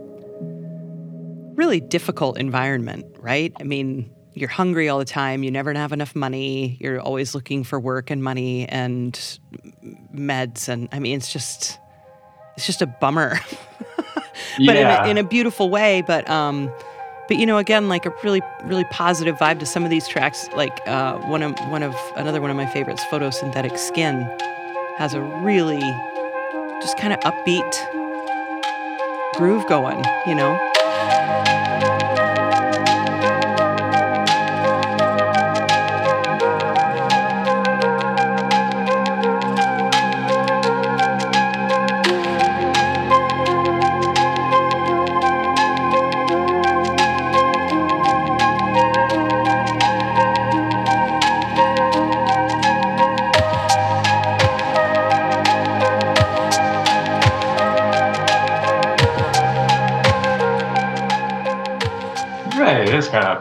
really 1.55 1.81
difficult 1.81 2.37
environment, 2.37 3.07
right? 3.21 3.55
I 3.59 3.63
mean, 3.63 4.15
you're 4.35 4.51
hungry 4.51 4.91
all 4.91 4.99
the 4.99 5.07
time. 5.07 5.43
You 5.43 5.51
never 5.51 5.73
have 5.73 5.95
enough 5.95 6.15
money. 6.15 6.77
You're 6.79 7.01
always 7.01 7.35
looking 7.35 7.65
for 7.65 7.81
work 7.81 8.11
and 8.11 8.23
money 8.23 8.69
and 8.69 9.15
meds, 10.15 10.69
and 10.69 10.91
I 10.93 10.99
mean, 10.99 11.17
it's 11.17 11.33
just 11.33 11.79
it's 12.59 12.67
just 12.67 12.83
a 12.83 12.87
bummer. 12.87 13.41
but 13.97 14.77
yeah, 14.77 15.05
in, 15.05 15.07
a, 15.07 15.11
in 15.13 15.17
a 15.25 15.27
beautiful 15.27 15.71
way. 15.71 16.03
But 16.07 16.29
um, 16.29 16.71
but 17.29 17.37
you 17.37 17.47
know, 17.47 17.59
again, 17.59 17.89
like 17.89 18.07
a 18.07 18.13
really 18.23 18.43
really 18.65 18.85
positive 18.85 19.37
vibe 19.37 19.59
to 19.61 19.67
some 19.67 19.85
of 19.85 19.91
these 19.91 20.07
tracks. 20.09 20.49
Like 20.55 20.81
uh, 20.87 21.19
one 21.19 21.43
of 21.43 21.59
one 21.71 21.83
of 21.83 21.95
another 22.17 22.41
one 22.41 22.51
of 22.51 22.57
my 22.57 22.67
favorites, 22.67 23.03
photosynthetic 23.11 23.79
skin, 23.79 24.23
has 24.97 25.15
a 25.15 25.21
really 25.21 25.81
just 26.81 26.99
kind 26.99 27.13
of 27.13 27.21
upbeat 27.21 27.73
groove 29.37 29.67
going. 29.69 30.05
You 30.27 30.35
know. 30.35 31.42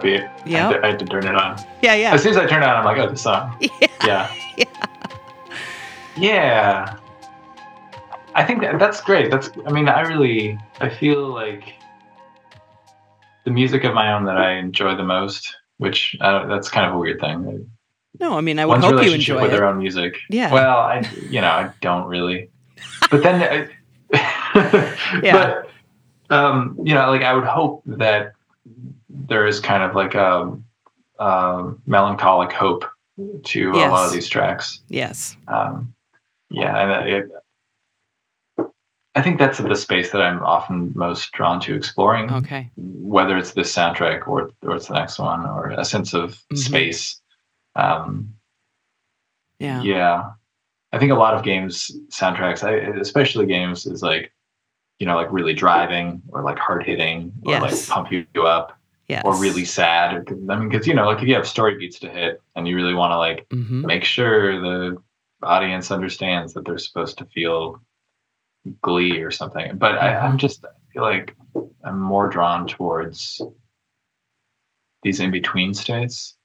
Upbeat. 0.02 0.30
Yeah. 0.46 0.70
I, 0.70 0.72
had 0.72 0.74
to- 0.80 0.86
I 0.86 0.90
had 0.92 1.00
to 1.00 1.06
turn 1.06 1.26
it 1.28 1.36
on. 1.36 1.58
Yeah, 1.82 1.96
yeah. 1.96 2.14
As 2.14 2.24
soon 2.24 2.32
as 2.32 2.38
I 2.38 2.46
turn 2.48 2.64
it 2.64 2.66
on, 2.68 2.76
I'm 2.78 2.86
like, 2.86 2.98
oh, 2.98 3.10
the 3.10 3.16
song. 3.18 3.58
Yeah. 3.62 3.88
Yeah. 4.06 4.34
Yeah. 4.58 4.66
Yeah. 6.18 6.98
I 8.34 8.44
think 8.46 8.62
that, 8.62 8.80
that's 8.80 9.02
great. 9.02 9.30
That's, 9.30 9.50
I 9.68 9.72
mean, 9.72 9.88
I 9.90 10.02
really, 10.02 10.58
I 10.80 10.90
feel 10.90 11.28
like 11.28 11.74
the 13.46 13.52
music 13.52 13.84
of 13.84 13.94
my 13.94 14.14
own 14.14 14.26
that 14.26 14.38
I 14.38 14.54
enjoy 14.54 14.96
the 14.96 15.04
most, 15.04 15.56
which 15.78 16.16
uh, 16.22 16.46
that's 16.48 16.70
kind 16.70 16.86
of 16.88 16.94
a 16.96 16.98
weird 16.98 17.20
thing. 17.20 17.70
No, 18.20 18.38
I 18.38 18.42
mean, 18.42 18.58
I 18.60 18.66
would 18.66 18.72
One's 18.74 18.84
hope 18.86 18.92
you 18.94 18.98
relationship 19.00 19.34
enjoy 19.36 19.42
with 19.44 19.54
it. 19.54 19.58
their 19.58 19.68
own 19.68 19.78
music. 19.78 20.18
Yeah. 20.30 20.52
Well, 20.54 20.78
I, 20.80 21.08
you 21.30 21.42
know, 21.42 21.48
I 21.50 21.72
don't 21.82 22.06
really. 22.08 22.50
But 23.10 23.24
then, 23.24 23.70
I, 24.14 24.98
Yeah. 25.24 25.64
But, 26.30 26.36
um, 26.36 26.78
you 26.84 26.94
know, 26.94 27.10
like 27.12 27.24
I 27.24 27.34
would 27.34 27.44
hope 27.46 27.84
that 27.86 28.34
there 29.14 29.46
is 29.48 29.60
kind 29.60 29.84
of 29.84 29.96
like 29.96 30.16
a, 30.16 30.58
a 31.20 31.74
melancholic 31.86 32.52
hope 32.52 32.86
to 33.44 33.72
a 33.72 33.90
lot 33.92 34.08
of 34.08 34.14
these 34.14 34.28
tracks. 34.30 34.82
Yes. 34.88 35.38
Um, 35.48 35.94
yeah, 36.50 36.78
and 36.78 37.10
it, 37.10 37.32
I 39.16 39.22
think 39.22 39.40
that's 39.40 39.58
the 39.58 39.76
space 39.76 40.12
that 40.12 40.22
I'm 40.22 40.42
often 40.44 40.94
most 40.96 41.32
drawn 41.34 41.60
to 41.62 41.76
exploring 41.76 42.32
Okay. 42.32 42.70
whether 42.78 43.38
it's 43.38 43.52
this 43.52 43.74
soundtrack 43.76 44.28
or 44.28 44.52
or 44.64 44.76
it's 44.76 44.88
the 44.88 44.94
next 44.94 45.20
one 45.20 45.46
or 45.46 45.72
a 45.72 45.84
sense 45.86 46.14
of 46.14 46.42
Mhm. 46.52 46.58
space. 46.58 47.22
Um, 47.76 48.34
Yeah. 49.60 49.82
yeah, 49.84 50.32
I 50.94 50.98
think 51.00 51.12
a 51.12 51.16
lot 51.16 51.34
of 51.36 51.44
games 51.44 51.92
soundtracks, 52.10 52.64
I, 52.64 52.98
especially 53.00 53.46
games, 53.46 53.86
is 53.86 54.02
like 54.02 54.32
you 55.00 55.06
know 55.06 55.16
like 55.16 55.32
really 55.32 55.54
driving 55.54 56.22
or 56.30 56.42
like 56.42 56.58
hard 56.58 56.84
hitting 56.84 57.34
or 57.44 57.52
Yes. 57.54 57.62
like 57.62 57.94
pump 57.94 58.12
you 58.12 58.44
up 58.44 58.78
Yes. 59.12 59.26
or 59.26 59.36
really 59.36 59.66
sad. 59.66 60.26
I 60.30 60.56
mean, 60.56 60.70
because 60.70 60.88
you 60.88 60.94
know 60.94 61.06
like 61.06 61.22
if 61.22 61.28
you 61.28 61.36
have 61.36 61.48
story 61.48 61.78
beats 61.78 62.00
to 62.00 62.10
hit 62.10 62.42
and 62.56 62.68
you 62.68 62.76
really 62.78 62.94
want 62.94 63.12
to 63.12 63.18
like 63.18 63.46
hmm 63.52 63.86
make 63.86 64.04
sure 64.06 64.62
the 64.62 64.98
audience 65.44 65.92
understands 65.92 66.54
that 66.54 66.66
they're 66.66 66.78
supposed 66.78 67.18
to 67.18 67.26
feel 67.26 67.82
glee 68.82 69.20
or 69.22 69.32
something. 69.32 69.78
But 69.78 69.98
I, 69.98 70.14
Mm-hmm. 70.14 70.26
I'm 70.26 70.38
just 70.38 70.64
I 70.64 70.70
feel 70.94 71.04
like 71.04 71.36
I'm 71.84 72.00
more 72.00 72.30
drawn 72.30 72.68
towards 72.68 73.42
these 75.04 75.20
in 75.20 75.32
between 75.32 75.74
states. 75.74 76.38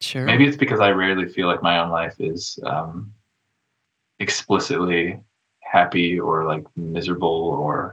Sure. 0.00 0.24
Maybe 0.24 0.46
it's 0.46 0.56
because 0.56 0.80
I 0.80 0.90
rarely 0.90 1.28
feel 1.28 1.46
like 1.46 1.62
my 1.62 1.78
own 1.78 1.90
life 1.90 2.16
is 2.18 2.58
um, 2.64 3.12
explicitly 4.18 5.20
happy 5.60 6.18
or 6.18 6.46
like 6.46 6.64
miserable 6.76 7.28
or 7.28 7.92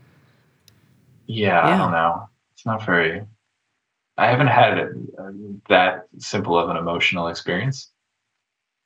yeah, 1.26 1.60
I 1.66 1.76
don't 1.76 1.92
know. 1.92 2.28
It's 2.54 2.64
not 2.66 2.84
very. 2.86 3.26
I 4.20 4.26
haven't 4.26 4.48
had 4.48 4.76
that 5.70 6.06
simple 6.18 6.58
of 6.58 6.68
an 6.68 6.76
emotional 6.76 7.28
experience. 7.28 7.88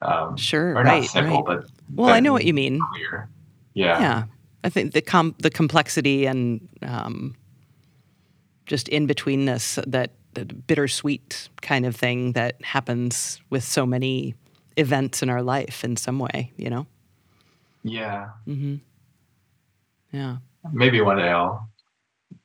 Um, 0.00 0.36
Sure. 0.36 0.70
or 0.70 0.82
right. 0.84 1.02
not 1.02 1.10
simple, 1.10 1.42
right. 1.42 1.62
but 1.62 1.70
Well, 1.92 2.08
I 2.08 2.20
know 2.20 2.32
what 2.32 2.44
you 2.44 2.54
mean. 2.54 2.80
Clear. 2.92 3.28
Yeah. 3.72 4.00
Yeah. 4.00 4.24
I 4.62 4.68
think 4.68 4.92
the 4.92 5.02
com- 5.02 5.34
the 5.40 5.50
complexity 5.50 6.26
and 6.26 6.68
um, 6.82 7.34
just 8.66 8.88
in 8.88 9.08
betweenness 9.08 9.82
that, 9.90 10.12
that 10.34 10.66
bittersweet 10.68 11.48
kind 11.62 11.84
of 11.84 11.96
thing 11.96 12.32
that 12.32 12.62
happens 12.62 13.40
with 13.50 13.64
so 13.64 13.84
many 13.84 14.34
events 14.76 15.20
in 15.22 15.30
our 15.30 15.42
life 15.42 15.82
in 15.82 15.96
some 15.96 16.20
way, 16.20 16.52
you 16.56 16.70
know. 16.70 16.86
Yeah. 17.82 18.30
Mm-hmm. 18.46 18.76
Yeah. 20.12 20.36
Maybe 20.72 21.00
one 21.00 21.16
day 21.16 21.28
I'll 21.28 21.68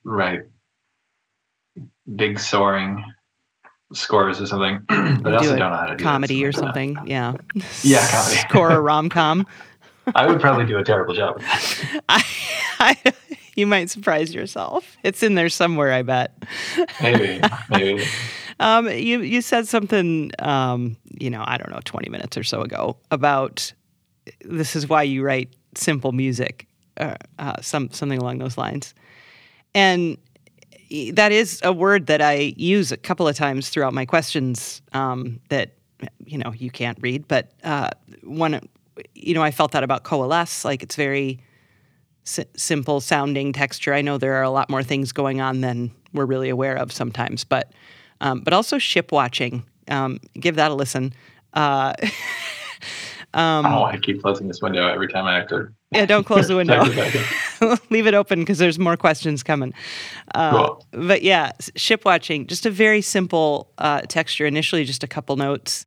write 0.04 0.42
big 2.16 2.40
soaring 2.40 3.04
scores 3.94 4.40
or 4.40 4.46
something, 4.46 4.80
but 5.22 5.34
I 5.34 5.38
also 5.38 5.56
a 5.56 5.58
don't 5.58 5.72
know 5.72 5.78
how 5.78 5.86
to 5.86 5.96
do 5.96 6.04
that, 6.04 6.10
comedy 6.10 6.44
or 6.46 6.52
so- 6.52 6.62
something. 6.62 6.98
Yeah. 7.06 7.36
Yeah, 7.82 8.08
comedy. 8.08 8.38
Score 8.50 8.72
a 8.72 8.80
rom 8.80 9.10
com. 9.10 9.46
I 10.16 10.26
would 10.26 10.40
probably 10.42 10.66
do 10.66 10.78
a 10.78 10.84
terrible 10.84 11.14
job. 11.14 11.40
I, 12.10 12.24
I, 12.80 13.14
you 13.56 13.68
might 13.68 13.90
surprise 13.90 14.34
yourself. 14.34 14.98
It's 15.04 15.22
in 15.22 15.36
there 15.36 15.50
somewhere, 15.50 15.92
I 15.94 16.02
bet. 16.02 16.34
Maybe, 17.02 17.42
maybe. 17.70 18.04
Um, 18.62 18.90
you 18.90 19.22
you 19.22 19.42
said 19.42 19.70
something, 19.70 20.32
um, 20.40 20.98
you 21.18 21.30
know, 21.30 21.42
I 21.48 21.56
don't 21.56 21.72
know, 21.72 21.80
twenty 21.86 22.10
minutes 22.10 22.38
or 22.38 22.44
so 22.44 22.60
ago 22.62 22.98
about 23.10 23.72
this 24.44 24.76
is 24.76 24.90
why 24.90 25.04
you 25.04 25.24
write 25.24 25.56
simple 25.76 26.12
music, 26.12 26.68
uh, 26.98 27.16
uh, 27.38 27.62
some 27.62 27.90
something 27.92 28.20
along 28.20 28.40
those 28.40 28.58
lines, 28.58 28.94
and 29.74 30.18
that 31.14 31.32
is 31.32 31.60
a 31.64 31.72
word 31.72 32.08
that 32.08 32.22
I 32.22 32.54
use 32.58 32.92
a 32.92 32.98
couple 32.98 33.28
of 33.28 33.36
times 33.36 33.70
throughout 33.70 33.94
my 33.94 34.06
questions 34.06 34.82
um, 34.94 35.40
that 35.50 35.76
you 36.26 36.38
know 36.38 36.54
you 36.54 36.72
can't 36.72 36.98
read, 37.02 37.28
but 37.28 37.52
uh, 37.64 37.90
one, 38.24 38.60
you 39.14 39.34
know, 39.34 39.44
I 39.44 39.52
felt 39.52 39.72
that 39.72 39.84
about 39.84 40.04
coalesce, 40.04 40.66
like 40.66 40.84
it's 40.84 40.96
very 40.96 41.40
si- 42.24 42.46
simple 42.56 43.02
sounding 43.02 43.54
texture. 43.54 43.94
I 43.94 44.02
know 44.02 44.18
there 44.18 44.36
are 44.36 44.44
a 44.44 44.50
lot 44.50 44.70
more 44.70 44.84
things 44.84 45.12
going 45.12 45.42
on 45.42 45.62
than 45.62 45.92
we're 46.14 46.26
really 46.26 46.50
aware 46.50 46.76
of 46.76 46.92
sometimes, 46.92 47.44
but 47.44 47.72
um, 48.22 48.42
but 48.42 48.54
also 48.54 48.78
ship 48.78 49.12
watching. 49.12 49.64
Um, 49.88 50.20
give 50.40 50.56
that 50.56 50.72
a 50.72 50.76
listen. 50.76 51.14
Uh, 51.54 51.94
I 53.66 53.92
don't 53.92 54.04
keep 54.04 54.22
closing 54.22 54.48
this 54.48 54.62
window 54.62 54.88
every 54.88 55.08
time 55.08 55.26
I 55.26 55.36
have. 55.36 55.74
Yeah, 55.92 56.06
don't 56.06 56.26
close 56.26 56.48
the 56.48 56.56
window. 56.56 56.84
type 56.84 56.92
it 56.92 57.14
back 57.14 57.16
in. 57.62 57.78
Leave 57.90 58.08
it 58.08 58.14
open 58.14 58.40
because 58.40 58.58
there's 58.58 58.78
more 58.80 58.96
questions 58.98 59.44
coming. 59.44 59.74
Uh, 60.36 60.52
Cool. 60.52 60.86
But 60.92 61.24
yeah, 61.24 61.52
ship 61.76 62.06
watching, 62.06 62.48
just 62.48 62.66
a 62.66 62.72
very 62.72 63.02
simple 63.02 63.72
uh, 63.78 64.02
texture. 64.02 64.46
Initially, 64.46 64.86
just 64.86 65.04
a 65.04 65.08
couple 65.08 65.36
notes. 65.36 65.86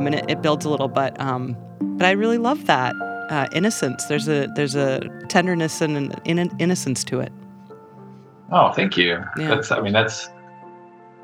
um, 0.00 0.06
and 0.06 0.14
it, 0.14 0.24
it 0.28 0.42
builds 0.42 0.64
a 0.64 0.70
little. 0.70 0.88
But 0.88 1.18
um, 1.20 1.56
but 2.00 2.06
I 2.06 2.12
really 2.12 2.38
love 2.38 2.64
that 2.64 2.96
uh, 3.28 3.46
innocence. 3.52 4.06
There's 4.06 4.26
a 4.26 4.46
there's 4.56 4.74
a 4.74 5.00
tenderness 5.28 5.82
and 5.82 5.96
an 5.98 6.14
in- 6.24 6.56
innocence 6.58 7.04
to 7.04 7.20
it. 7.20 7.30
Oh, 8.50 8.72
thank 8.72 8.96
you. 8.96 9.22
Yeah. 9.36 9.48
That's. 9.48 9.70
I 9.70 9.82
mean, 9.82 9.92
that's 9.92 10.30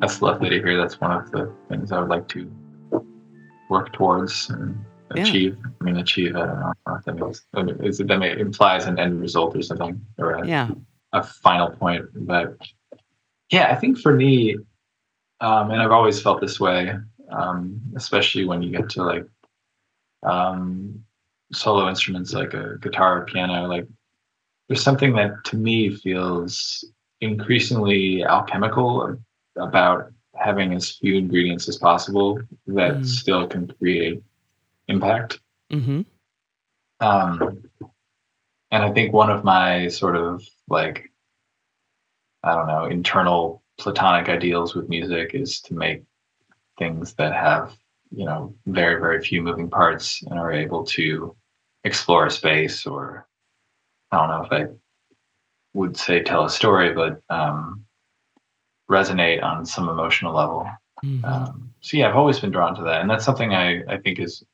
that's 0.00 0.20
lovely 0.20 0.50
to 0.50 0.56
hear. 0.56 0.76
That's 0.76 1.00
one 1.00 1.12
of 1.12 1.30
the 1.30 1.50
things 1.70 1.92
I 1.92 2.00
would 2.00 2.10
like 2.10 2.28
to 2.28 2.52
work 3.70 3.94
towards 3.94 4.50
and 4.50 4.78
Yeah. 5.14 5.22
achieve. 5.22 5.56
I 5.80 5.84
mean, 5.84 5.96
achieve. 5.96 6.36
I 6.36 6.40
don't 6.40 6.60
know 6.60 6.72
what 6.84 7.04
that 7.06 7.14
means. 7.16 7.42
I 7.54 7.62
mean, 7.62 7.82
Is 7.82 7.98
it 8.00 8.08
that 8.08 8.18
may, 8.18 8.38
implies 8.38 8.84
an 8.84 8.98
end 8.98 9.18
result 9.18 9.56
or 9.56 9.62
something, 9.62 9.98
or 10.18 10.32
a, 10.32 10.46
Yeah. 10.46 10.68
a 11.14 11.22
final 11.22 11.70
point? 11.70 12.04
But 12.14 12.58
yeah, 13.50 13.68
I 13.70 13.76
think 13.76 13.98
for 13.98 14.12
me, 14.14 14.56
um, 15.40 15.70
and 15.70 15.80
I've 15.80 15.90
always 15.90 16.20
felt 16.20 16.42
this 16.42 16.60
way, 16.60 16.92
um, 17.32 17.80
especially 17.96 18.44
when 18.44 18.60
you 18.60 18.70
get 18.70 18.90
to 18.90 19.02
like 19.02 19.26
um, 20.26 21.02
solo 21.52 21.88
instruments 21.88 22.32
like 22.34 22.54
a 22.54 22.76
guitar 22.80 23.22
or 23.22 23.24
piano, 23.24 23.66
like 23.66 23.86
there's 24.68 24.82
something 24.82 25.14
that 25.14 25.44
to 25.44 25.56
me 25.56 25.94
feels 25.94 26.84
increasingly 27.20 28.24
alchemical 28.24 29.16
about 29.56 30.12
having 30.34 30.74
as 30.74 30.90
few 30.90 31.14
ingredients 31.16 31.68
as 31.68 31.78
possible 31.78 32.38
that 32.66 32.96
Mm. 32.96 33.06
still 33.06 33.46
can 33.46 33.68
create 33.78 34.22
impact. 34.88 35.40
Mm-hmm. 35.72 36.02
Um, 37.00 37.62
and 38.70 38.82
I 38.82 38.92
think 38.92 39.12
one 39.12 39.30
of 39.30 39.44
my 39.44 39.88
sort 39.88 40.16
of 40.16 40.42
like, 40.68 41.10
I 42.42 42.54
don't 42.54 42.66
know, 42.66 42.84
internal 42.84 43.62
platonic 43.78 44.28
ideals 44.28 44.74
with 44.74 44.88
music 44.88 45.34
is 45.34 45.60
to 45.62 45.74
make 45.74 46.02
things 46.78 47.14
that 47.14 47.32
have, 47.32 47.76
you 48.10 48.24
know, 48.24 48.54
very, 48.66 49.00
very 49.00 49.22
few 49.22 49.42
moving 49.42 49.68
parts 49.68 50.22
and 50.22 50.38
are 50.38 50.52
able 50.52 50.84
to 50.84 51.34
explore 51.84 52.26
a 52.26 52.30
space 52.30 52.86
or 52.86 53.26
I 54.10 54.18
don't 54.18 54.28
know 54.28 54.44
if 54.44 54.52
I 54.52 54.72
would 55.74 55.96
say 55.96 56.22
tell 56.22 56.44
a 56.44 56.50
story, 56.50 56.92
but 56.92 57.20
um, 57.28 57.84
resonate 58.90 59.42
on 59.42 59.66
some 59.66 59.88
emotional 59.88 60.34
level. 60.34 60.68
Mm-hmm. 61.04 61.24
Um, 61.24 61.74
so 61.80 61.96
yeah, 61.96 62.08
I've 62.08 62.16
always 62.16 62.40
been 62.40 62.50
drawn 62.50 62.74
to 62.76 62.82
that, 62.84 63.02
and 63.02 63.10
that's 63.10 63.24
something 63.24 63.54
I 63.54 63.82
I 63.84 63.98
think 63.98 64.18
is 64.18 64.44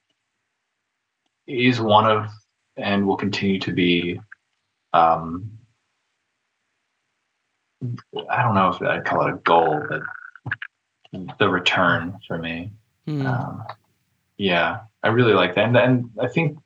is 1.46 1.80
one 1.80 2.10
of 2.10 2.30
and 2.76 3.06
will 3.06 3.16
continue 3.16 3.60
to 3.60 3.72
be. 3.72 4.20
Um, 4.92 5.58
I 8.30 8.42
don't 8.42 8.54
know 8.54 8.68
if 8.68 8.80
I'd 8.82 9.04
call 9.04 9.26
it 9.26 9.34
a 9.34 9.36
goal, 9.38 9.82
but 9.88 10.02
the 11.38 11.48
return 11.48 12.18
for 12.26 12.38
me. 12.38 12.70
Mm. 13.06 13.26
Um, 13.26 13.64
yeah, 14.36 14.80
I 15.02 15.08
really 15.08 15.34
like 15.34 15.54
that, 15.54 15.64
and, 15.64 15.76
and 15.76 16.10
I 16.20 16.28
think 16.28 16.58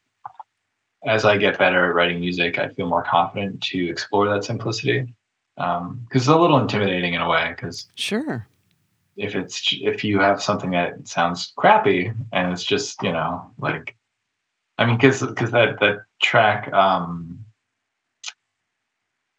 as 1.06 1.24
I 1.24 1.36
get 1.36 1.58
better 1.58 1.86
at 1.86 1.94
writing 1.94 2.20
music, 2.20 2.58
I 2.58 2.68
feel 2.68 2.88
more 2.88 3.02
confident 3.02 3.62
to 3.64 3.88
explore 3.88 4.28
that 4.28 4.44
simplicity. 4.44 5.14
because 5.54 5.80
um, 5.80 6.06
it's 6.10 6.26
a 6.26 6.36
little 6.36 6.58
intimidating 6.58 7.14
in 7.14 7.22
a 7.22 7.28
way. 7.28 7.54
Because 7.54 7.86
sure, 7.94 8.46
if 9.16 9.34
it's 9.34 9.72
if 9.80 10.04
you 10.04 10.18
have 10.18 10.42
something 10.42 10.70
that 10.72 11.06
sounds 11.06 11.52
crappy 11.56 12.12
and 12.32 12.52
it's 12.52 12.64
just 12.64 13.02
you 13.02 13.12
know 13.12 13.50
like, 13.58 13.96
I 14.78 14.86
mean, 14.86 14.96
because 14.96 15.22
because 15.22 15.52
that 15.52 15.78
that 15.80 16.00
track 16.20 16.72
um, 16.72 17.44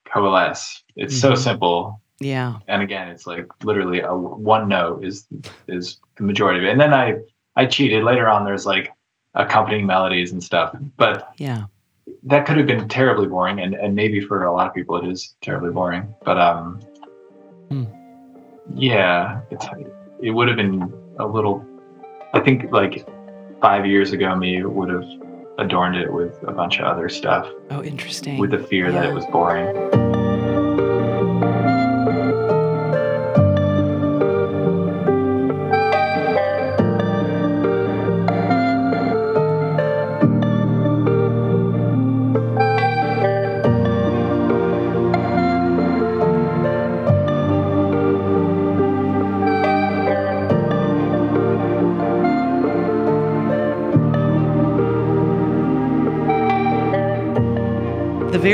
coalesce, 0.05 0.83
it's 0.95 1.15
mm-hmm. 1.15 1.33
so 1.33 1.35
simple. 1.35 2.01
Yeah. 2.19 2.59
And 2.67 2.81
again, 2.81 3.09
it's 3.09 3.27
like 3.27 3.47
literally 3.63 4.01
a 4.01 4.15
one 4.15 4.67
note 4.67 5.03
is 5.03 5.27
is 5.67 5.97
the 6.15 6.23
majority 6.23 6.59
of 6.59 6.65
it. 6.65 6.71
And 6.71 6.79
then 6.79 6.93
I 6.93 7.19
I 7.55 7.65
cheated 7.65 8.03
later 8.03 8.27
on. 8.27 8.45
There's 8.45 8.65
like 8.65 8.91
accompanying 9.35 9.85
melodies 9.85 10.31
and 10.31 10.43
stuff, 10.43 10.75
but 10.97 11.33
yeah 11.37 11.65
that 12.23 12.45
could 12.45 12.57
have 12.57 12.67
been 12.67 12.87
terribly 12.87 13.27
boring, 13.27 13.59
and, 13.59 13.73
and 13.73 13.95
maybe 13.95 14.19
for 14.21 14.43
a 14.43 14.53
lot 14.53 14.67
of 14.67 14.73
people 14.73 14.97
it 14.97 15.09
is 15.09 15.35
terribly 15.41 15.71
boring. 15.71 16.13
But 16.23 16.37
um, 16.37 16.81
hmm. 17.69 17.85
yeah, 18.75 19.41
it's 19.49 19.65
it 20.21 20.31
would 20.31 20.47
have 20.47 20.57
been 20.57 20.93
a 21.19 21.25
little. 21.25 21.65
I 22.33 22.39
think 22.39 22.71
like 22.71 23.07
five 23.61 23.85
years 23.85 24.11
ago, 24.11 24.35
me 24.35 24.63
would 24.63 24.89
have 24.89 25.05
adorned 25.57 25.95
it 25.95 26.11
with 26.11 26.37
a 26.43 26.51
bunch 26.51 26.79
of 26.79 26.85
other 26.85 27.09
stuff. 27.09 27.49
Oh, 27.71 27.83
interesting. 27.83 28.37
With 28.37 28.51
the 28.51 28.59
fear 28.59 28.87
yeah. 28.87 29.01
that 29.01 29.09
it 29.09 29.13
was 29.13 29.25
boring. 29.27 30.16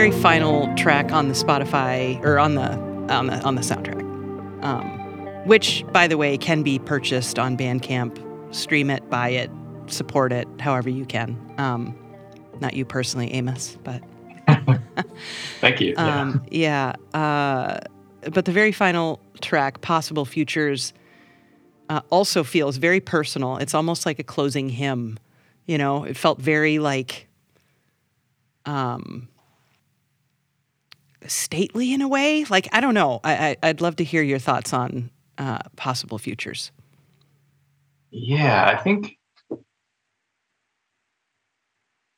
Very 0.09 0.21
final 0.21 0.75
track 0.75 1.13
on 1.13 1.29
the 1.29 1.33
Spotify 1.33 2.21
or 2.25 2.37
on 2.37 2.55
the 2.55 2.71
on 3.09 3.27
the 3.27 3.41
on 3.43 3.55
the 3.55 3.61
soundtrack, 3.61 4.01
um, 4.61 4.83
which, 5.47 5.85
by 5.93 6.09
the 6.09 6.17
way, 6.17 6.37
can 6.37 6.61
be 6.61 6.77
purchased 6.77 7.39
on 7.39 7.55
Bandcamp. 7.55 8.19
Stream 8.53 8.89
it, 8.89 9.09
buy 9.09 9.29
it, 9.29 9.49
support 9.87 10.33
it, 10.33 10.45
however 10.59 10.89
you 10.89 11.05
can. 11.05 11.39
Um, 11.57 11.97
not 12.59 12.73
you 12.73 12.83
personally, 12.83 13.31
Amos, 13.31 13.77
but 13.81 14.03
thank 15.61 15.79
you. 15.79 15.93
Um, 15.95 16.45
yeah, 16.51 16.95
uh, 17.13 17.79
but 18.29 18.43
the 18.43 18.51
very 18.51 18.73
final 18.73 19.21
track, 19.39 19.79
"Possible 19.79 20.25
Futures," 20.25 20.91
uh, 21.87 22.01
also 22.09 22.43
feels 22.43 22.75
very 22.75 22.99
personal. 22.99 23.55
It's 23.55 23.73
almost 23.73 24.05
like 24.05 24.19
a 24.19 24.23
closing 24.23 24.67
hymn. 24.67 25.17
You 25.65 25.77
know, 25.77 26.03
it 26.03 26.17
felt 26.17 26.41
very 26.41 26.77
like 26.77 27.29
um, 28.65 29.29
stately 31.27 31.93
in 31.93 32.01
a 32.01 32.07
way. 32.07 32.45
Like 32.45 32.67
I 32.71 32.79
don't 32.79 32.93
know. 32.93 33.19
I, 33.23 33.57
I 33.63 33.67
would 33.67 33.81
love 33.81 33.95
to 33.97 34.03
hear 34.03 34.23
your 34.23 34.39
thoughts 34.39 34.73
on 34.73 35.09
uh, 35.37 35.59
possible 35.75 36.17
futures. 36.17 36.71
Yeah, 38.11 38.65
I 38.65 38.81
think 38.81 39.17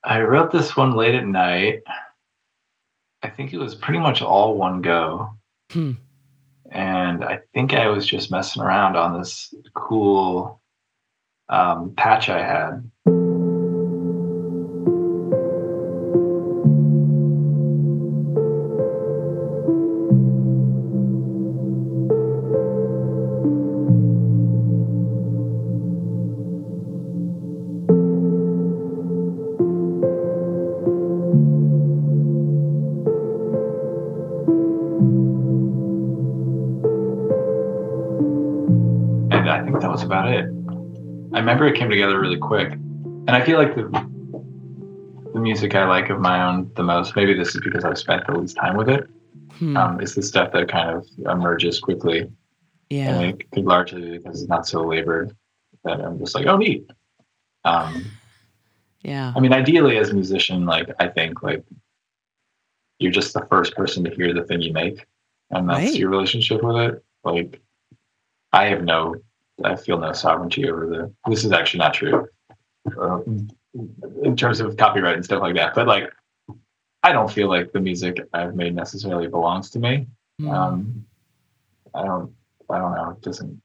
I 0.03 0.21
wrote 0.21 0.51
this 0.51 0.75
one 0.75 0.95
late 0.95 1.15
at 1.15 1.25
night. 1.25 1.81
I 3.23 3.29
think 3.29 3.53
it 3.53 3.57
was 3.57 3.73
pretty 3.73 3.99
much 3.99 4.21
all 4.21 4.55
one 4.55 4.81
go. 4.81 5.31
Hmm. 5.71 5.93
And 6.71 7.23
I 7.23 7.39
think 7.53 7.73
I 7.73 7.87
was 7.87 8.05
just 8.05 8.29
messing 8.29 8.61
around 8.61 8.95
on 8.95 9.17
this 9.17 9.53
cool 9.73 10.61
um, 11.49 11.93
patch 11.95 12.29
I 12.29 12.43
had. 12.43 12.89
About 40.05 40.31
it. 40.31 40.45
I 41.33 41.39
remember 41.39 41.67
it 41.67 41.77
came 41.77 41.89
together 41.89 42.19
really 42.19 42.37
quick, 42.37 42.71
and 42.71 43.31
I 43.31 43.43
feel 43.43 43.57
like 43.57 43.75
the 43.75 43.83
the 45.33 45.39
music 45.41 45.75
I 45.75 45.85
like 45.85 46.09
of 46.09 46.21
my 46.21 46.47
own 46.47 46.71
the 46.75 46.83
most. 46.83 47.15
Maybe 47.15 47.33
this 47.33 47.55
is 47.55 47.61
because 47.61 47.83
I've 47.83 47.97
spent 47.97 48.25
the 48.25 48.37
least 48.37 48.55
time 48.55 48.77
with 48.77 48.89
it. 48.89 49.09
Hmm. 49.59 49.75
Um, 49.75 49.99
it's 49.99 50.15
the 50.15 50.23
stuff 50.23 50.51
that 50.53 50.69
kind 50.69 50.89
of 50.89 51.07
emerges 51.29 51.79
quickly. 51.79 52.31
Yeah, 52.89 53.09
and 53.09 53.25
it 53.25 53.51
could 53.51 53.65
largely 53.65 54.17
because 54.17 54.41
it's 54.41 54.49
not 54.49 54.67
so 54.67 54.85
labored 54.85 55.35
that 55.83 55.99
I'm 55.99 56.19
just 56.19 56.35
like, 56.35 56.45
oh, 56.45 56.57
neat. 56.57 56.89
Um, 57.65 58.05
yeah. 59.01 59.33
I 59.35 59.39
mean, 59.39 59.53
ideally, 59.53 59.97
as 59.97 60.09
a 60.09 60.13
musician, 60.13 60.65
like 60.65 60.89
I 60.99 61.07
think 61.07 61.43
like 61.43 61.63
you're 62.99 63.11
just 63.11 63.33
the 63.33 63.45
first 63.49 63.75
person 63.75 64.03
to 64.03 64.09
hear 64.09 64.33
the 64.33 64.43
thing 64.43 64.61
you 64.61 64.73
make, 64.73 65.05
and 65.51 65.69
that's 65.69 65.83
right. 65.83 65.95
your 65.95 66.09
relationship 66.09 66.63
with 66.63 66.77
it. 66.77 67.03
Like, 67.23 67.61
I 68.53 68.65
have 68.65 68.83
no 68.83 69.15
I 69.63 69.75
feel 69.75 69.97
no 69.97 70.11
sovereignty 70.11 70.69
over 70.69 70.85
the. 70.87 71.13
This 71.29 71.43
is 71.45 71.51
actually 71.51 71.79
not 71.79 71.93
true, 71.93 72.27
um, 72.99 73.49
in 74.23 74.35
terms 74.35 74.59
of 74.59 74.75
copyright 74.77 75.15
and 75.15 75.23
stuff 75.23 75.41
like 75.41 75.55
that. 75.55 75.75
But 75.75 75.87
like, 75.87 76.11
I 77.03 77.11
don't 77.11 77.31
feel 77.31 77.47
like 77.47 77.71
the 77.71 77.79
music 77.79 78.19
I've 78.33 78.55
made 78.55 78.75
necessarily 78.75 79.27
belongs 79.27 79.69
to 79.71 79.79
me. 79.79 80.07
Mm. 80.41 80.53
Um, 80.53 81.05
I 81.93 82.03
don't. 82.03 82.33
I 82.69 82.79
don't 82.79 82.95
know. 82.95 83.11
It 83.11 83.21
doesn't. 83.21 83.61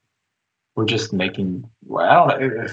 We're 0.76 0.84
just 0.84 1.12
making. 1.12 1.68
I 1.98 2.14
don't 2.14 2.28
know. 2.28 2.68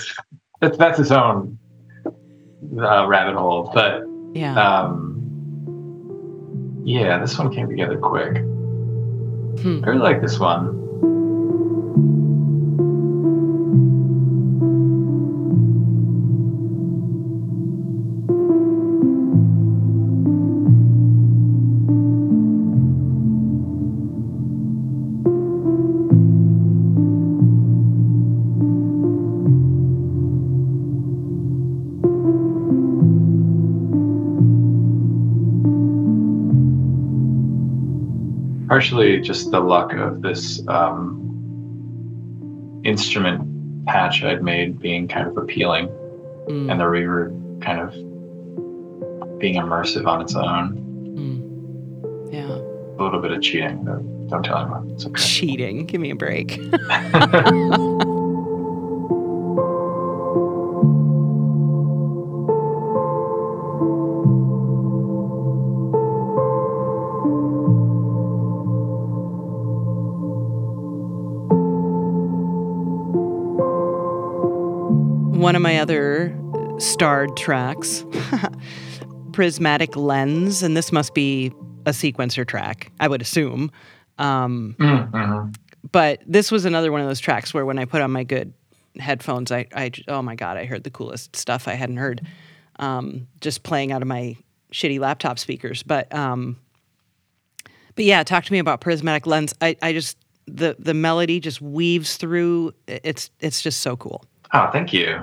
That's 0.62 0.78
that's 0.78 1.00
its 1.00 1.12
own 1.12 1.58
uh, 2.06 3.08
rabbit 3.08 3.36
hole. 3.36 3.72
But 3.74 4.04
yeah. 4.34 4.56
Um, 4.56 5.14
yeah, 6.84 7.20
this 7.20 7.38
one 7.38 7.54
came 7.54 7.68
together 7.68 7.98
quick. 7.98 8.38
Hmm. 8.38 9.82
I 9.84 9.90
really 9.90 10.00
like 10.00 10.22
this 10.22 10.40
one. 10.40 10.87
Partially 38.78 39.20
just 39.20 39.50
the 39.50 39.60
luck 39.60 39.92
of 39.94 40.22
this 40.22 40.62
um, 40.68 41.20
instrument 42.84 43.42
patch 43.88 44.24
I'd 44.24 44.44
made 44.44 44.80
being 44.80 45.08
kind 45.08 45.28
of 45.28 45.36
appealing, 45.36 45.88
mm. 45.88 46.72
and 46.72 46.80
the 46.80 46.84
reverb 46.84 47.60
kind 47.60 47.82
of 47.82 47.90
being 49.40 49.56
immersive 49.56 50.06
on 50.06 50.22
its 50.22 50.36
own. 50.36 50.78
Mm. 51.18 52.32
Yeah. 52.32 53.02
A 53.02 53.02
little 53.04 53.20
bit 53.20 53.32
of 53.32 53.42
cheating, 53.42 53.84
though. 53.84 53.98
don't 54.30 54.44
tell 54.44 54.60
anyone. 54.60 54.92
It's 54.92 55.08
okay. 55.08 55.24
Cheating. 55.24 55.88
Give 55.88 56.00
me 56.00 56.12
a 56.12 56.16
break. 56.16 56.60
other 75.88 76.38
starred 76.80 77.38
tracks, 77.38 78.04
Prismatic 79.32 79.96
Lens, 79.96 80.62
and 80.62 80.76
this 80.76 80.92
must 80.92 81.14
be 81.14 81.54
a 81.86 81.92
sequencer 81.92 82.46
track, 82.46 82.92
I 83.00 83.08
would 83.08 83.22
assume. 83.22 83.72
Um, 84.18 84.76
mm-hmm. 84.78 85.52
But 85.90 86.20
this 86.28 86.52
was 86.52 86.66
another 86.66 86.92
one 86.92 87.00
of 87.00 87.08
those 87.08 87.22
tracks 87.22 87.54
where 87.54 87.66
when 87.66 87.80
I 87.80 87.86
put 87.86 88.02
on 88.02 88.12
my 88.12 88.26
good 88.26 88.52
headphones, 89.00 89.50
I, 89.50 89.68
I 89.74 89.92
oh 90.10 90.22
my 90.22 90.36
God, 90.36 90.58
I 90.58 90.66
heard 90.66 90.84
the 90.84 90.90
coolest 90.90 91.38
stuff 91.38 91.70
I 91.70 91.76
hadn't 91.76 91.96
heard 91.98 92.28
um, 92.80 93.26
just 93.40 93.64
playing 93.64 93.94
out 93.94 94.02
of 94.02 94.10
my 94.10 94.36
shitty 94.74 95.00
laptop 95.00 95.40
speakers. 95.40 95.84
But 95.84 96.14
um, 96.14 96.58
But 97.96 98.04
yeah, 98.04 98.24
talk 98.24 98.44
to 98.44 98.52
me 98.52 98.60
about 98.60 98.82
prismatic 98.82 99.26
lens. 99.26 99.54
I, 99.62 99.78
I 99.82 99.94
just 99.94 100.18
the 100.48 100.76
the 100.78 100.94
melody 100.94 101.40
just 101.40 101.62
weaves 101.62 102.18
through. 102.18 102.74
It's 102.88 103.30
it's 103.40 103.62
just 103.62 103.80
so 103.80 103.96
cool. 103.96 104.26
Oh, 104.54 104.70
thank 104.74 104.92
you. 104.92 105.18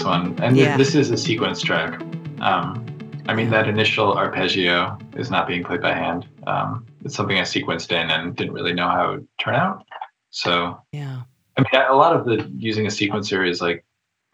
This 0.00 0.06
one, 0.06 0.38
and 0.42 0.56
yeah. 0.56 0.76
this 0.76 0.94
is 0.94 1.10
a 1.10 1.16
sequence 1.16 1.60
track. 1.60 2.00
Um, 2.40 2.86
I 3.28 3.34
mean, 3.34 3.50
that 3.50 3.68
initial 3.68 4.16
arpeggio 4.16 4.98
is 5.14 5.30
not 5.30 5.46
being 5.46 5.62
played 5.62 5.82
by 5.82 5.92
hand. 5.92 6.26
Um, 6.46 6.86
it's 7.04 7.14
something 7.14 7.38
I 7.38 7.42
sequenced 7.42 7.92
in 7.92 8.10
and 8.10 8.34
didn't 8.34 8.54
really 8.54 8.72
know 8.72 8.88
how 8.88 9.10
it 9.10 9.14
would 9.16 9.28
turn 9.38 9.54
out. 9.54 9.84
So, 10.30 10.80
yeah. 10.92 11.22
I 11.56 11.60
mean, 11.60 11.82
a 11.88 11.94
lot 11.94 12.16
of 12.16 12.24
the 12.24 12.50
using 12.56 12.86
a 12.86 12.88
sequencer 12.88 13.48
is 13.48 13.60
like, 13.60 13.84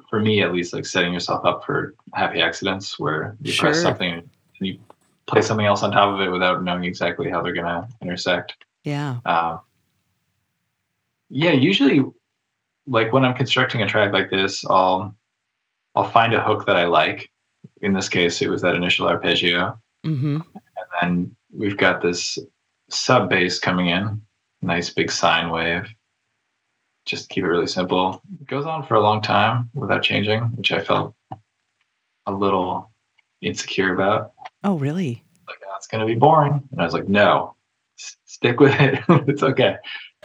for 0.09 0.21
me 0.21 0.41
at 0.43 0.53
least, 0.53 0.73
like 0.73 0.87
setting 0.87 1.13
yourself 1.13 1.45
up 1.45 1.65
for 1.65 1.95
happy 2.15 2.41
accidents 2.41 2.99
where 2.99 3.37
you 3.43 3.51
sure. 3.51 3.71
press 3.71 3.83
something 3.83 4.13
and 4.13 4.31
you 4.61 4.79
play 5.27 5.43
something 5.43 5.67
else 5.67 5.83
on 5.83 5.91
top 5.91 6.15
of 6.15 6.21
it 6.21 6.31
without 6.31 6.63
knowing 6.63 6.85
exactly 6.85 7.29
how 7.29 7.43
they're 7.43 7.55
going 7.55 7.67
to 7.67 7.89
intersect. 8.01 8.55
Yeah. 8.85 9.17
Uh, 9.25 9.59
yeah. 11.29 11.51
Usually, 11.51 12.05
like 12.87 13.13
when 13.13 13.25
I'm 13.25 13.35
constructing 13.35 13.83
a 13.83 13.89
track 13.89 14.13
like 14.13 14.31
this, 14.31 14.65
I'll 14.67 15.16
I'll 15.97 16.11
find 16.11 16.35
a 16.35 16.43
hook 16.43 16.67
that 16.67 16.77
I 16.77 16.85
like. 16.85 17.31
In 17.81 17.95
this 17.95 18.09
case, 18.09 18.43
it 18.43 18.49
was 18.49 18.63
that 18.63 18.75
initial 18.75 19.09
arpeggio. 19.09 19.81
Mm-hmm. 20.05 20.37
And 20.37 20.87
then 21.01 21.37
we've 21.51 21.77
got 21.77 22.03
this 22.03 22.39
sub 22.91 23.31
bass 23.31 23.59
coming 23.59 23.89
in, 23.89 24.21
nice 24.61 24.91
big 24.91 25.11
sine 25.11 25.51
wave. 25.51 25.89
Just 27.07 27.31
keep 27.31 27.45
it 27.45 27.49
really 27.49 27.67
simple. 27.67 28.21
It 28.41 28.47
goes 28.47 28.67
on 28.67 28.87
for 28.87 28.95
a 28.95 29.01
long 29.01 29.23
time 29.23 29.71
without 29.75 30.03
changing, 30.03 30.43
which 30.57 30.71
I 30.71 30.81
felt 30.81 31.15
a 32.27 32.33
little 32.33 32.91
insecure 33.41 33.95
about. 33.95 34.33
Oh, 34.65 34.77
really? 34.77 35.25
Like, 35.49 35.59
oh, 35.67 35.79
going 35.91 36.07
to 36.07 36.13
be 36.13 36.19
boring. 36.19 36.63
And 36.73 36.81
I 36.81 36.85
was 36.85 36.95
like, 36.95 37.09
no, 37.09 37.55
s- 37.99 38.17
stick 38.25 38.61
with 38.61 38.75
it. 38.81 39.03
it's 39.29 39.43
okay. 39.43 39.77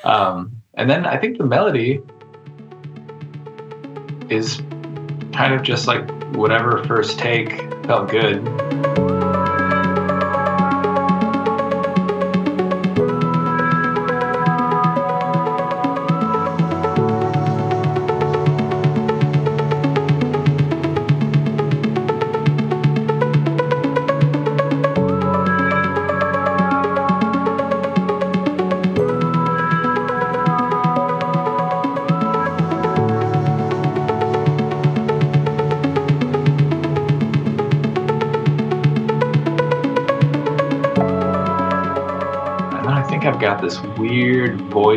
Um, 0.03 0.61
and 0.73 0.89
then 0.89 1.05
I 1.05 1.17
think 1.17 1.37
the 1.37 1.45
melody 1.45 2.01
is 4.29 4.61
kind 5.33 5.53
of 5.53 5.63
just 5.63 5.87
like 5.87 6.09
whatever 6.35 6.83
first 6.85 7.17
take 7.19 7.61
felt 7.85 8.09
good. 8.09 8.90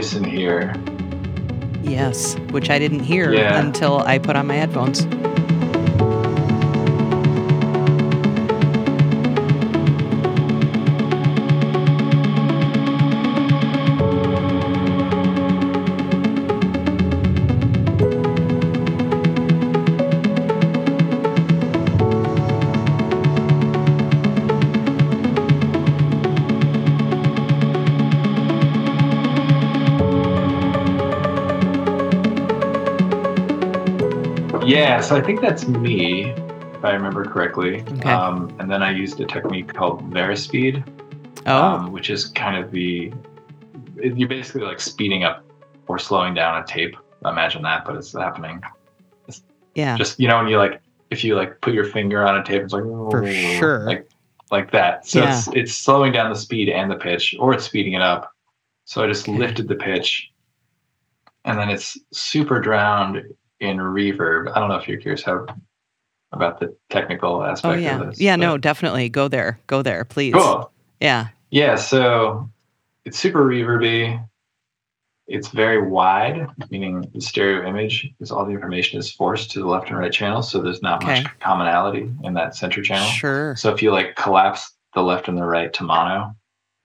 Voice 0.04 0.14
in 0.14 0.24
here. 0.24 0.74
Yes, 1.82 2.36
which 2.50 2.70
I 2.70 2.78
didn't 2.78 3.00
hear 3.00 3.32
yeah. 3.32 3.58
until 3.58 4.00
I 4.00 4.18
put 4.18 4.36
on 4.36 4.46
my 4.46 4.54
headphones. 4.54 5.06
Yeah, 34.94 35.00
so 35.00 35.16
I 35.16 35.20
think 35.20 35.40
that's 35.40 35.66
me, 35.66 36.26
if 36.30 36.84
I 36.84 36.92
remember 36.92 37.24
correctly. 37.24 37.80
Okay. 37.80 38.12
Um, 38.12 38.54
and 38.60 38.70
then 38.70 38.80
I 38.80 38.92
used 38.92 39.20
a 39.20 39.26
technique 39.26 39.74
called 39.74 40.08
Varispeed, 40.08 40.88
oh. 41.46 41.62
um, 41.62 41.90
which 41.90 42.10
is 42.10 42.26
kind 42.26 42.62
of 42.62 42.70
the 42.70 43.12
you're 44.00 44.28
basically 44.28 44.60
like 44.60 44.78
speeding 44.78 45.24
up 45.24 45.44
or 45.88 45.98
slowing 45.98 46.32
down 46.32 46.62
a 46.62 46.64
tape. 46.64 46.96
Imagine 47.24 47.62
that, 47.62 47.84
but 47.84 47.96
it's 47.96 48.12
happening. 48.12 48.62
It's 49.26 49.42
yeah. 49.74 49.96
Just 49.96 50.20
you 50.20 50.28
know, 50.28 50.36
when 50.36 50.46
you 50.46 50.58
like 50.58 50.80
if 51.10 51.24
you 51.24 51.34
like 51.34 51.60
put 51.60 51.74
your 51.74 51.86
finger 51.86 52.24
on 52.24 52.38
a 52.38 52.44
tape, 52.44 52.62
it's 52.62 52.72
like 52.72 52.84
for 52.84 53.26
sure, 53.32 53.80
like 53.86 54.08
like 54.52 54.70
that. 54.70 55.08
So 55.08 55.22
yeah. 55.22 55.36
it's 55.36 55.48
it's 55.48 55.74
slowing 55.74 56.12
down 56.12 56.30
the 56.30 56.38
speed 56.38 56.68
and 56.68 56.88
the 56.88 56.96
pitch, 56.96 57.34
or 57.40 57.52
it's 57.52 57.64
speeding 57.64 57.94
it 57.94 58.02
up. 58.02 58.30
So 58.84 59.02
I 59.02 59.08
just 59.08 59.28
okay. 59.28 59.36
lifted 59.36 59.66
the 59.66 59.74
pitch, 59.74 60.30
and 61.44 61.58
then 61.58 61.68
it's 61.68 61.98
super 62.12 62.60
drowned 62.60 63.24
in 63.68 63.78
reverb. 63.78 64.50
I 64.54 64.60
don't 64.60 64.68
know 64.68 64.76
if 64.76 64.86
you're 64.88 65.00
curious 65.00 65.22
how 65.22 65.46
about 66.32 66.60
the 66.60 66.76
technical 66.90 67.42
aspect 67.44 67.76
oh, 67.76 67.78
yeah. 67.78 68.00
of 68.00 68.06
this. 68.08 68.20
Yeah, 68.20 68.36
no, 68.36 68.58
definitely. 68.58 69.08
Go 69.08 69.28
there. 69.28 69.58
Go 69.66 69.82
there, 69.82 70.04
please. 70.04 70.34
Cool. 70.34 70.70
Yeah. 71.00 71.28
Yeah, 71.50 71.76
so 71.76 72.50
it's 73.04 73.18
super 73.18 73.44
reverby. 73.44 74.24
It's 75.26 75.48
very 75.48 75.80
wide, 75.80 76.48
meaning 76.70 77.08
the 77.14 77.20
stereo 77.20 77.66
image 77.66 78.10
is 78.20 78.30
all 78.30 78.44
the 78.44 78.52
information 78.52 78.98
is 78.98 79.10
forced 79.10 79.50
to 79.52 79.60
the 79.60 79.66
left 79.66 79.88
and 79.88 79.98
right 79.98 80.12
channel, 80.12 80.42
so 80.42 80.60
there's 80.60 80.82
not 80.82 81.02
okay. 81.02 81.22
much 81.22 81.38
commonality 81.40 82.10
in 82.24 82.34
that 82.34 82.54
center 82.54 82.82
channel. 82.82 83.06
Sure. 83.06 83.56
So 83.56 83.72
if 83.72 83.82
you 83.82 83.90
like 83.90 84.16
collapse 84.16 84.74
the 84.94 85.02
left 85.02 85.28
and 85.28 85.38
the 85.38 85.44
right 85.44 85.72
to 85.72 85.84
mono, 85.84 86.34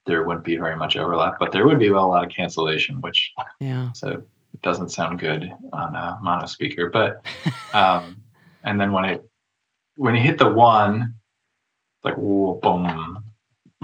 there 0.06 0.22
wouldn't 0.24 0.46
be 0.46 0.56
very 0.56 0.76
much 0.76 0.96
overlap, 0.96 1.38
but 1.38 1.52
there 1.52 1.66
would 1.66 1.78
be 1.78 1.88
a 1.88 1.92
lot 1.92 2.24
of 2.24 2.30
cancellation, 2.30 3.02
which 3.02 3.30
yeah. 3.60 3.92
So 3.92 4.22
it 4.54 4.62
doesn't 4.62 4.90
sound 4.90 5.18
good 5.18 5.50
on 5.72 5.94
a 5.94 6.18
mono 6.22 6.46
speaker. 6.46 6.90
But 6.90 7.24
um, 7.74 8.22
and 8.64 8.80
then 8.80 8.92
when 8.92 9.04
it 9.04 9.24
when 9.96 10.14
you 10.14 10.22
hit 10.22 10.38
the 10.38 10.50
one, 10.50 11.14
like 12.04 12.16
whoa, 12.16 12.58
boom. 12.62 13.24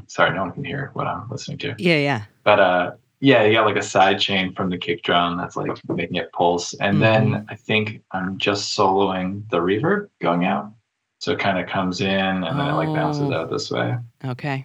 Sorry, 0.09 0.33
no 0.35 0.43
one 0.43 0.53
can 0.53 0.65
hear 0.65 0.91
what 0.93 1.07
I'm 1.07 1.29
listening 1.29 1.59
to. 1.59 1.75
Yeah, 1.79 1.97
yeah. 1.97 2.25
But 2.45 2.61
uh, 2.61 2.93
yeah, 3.21 3.45
you 3.45 3.55
got 3.55 3.67
like 3.67 3.77
a 3.77 3.83
side 3.83 4.21
chain 4.21 4.55
from 4.55 4.71
the 4.71 4.79
kick 4.79 5.03
drum 5.03 5.37
that's 5.37 5.57
like 5.57 5.71
making 5.89 6.17
it 6.17 6.33
pulse, 6.33 6.75
and 6.75 6.99
mm-hmm. 6.99 7.33
then 7.33 7.47
I 7.49 7.55
think 7.55 8.03
I'm 8.13 8.39
just 8.39 8.77
soloing 8.77 9.49
the 9.51 9.59
reverb 9.59 10.09
going 10.21 10.45
out, 10.45 10.73
so 11.19 11.33
it 11.33 11.39
kind 11.39 11.59
of 11.59 11.69
comes 11.69 12.01
in 12.01 12.09
and 12.09 12.45
then 12.45 12.69
oh. 12.69 12.81
it 12.81 12.87
like 12.87 12.95
bounces 12.95 13.31
oh. 13.31 13.33
out 13.33 13.51
this 13.51 13.71
way. 13.71 13.97
Okay. 14.25 14.65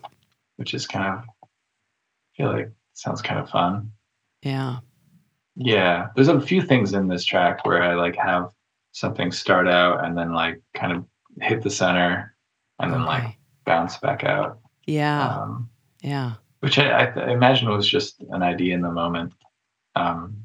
Which 0.57 0.73
is 0.73 0.85
kind 0.85 1.17
of 1.17 1.25
I 1.43 2.37
feel 2.37 2.51
like 2.51 2.71
sounds 2.93 3.21
kind 3.21 3.39
of 3.39 3.49
fun. 3.49 3.91
Yeah. 4.43 4.79
Yeah, 5.55 6.07
there's 6.15 6.27
a 6.27 6.39
few 6.39 6.61
things 6.61 6.93
in 6.93 7.07
this 7.07 7.25
track 7.25 7.65
where 7.65 7.83
I 7.83 7.95
like 7.95 8.15
have 8.15 8.51
something 8.93 9.31
start 9.31 9.67
out 9.67 10.03
and 10.05 10.17
then 10.17 10.33
like 10.33 10.61
kind 10.73 10.93
of 10.93 11.05
hit 11.41 11.61
the 11.61 11.69
center 11.69 12.35
and 12.79 12.91
then 12.91 13.05
like 13.05 13.37
bounce 13.65 13.97
back 13.97 14.23
out. 14.23 14.59
Yeah. 14.85 15.27
Um, 15.27 15.69
yeah. 16.01 16.33
Which 16.61 16.77
I, 16.79 17.03
I, 17.03 17.05
th- 17.11 17.27
imagine 17.27 17.69
was 17.69 17.89
just 17.89 18.21
an 18.29 18.43
idea 18.43 18.75
in 18.75 18.81
the 18.81 18.91
moment. 18.91 19.33
Um, 19.95 20.43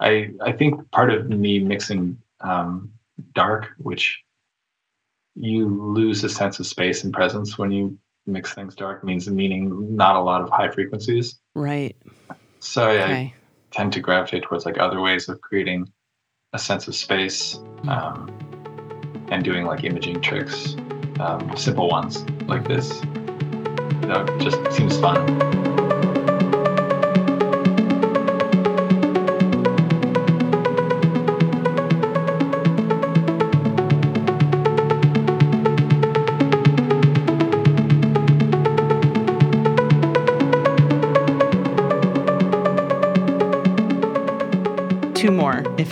I 0.00 0.30
I 0.40 0.52
think 0.52 0.90
part 0.92 1.12
of 1.12 1.28
me 1.28 1.58
mixing 1.58 2.16
um, 2.40 2.92
dark, 3.34 3.68
which 3.78 4.22
you 5.34 5.68
lose 5.68 6.24
a 6.24 6.28
sense 6.28 6.58
of 6.58 6.66
space 6.66 7.04
and 7.04 7.12
presence 7.12 7.58
when 7.58 7.70
you 7.70 7.98
mix 8.26 8.54
things 8.54 8.74
dark, 8.74 9.04
means 9.04 9.28
meaning 9.28 9.94
not 9.94 10.16
a 10.16 10.20
lot 10.20 10.40
of 10.40 10.48
high 10.48 10.70
frequencies. 10.70 11.38
Right. 11.54 11.96
So 12.60 12.88
okay 12.88 13.34
tend 13.70 13.92
to 13.92 14.00
gravitate 14.00 14.42
towards 14.42 14.66
like 14.66 14.78
other 14.78 15.00
ways 15.00 15.28
of 15.28 15.40
creating 15.40 15.90
a 16.52 16.58
sense 16.58 16.88
of 16.88 16.94
space 16.94 17.58
um, 17.88 18.30
and 19.30 19.44
doing 19.44 19.64
like 19.64 19.84
imaging 19.84 20.20
tricks, 20.20 20.76
um, 21.20 21.56
simple 21.56 21.88
ones 21.88 22.22
like 22.46 22.66
this. 22.66 23.00
That 24.02 24.36
just 24.40 24.76
seems 24.76 24.98
fun. 24.98 25.59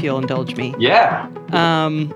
You'll 0.08 0.18
indulge 0.18 0.56
me. 0.56 0.74
Yeah. 0.78 1.28
Um, 1.52 2.14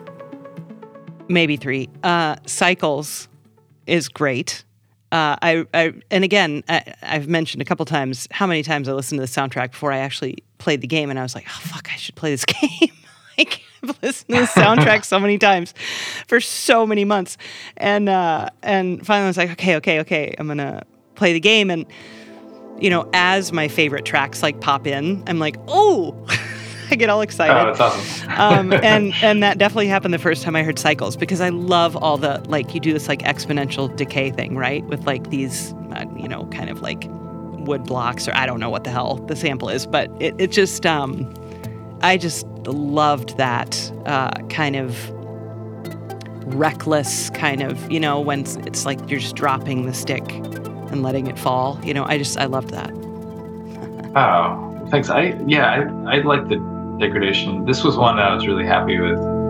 maybe 1.28 1.58
three. 1.58 1.90
Uh, 2.02 2.36
Cycles 2.46 3.28
is 3.86 4.08
great. 4.08 4.64
Uh, 5.12 5.36
I, 5.42 5.66
I 5.74 5.92
and 6.10 6.24
again, 6.24 6.64
I, 6.70 6.94
I've 7.02 7.28
mentioned 7.28 7.60
a 7.60 7.66
couple 7.66 7.84
times 7.84 8.28
how 8.30 8.46
many 8.46 8.62
times 8.62 8.88
I 8.88 8.94
listened 8.94 9.20
to 9.20 9.26
the 9.26 9.30
soundtrack 9.30 9.72
before 9.72 9.92
I 9.92 9.98
actually 9.98 10.38
played 10.56 10.80
the 10.80 10.86
game, 10.86 11.10
and 11.10 11.18
I 11.18 11.22
was 11.22 11.34
like, 11.34 11.44
"Oh 11.46 11.60
fuck, 11.64 11.90
I 11.92 11.96
should 11.96 12.14
play 12.14 12.30
this 12.30 12.44
game." 12.46 12.88
like 13.36 13.60
I've 13.82 14.02
listened 14.02 14.28
to 14.36 14.40
the 14.40 14.46
soundtrack 14.46 15.04
so 15.04 15.20
many 15.20 15.36
times 15.36 15.74
for 16.28 16.40
so 16.40 16.86
many 16.86 17.04
months, 17.04 17.36
and 17.76 18.08
uh, 18.08 18.48
and 18.62 19.04
finally 19.04 19.24
I 19.24 19.28
was 19.28 19.36
like, 19.36 19.50
"Okay, 19.50 19.76
okay, 19.76 20.00
okay, 20.00 20.34
I'm 20.38 20.48
gonna 20.48 20.82
play 21.14 21.34
the 21.34 21.40
game." 21.40 21.70
And 21.70 21.84
you 22.80 22.88
know, 22.88 23.06
as 23.12 23.52
my 23.52 23.68
favorite 23.68 24.06
tracks 24.06 24.42
like 24.42 24.62
pop 24.62 24.86
in, 24.86 25.22
I'm 25.26 25.38
like, 25.38 25.56
"Oh." 25.68 26.26
I 26.90 26.96
get 26.96 27.08
all 27.08 27.20
excited. 27.20 27.54
Oh, 27.54 27.66
that's 27.66 27.80
awesome. 27.80 28.30
um, 28.38 28.72
and 28.72 29.12
and 29.22 29.42
that 29.42 29.58
definitely 29.58 29.88
happened 29.88 30.12
the 30.12 30.18
first 30.18 30.42
time 30.42 30.56
I 30.56 30.62
heard 30.62 30.78
cycles 30.78 31.16
because 31.16 31.40
I 31.40 31.48
love 31.48 31.96
all 31.96 32.16
the 32.18 32.42
like 32.48 32.74
you 32.74 32.80
do 32.80 32.92
this 32.92 33.08
like 33.08 33.22
exponential 33.22 33.94
decay 33.94 34.30
thing, 34.30 34.56
right? 34.56 34.84
With 34.84 35.06
like 35.06 35.30
these, 35.30 35.72
uh, 35.92 36.04
you 36.16 36.28
know, 36.28 36.46
kind 36.46 36.70
of 36.70 36.82
like 36.82 37.08
wood 37.66 37.84
blocks 37.84 38.28
or 38.28 38.34
I 38.34 38.46
don't 38.46 38.60
know 38.60 38.70
what 38.70 38.84
the 38.84 38.90
hell 38.90 39.16
the 39.26 39.36
sample 39.36 39.68
is, 39.68 39.86
but 39.86 40.10
it 40.20 40.34
it 40.38 40.50
just 40.50 40.84
um, 40.86 41.32
I 42.02 42.16
just 42.16 42.46
loved 42.66 43.36
that 43.36 43.92
uh, 44.06 44.30
kind 44.48 44.76
of 44.76 45.10
reckless 46.54 47.30
kind 47.30 47.62
of 47.62 47.90
you 47.90 48.00
know 48.00 48.20
when 48.20 48.40
it's, 48.40 48.56
it's 48.56 48.84
like 48.84 48.98
you're 49.08 49.20
just 49.20 49.36
dropping 49.36 49.86
the 49.86 49.94
stick 49.94 50.28
and 50.30 51.02
letting 51.02 51.26
it 51.26 51.38
fall. 51.38 51.80
You 51.82 51.94
know, 51.94 52.04
I 52.04 52.18
just 52.18 52.38
I 52.38 52.46
loved 52.46 52.70
that. 52.70 52.90
Oh, 54.14 54.88
thanks. 54.90 55.08
I 55.08 55.38
yeah, 55.46 55.66
I 56.06 56.16
I 56.16 56.20
like 56.20 56.48
the 56.48 56.71
degradation. 57.02 57.64
This 57.64 57.82
was 57.84 57.96
one 57.96 58.16
that 58.16 58.26
I 58.26 58.34
was 58.34 58.46
really 58.46 58.64
happy 58.64 58.98
with. 58.98 59.41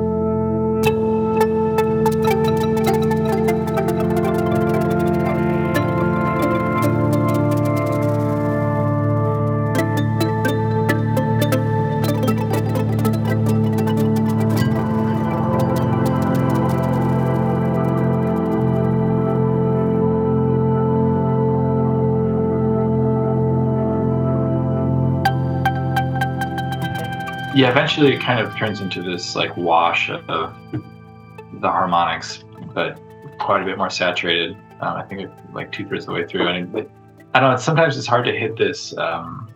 Yeah, 27.62 27.70
eventually 27.70 28.12
it 28.12 28.20
kind 28.20 28.40
of 28.40 28.56
turns 28.56 28.80
into 28.80 29.00
this 29.02 29.36
like 29.36 29.56
wash 29.56 30.10
of 30.10 30.26
the 30.26 31.70
harmonics, 31.70 32.42
but 32.74 33.00
quite 33.38 33.62
a 33.62 33.64
bit 33.64 33.78
more 33.78 33.88
saturated. 33.88 34.56
Um, 34.80 34.96
I 34.96 35.04
think 35.04 35.20
it, 35.20 35.30
like 35.52 35.70
two 35.70 35.86
thirds 35.86 36.02
of 36.02 36.08
the 36.08 36.14
way 36.14 36.26
through, 36.26 36.48
and 36.48 36.76
it, 36.76 36.90
I 37.34 37.38
don't 37.38 37.52
know. 37.52 37.56
Sometimes 37.56 37.96
it's 37.96 38.08
hard 38.08 38.24
to 38.24 38.36
hit 38.36 38.56
this 38.56 38.96
um, 38.98 39.48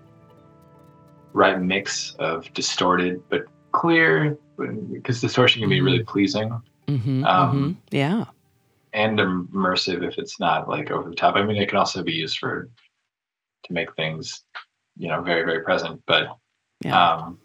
right 1.32 1.60
mix 1.60 2.14
of 2.20 2.52
distorted 2.54 3.20
but 3.28 3.46
clear, 3.72 4.38
because 4.92 5.20
distortion 5.20 5.62
can 5.62 5.68
be 5.68 5.80
really 5.80 6.04
pleasing. 6.04 6.50
Mm-hmm, 6.86 7.24
Um, 7.24 7.50
mm-hmm. 7.50 7.72
Yeah. 7.90 8.26
and 8.92 9.18
immersive 9.18 10.06
if 10.06 10.16
it's 10.16 10.38
not 10.38 10.68
like 10.68 10.92
over 10.92 11.10
the 11.10 11.16
top. 11.16 11.34
I 11.34 11.42
mean, 11.42 11.56
it 11.56 11.68
can 11.68 11.78
also 11.78 12.04
be 12.04 12.12
used 12.12 12.38
for 12.38 12.70
to 13.64 13.72
make 13.72 13.92
things, 13.96 14.42
you 14.96 15.08
know, 15.08 15.22
very 15.22 15.42
very 15.44 15.62
present. 15.64 16.00
But 16.06 16.28
Yeah. 16.84 17.14
um, 17.14 17.40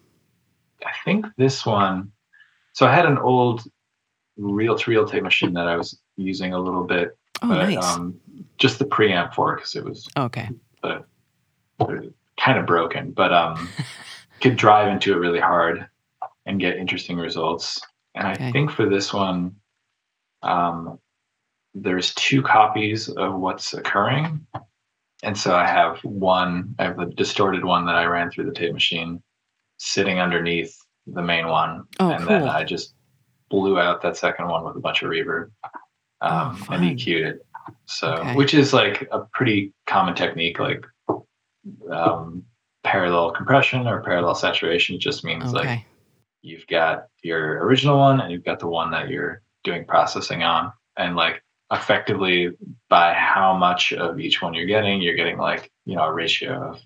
I 0.86 0.92
think 1.06 1.26
this 1.38 1.66
one. 1.66 2.12
So 2.74 2.86
I 2.86 2.94
had 2.94 3.06
an 3.06 3.18
old 3.18 3.64
reel 4.38 4.78
to 4.78 4.90
reel 4.90 5.08
tape 5.08 5.24
machine 5.24 5.54
that 5.54 5.68
I 5.68 5.76
was 5.76 6.00
using 6.18 6.54
a 6.54 6.60
little 6.60 6.84
bit, 6.84 7.18
oh, 7.42 7.50
but 7.50 7.70
nice. 7.70 7.84
um, 7.84 8.20
just 8.58 8.80
the 8.80 8.86
preamp 8.86 9.34
for 9.34 9.54
it 9.54 9.58
because 9.58 9.76
it 9.76 9.84
was 9.84 10.08
okay. 10.18 10.50
but 10.82 11.06
kind 12.40 12.58
of 12.58 12.66
broken, 12.66 13.12
but 13.12 13.34
um, 13.34 13.70
could 14.42 14.56
drive 14.56 14.88
into 14.88 15.14
it 15.14 15.18
really 15.18 15.40
hard 15.40 15.88
and 16.46 16.60
get 16.60 16.78
interesting 16.78 17.18
results. 17.18 17.80
And 18.16 18.28
I 18.28 18.52
think 18.52 18.72
for 18.72 18.90
this 18.90 19.14
one, 19.14 19.56
um, 20.42 21.00
there's 21.74 22.14
two 22.16 22.42
copies 22.42 23.10
of 23.10 23.36
what's 23.36 23.74
occurring. 23.74 24.46
And 25.24 25.38
so 25.38 25.56
I 25.56 25.66
have 25.66 26.00
one, 26.04 26.76
I 26.80 26.86
have 26.86 26.98
the 26.98 27.06
distorted 27.06 27.64
one 27.64 27.86
that 27.86 27.96
I 27.96 28.06
ran 28.06 28.32
through 28.32 28.46
the 28.46 28.54
tape 28.54 28.74
machine 28.74 29.22
sitting 29.84 30.20
underneath 30.20 30.78
the 31.08 31.22
main 31.22 31.48
one. 31.48 31.84
Oh, 32.00 32.12
and 32.12 32.28
then. 32.28 32.44
I 32.44 32.64
just 32.64 32.94
blew 33.50 33.80
out 33.80 34.02
that 34.04 34.16
second 34.16 34.48
one 34.48 34.64
with 34.64 34.76
a 34.76 34.80
bunch 34.80 35.02
of 35.02 35.10
reverb 35.10 35.50
um, 36.22 36.64
Oh, 36.70 36.74
and. 36.74 36.84
EQ'd 36.84 37.08
it. 37.26 37.46
So, 37.86 38.14
Okay. 38.14 38.36
which 38.36 38.54
is 38.54 38.74
like 38.74 39.08
a 39.12 39.22
pretty 39.34 39.74
common 39.88 40.14
technique, 40.16 40.60
like 40.60 40.86
um, 41.92 42.44
parallel 42.84 43.32
compression 43.32 43.88
or 43.88 44.02
parallel 44.02 44.36
saturation 44.36 45.00
just 45.00 45.24
means 45.24 45.54
like 45.54 45.86
you've 46.42 46.66
got 46.68 47.06
your 47.24 47.64
original 47.66 47.98
one 47.98 48.20
and 48.22 48.32
you've 48.32 48.44
got 48.46 48.60
the 48.60 48.68
one 48.68 48.90
that 48.92 49.10
you're 49.10 49.42
doing 49.64 49.86
processing 49.86 50.42
on 50.42 50.72
and 50.98 51.16
like 51.16 51.44
effectively 51.72 52.50
by 52.90 53.14
how 53.14 53.56
much 53.56 53.94
of 53.94 54.20
each 54.20 54.42
one 54.42 54.54
you're 54.56 54.66
getting 54.66 55.00
you're 55.02 55.16
getting 55.16 55.38
like 55.38 55.72
you 55.86 55.96
know 55.96 56.04
a 56.04 56.12
ratio 56.12 56.72
of 56.72 56.80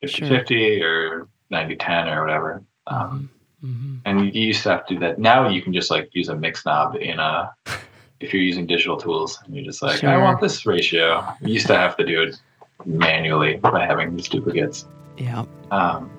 50 0.00 0.26
50 0.28 0.82
or 0.82 1.28
90 1.50 1.76
10 1.76 2.08
or 2.08 2.24
whatever. 2.24 2.62
Um, 2.86 3.30
hmm 3.60 3.96
and 4.06 4.34
you 4.34 4.42
used 4.46 4.62
to 4.62 4.70
have 4.70 4.86
to 4.86 4.94
do 4.94 5.00
that. 5.00 5.18
Now 5.18 5.48
you 5.48 5.60
can 5.60 5.74
just 5.74 5.90
like 5.90 6.08
use 6.14 6.30
a 6.30 6.34
mix 6.34 6.64
knob 6.64 6.96
in 6.96 7.18
a 7.18 7.52
if 8.20 8.32
you're 8.32 8.42
using 8.42 8.66
digital 8.66 8.96
tools 8.96 9.38
and 9.44 9.54
you're 9.54 9.64
just 9.64 9.82
like 9.82 10.02
i 10.04 10.16
want 10.16 10.40
this 10.40 10.66
ratio. 10.66 11.26
You 11.42 11.54
used 11.54 11.66
to 11.66 11.76
have 11.76 11.96
to 11.96 12.04
do 12.04 12.22
it 12.22 12.40
manually 12.84 13.56
by 13.56 13.84
having 13.84 14.16
these 14.16 14.28
duplicates. 14.28 14.86
Yeah. 15.18 15.44
um, 15.70 16.10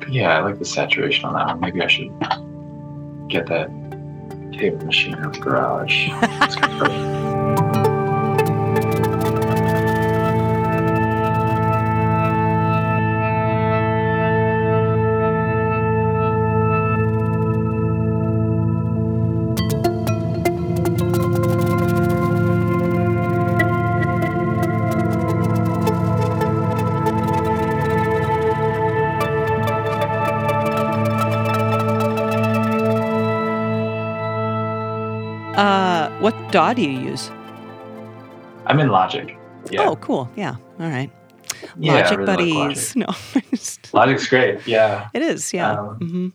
but 0.00 0.12
yeah, 0.12 0.36
I 0.36 0.40
like 0.40 0.58
the 0.58 0.64
saturation 0.64 1.24
on 1.24 1.34
that 1.34 1.46
one. 1.46 1.60
Maybe 1.60 1.82
I 1.82 1.86
should 1.86 2.10
get 3.28 3.46
that 3.46 3.70
tape 4.52 4.74
machine 4.82 5.14
in 5.14 5.32
the 5.32 5.38
garage. 5.38 6.08
DAW 36.50 36.72
do 36.74 36.82
you 36.82 36.98
use? 37.10 37.30
I'm 38.66 38.80
in 38.80 38.88
Logic. 38.88 39.36
Yeah, 39.70 39.82
Oh, 39.88 39.96
cool. 39.96 40.30
Yeah. 40.36 40.56
All 40.80 40.88
right. 40.88 41.10
yeah, 41.78 41.94
I 41.94 42.00
Logic 42.02 42.18
like 42.18 42.26
buddies. 42.26 42.96
Logic. 42.96 42.96
No, 43.34 43.40
just- 43.50 43.92
Logic's 43.94 44.26
great. 44.28 44.66
Yeah, 44.66 45.08
it 45.14 45.22
is. 45.22 45.52
Yeah. 45.52 45.72
Um, 45.72 45.96
hmm 45.96 46.28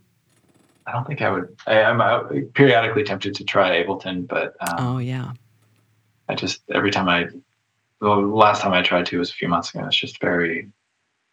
I 0.86 0.92
don't 0.92 1.08
think 1.08 1.22
I 1.22 1.30
would. 1.30 1.56
I, 1.66 1.82
I'm 1.84 2.02
uh, 2.02 2.24
periodically 2.54 3.04
tempted 3.06 3.34
to 3.36 3.46
try 3.46 3.82
Ableton, 3.82 4.28
but 4.28 4.56
um, 4.60 4.76
Oh, 4.96 4.98
yeah. 4.98 5.32
I 6.28 6.36
just 6.36 6.62
every 6.74 6.92
time 6.92 7.08
I, 7.08 7.28
well, 8.02 8.20
the 8.22 8.28
last 8.28 8.62
time 8.62 8.74
I 8.74 8.82
tried 8.82 9.06
to 9.08 9.18
was 9.20 9.30
a 9.30 9.34
few 9.34 9.48
months 9.48 9.74
ago. 9.74 9.86
It's 9.88 9.96
just 9.96 10.20
very 10.20 10.70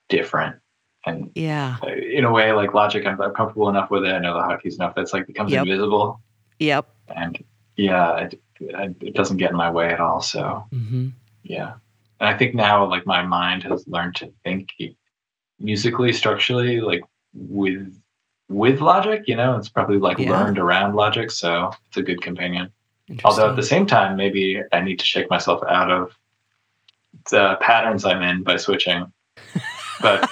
different, 0.08 0.56
and 1.04 1.30
Yeah. 1.34 1.78
in 1.84 2.24
a 2.24 2.30
way, 2.30 2.52
like 2.52 2.74
Logic, 2.74 3.04
I'm, 3.04 3.20
I'm 3.20 3.34
comfortable 3.34 3.68
enough 3.68 3.90
with 3.90 4.04
it. 4.04 4.12
I 4.12 4.20
know 4.20 4.34
the 4.34 4.40
hotkeys 4.40 4.74
enough 4.76 4.94
that's 4.94 5.12
like 5.12 5.26
becomes 5.26 5.50
Yep. 5.50 5.62
invisible. 5.66 6.20
Yep. 6.60 6.86
and 7.16 7.42
yeah, 7.76 8.16
it, 8.18 8.40
it 8.60 8.96
it 9.00 9.14
doesn't 9.14 9.38
get 9.38 9.50
in 9.50 9.56
my 9.56 9.70
way 9.70 9.90
at 9.92 10.00
all. 10.00 10.20
So 10.20 10.66
hmm 10.70 11.08
yeah, 11.42 11.74
and 12.20 12.28
I 12.28 12.36
think 12.36 12.54
now 12.54 12.86
like 12.86 13.06
my 13.06 13.22
mind 13.22 13.62
has 13.64 13.86
learned 13.88 14.14
to 14.16 14.32
think 14.44 14.68
musically, 15.58 16.12
structurally, 16.12 16.80
like 16.80 17.02
with 17.34 17.96
with 18.48 18.80
Logic. 18.80 19.22
You 19.26 19.36
know, 19.36 19.56
it's 19.56 19.68
probably 19.68 19.98
like 19.98 20.18
Yeah. 20.18 20.30
learned 20.30 20.58
around 20.58 20.94
Logic, 20.94 21.30
so 21.30 21.72
it's 21.88 21.96
a 21.96 22.02
good 22.02 22.20
companion. 22.22 22.70
Although 23.24 23.50
at 23.50 23.56
the 23.56 23.62
same 23.62 23.86
time, 23.86 24.16
maybe 24.16 24.62
I 24.72 24.80
need 24.80 24.98
to 25.00 25.04
shake 25.04 25.28
myself 25.30 25.62
out 25.68 25.90
of 25.90 26.16
the 27.30 27.56
patterns 27.60 28.04
I'm 28.04 28.22
in 28.22 28.42
by 28.42 28.56
switching. 28.56 29.12
But 30.00 30.30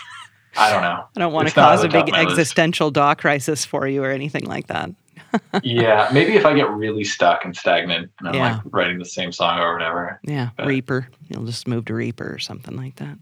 I 0.56 0.70
don't 0.70 0.82
know. 0.82 1.04
I 1.16 1.20
don't 1.20 1.32
want 1.32 1.46
to 1.46 1.50
it's 1.50 1.54
cause 1.54 1.84
a 1.84 1.88
big 1.88 2.08
list. 2.08 2.18
existential 2.18 2.90
DAW 2.90 3.14
crisis 3.14 3.64
for 3.64 3.86
you 3.86 4.02
or 4.02 4.10
anything 4.10 4.44
like 4.44 4.66
that. 4.68 4.90
Yeah, 5.62 6.08
maybe 6.12 6.34
if 6.34 6.44
I 6.46 6.54
get 6.54 6.70
really 6.70 7.04
stuck 7.04 7.44
and 7.44 7.56
stagnant 7.56 8.10
and 8.18 8.28
I'm 8.28 8.34
Yeah. 8.34 8.52
like 8.54 8.62
writing 8.66 8.98
the 8.98 9.04
same 9.04 9.32
song 9.32 9.58
or 9.58 9.72
whatever. 9.72 10.20
Yeah. 10.24 10.50
But- 10.56 10.66
Reaper. 10.66 11.08
You'll 11.28 11.44
just 11.44 11.66
move 11.68 11.84
to 11.86 11.94
Reaper 11.94 12.32
or 12.32 12.38
something 12.38 12.76
like 12.76 12.96
that. 12.96 13.18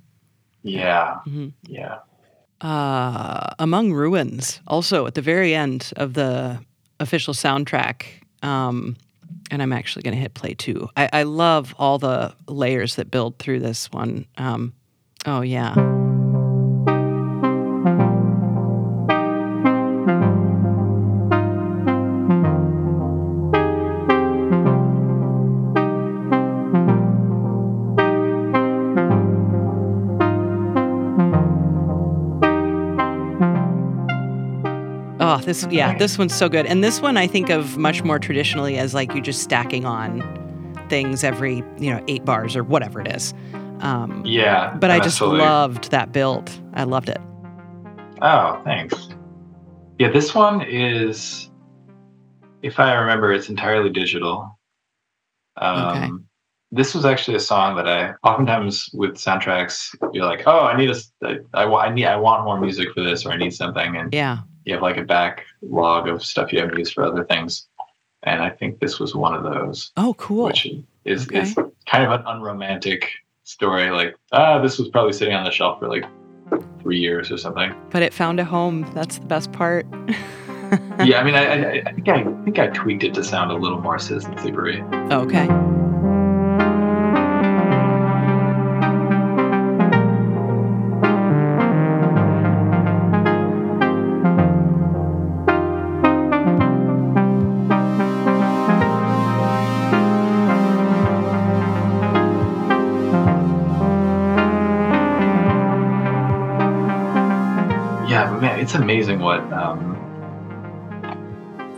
Yeah, 0.62 1.16
hmm 1.24 1.48
yeah. 1.66 1.98
uh, 2.62 3.54
Among 3.58 3.92
Ruins, 3.92 4.60
also 4.66 5.06
at 5.06 5.14
the 5.14 5.20
very 5.20 5.54
end 5.54 5.92
of 5.96 6.14
the 6.14 6.58
official 7.00 7.34
soundtrack. 7.34 8.04
Um, 8.42 8.96
and 9.50 9.62
I'm 9.62 9.72
actually 9.72 10.02
going 10.02 10.14
to 10.14 10.20
hit 10.20 10.32
play 10.34 10.54
too. 10.54 10.88
I, 10.96 11.08
I, 11.12 11.22
love 11.24 11.74
all 11.78 11.98
the 11.98 12.34
layers 12.48 12.96
that 12.96 13.10
build 13.10 13.38
through 13.38 13.60
this 13.60 13.90
one. 13.92 14.26
Um, 14.38 14.72
oh, 15.26 15.42
yeah. 15.42 15.74
This 35.62 35.72
yeah, 35.72 35.96
this 35.96 36.18
one's 36.18 36.34
so 36.34 36.48
good. 36.48 36.66
And 36.66 36.82
this 36.82 37.00
one 37.00 37.16
I 37.16 37.26
think 37.26 37.50
of 37.50 37.78
much 37.78 38.02
more 38.02 38.18
traditionally 38.18 38.78
as 38.78 38.94
like 38.94 39.14
you 39.14 39.20
just 39.20 39.42
stacking 39.42 39.84
on 39.84 40.22
things 40.88 41.24
every, 41.24 41.56
you 41.78 41.90
know, 41.90 42.02
eight 42.08 42.24
bars 42.24 42.56
or 42.56 42.64
whatever 42.64 43.00
it 43.00 43.08
is. 43.08 43.32
Um, 43.80 44.22
yeah. 44.24 44.74
But 44.76 44.90
I 44.90 45.00
just 45.00 45.20
loved 45.20 45.90
that 45.90 46.12
build. 46.12 46.50
I 46.74 46.84
loved 46.84 47.08
it. 47.08 47.20
Oh, 48.22 48.60
thanks. 48.64 49.10
Yeah, 49.98 50.10
this 50.10 50.34
one 50.34 50.62
is, 50.62 51.50
if 52.62 52.80
I 52.80 52.94
remember, 52.94 53.32
it's 53.32 53.48
entirely 53.48 53.90
digital. 53.90 54.58
Um, 55.56 55.96
okay. 55.96 56.10
This 56.72 56.94
was 56.94 57.04
actually 57.04 57.36
a 57.36 57.40
song 57.40 57.76
that 57.76 57.86
I 57.86 58.14
oftentimes 58.24 58.90
with 58.94 59.14
soundtracks, 59.14 59.94
you're 60.12 60.24
like, 60.24 60.42
oh, 60.46 60.60
I 60.60 60.76
need 60.76 60.90
a, 60.90 61.38
I, 61.52 61.64
I 61.66 61.94
need, 61.94 62.06
I 62.06 62.16
want 62.16 62.44
more 62.44 62.58
music 62.58 62.88
for 62.92 63.02
this, 63.02 63.24
or 63.24 63.30
I 63.30 63.36
need 63.36 63.54
something, 63.54 63.96
and 63.96 64.12
yeah, 64.12 64.38
you 64.64 64.72
have 64.74 64.82
like 64.82 64.96
a 64.96 65.02
backlog 65.02 66.08
of 66.08 66.24
stuff 66.24 66.52
you 66.52 66.60
haven't 66.60 66.78
used 66.78 66.94
for 66.94 67.04
other 67.04 67.24
things. 67.24 67.66
And 68.22 68.42
I 68.42 68.50
think 68.50 68.80
this 68.80 68.98
was 68.98 69.14
one 69.14 69.34
of 69.34 69.42
those. 69.42 69.92
Oh, 69.96 70.14
cool. 70.14 70.46
Which 70.46 70.66
is, 71.04 71.26
okay. 71.26 71.42
is 71.42 71.54
kind 71.86 72.04
of 72.04 72.20
an 72.20 72.22
unromantic 72.26 73.10
story. 73.44 73.90
Like, 73.90 74.16
ah, 74.32 74.60
this 74.60 74.78
was 74.78 74.88
probably 74.88 75.12
sitting 75.12 75.34
on 75.34 75.44
the 75.44 75.50
shelf 75.50 75.78
for 75.78 75.88
like 75.88 76.04
three 76.80 76.98
years 76.98 77.30
or 77.30 77.36
something. 77.36 77.74
But 77.90 78.02
it 78.02 78.14
found 78.14 78.40
a 78.40 78.44
home. 78.44 78.90
That's 78.94 79.18
the 79.18 79.26
best 79.26 79.52
part. 79.52 79.86
yeah, 81.04 81.20
I 81.20 81.24
mean, 81.24 81.34
I, 81.34 81.44
I, 81.44 81.82
I, 81.86 81.92
think 81.94 82.08
I, 82.08 82.20
I 82.20 82.44
think 82.44 82.58
I 82.58 82.66
tweaked 82.68 83.04
it 83.04 83.14
to 83.14 83.24
sound 83.24 83.50
a 83.50 83.54
little 83.54 83.80
more 83.80 83.98
Citizen 83.98 84.34
Sleepery. 84.36 84.80
Okay. 85.12 85.46
It's 108.74 108.82
amazing 108.82 109.20
what 109.20 109.40
um, 109.52 109.94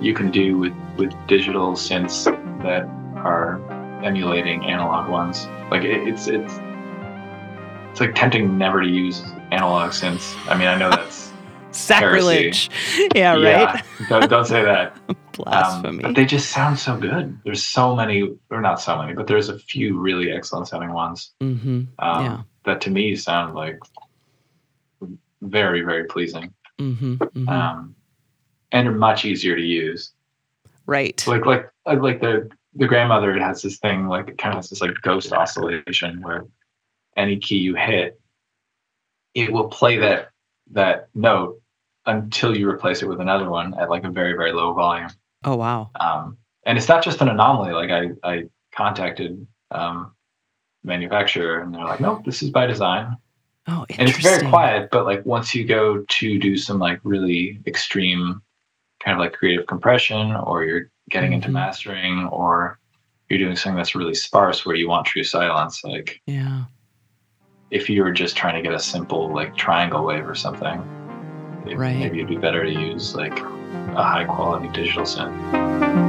you 0.00 0.14
can 0.14 0.30
do 0.30 0.56
with, 0.56 0.72
with 0.96 1.12
digital 1.26 1.72
synths 1.72 2.24
that 2.62 2.84
are 3.18 3.60
emulating 4.02 4.64
analog 4.64 5.10
ones. 5.10 5.46
Like 5.70 5.82
it, 5.82 6.08
it's 6.08 6.26
it's 6.26 6.54
it's 7.90 8.00
like 8.00 8.14
tempting 8.14 8.56
never 8.56 8.80
to 8.80 8.88
use 8.88 9.22
analog 9.50 9.90
synths. 9.90 10.34
I 10.50 10.56
mean, 10.56 10.68
I 10.68 10.78
know 10.78 10.88
that's 10.96 11.34
sacrilege. 11.70 12.70
Yeah, 13.14 13.32
right. 13.32 13.42
Yeah, 13.42 13.82
don't, 14.08 14.30
don't 14.30 14.46
say 14.46 14.64
that. 14.64 14.96
Blasphemy. 15.32 15.98
Um, 16.02 16.12
but 16.12 16.14
they 16.14 16.24
just 16.24 16.50
sound 16.50 16.78
so 16.78 16.96
good. 16.96 17.38
There's 17.44 17.62
so 17.62 17.94
many, 17.94 18.38
or 18.48 18.62
not 18.62 18.80
so 18.80 18.96
many, 18.96 19.12
but 19.12 19.26
there's 19.26 19.50
a 19.50 19.58
few 19.58 19.98
really 19.98 20.32
excellent 20.32 20.68
sounding 20.68 20.94
ones. 20.94 21.32
Mm-hmm. 21.42 21.82
Um, 21.98 22.24
yeah. 22.24 22.42
That 22.64 22.80
to 22.82 22.90
me 22.90 23.14
sound 23.16 23.54
like 23.54 23.78
very, 25.42 25.82
very 25.82 26.04
pleasing. 26.04 26.52
Mm-hmm, 26.78 27.14
mm-hmm. 27.14 27.48
Um, 27.48 27.94
and 28.72 28.88
are 28.88 28.92
much 28.92 29.24
easier 29.24 29.56
to 29.56 29.62
use. 29.62 30.12
Right. 30.86 31.24
Like 31.26 31.46
like 31.46 31.70
like 31.86 32.20
the 32.20 32.50
the 32.74 32.86
grandmother 32.86 33.38
has 33.38 33.62
this 33.62 33.78
thing 33.78 34.06
like 34.06 34.28
it 34.28 34.38
kind 34.38 34.54
of 34.54 34.58
has 34.58 34.70
this 34.70 34.80
like 34.80 34.94
ghost 35.02 35.32
oscillation 35.32 36.20
where 36.22 36.46
any 37.16 37.38
key 37.38 37.56
you 37.56 37.74
hit, 37.74 38.20
it 39.34 39.52
will 39.52 39.68
play 39.68 39.98
that 39.98 40.30
that 40.72 41.08
note 41.14 41.60
until 42.04 42.56
you 42.56 42.68
replace 42.68 43.02
it 43.02 43.08
with 43.08 43.20
another 43.20 43.50
one 43.50 43.74
at 43.80 43.90
like 43.90 44.04
a 44.04 44.10
very 44.10 44.34
very 44.34 44.52
low 44.52 44.72
volume. 44.74 45.10
Oh 45.44 45.56
wow. 45.56 45.90
Um, 45.98 46.36
and 46.64 46.76
it's 46.76 46.88
not 46.88 47.02
just 47.02 47.20
an 47.20 47.28
anomaly. 47.28 47.72
Like 47.72 47.90
I 47.90 48.10
I 48.22 48.44
contacted 48.72 49.46
um, 49.70 50.12
manufacturer 50.84 51.60
and 51.60 51.74
they're 51.74 51.84
like, 51.84 52.00
nope, 52.00 52.24
this 52.24 52.42
is 52.42 52.50
by 52.50 52.66
design. 52.66 53.16
Oh, 53.68 53.84
and 53.98 54.08
it's 54.08 54.18
very 54.18 54.48
quiet, 54.48 54.90
but 54.92 55.06
like 55.06 55.26
once 55.26 55.54
you 55.54 55.64
go 55.64 56.04
to 56.08 56.38
do 56.38 56.56
some 56.56 56.78
like 56.78 57.00
really 57.02 57.60
extreme 57.66 58.40
kind 59.00 59.16
of 59.16 59.20
like 59.20 59.32
creative 59.32 59.66
compression 59.66 60.36
or 60.36 60.64
you're 60.64 60.90
getting 61.10 61.30
mm-hmm. 61.30 61.34
into 61.36 61.50
mastering 61.50 62.26
or 62.28 62.78
you're 63.28 63.38
doing 63.38 63.56
something 63.56 63.76
that's 63.76 63.94
really 63.94 64.14
sparse 64.14 64.64
where 64.64 64.76
you 64.76 64.88
want 64.88 65.06
true 65.06 65.24
silence, 65.24 65.82
like 65.82 66.20
yeah. 66.26 66.64
If 67.72 67.90
you 67.90 68.04
were 68.04 68.12
just 68.12 68.36
trying 68.36 68.54
to 68.54 68.62
get 68.62 68.72
a 68.72 68.78
simple 68.78 69.34
like 69.34 69.56
triangle 69.56 70.04
wave 70.04 70.28
or 70.28 70.36
something, 70.36 70.80
right. 71.64 71.96
maybe 71.96 72.18
it'd 72.18 72.28
be 72.28 72.36
better 72.36 72.64
to 72.64 72.70
use 72.70 73.16
like 73.16 73.36
a 73.40 74.02
high 74.02 74.24
quality 74.24 74.68
digital 74.68 75.02
synth. 75.02 76.05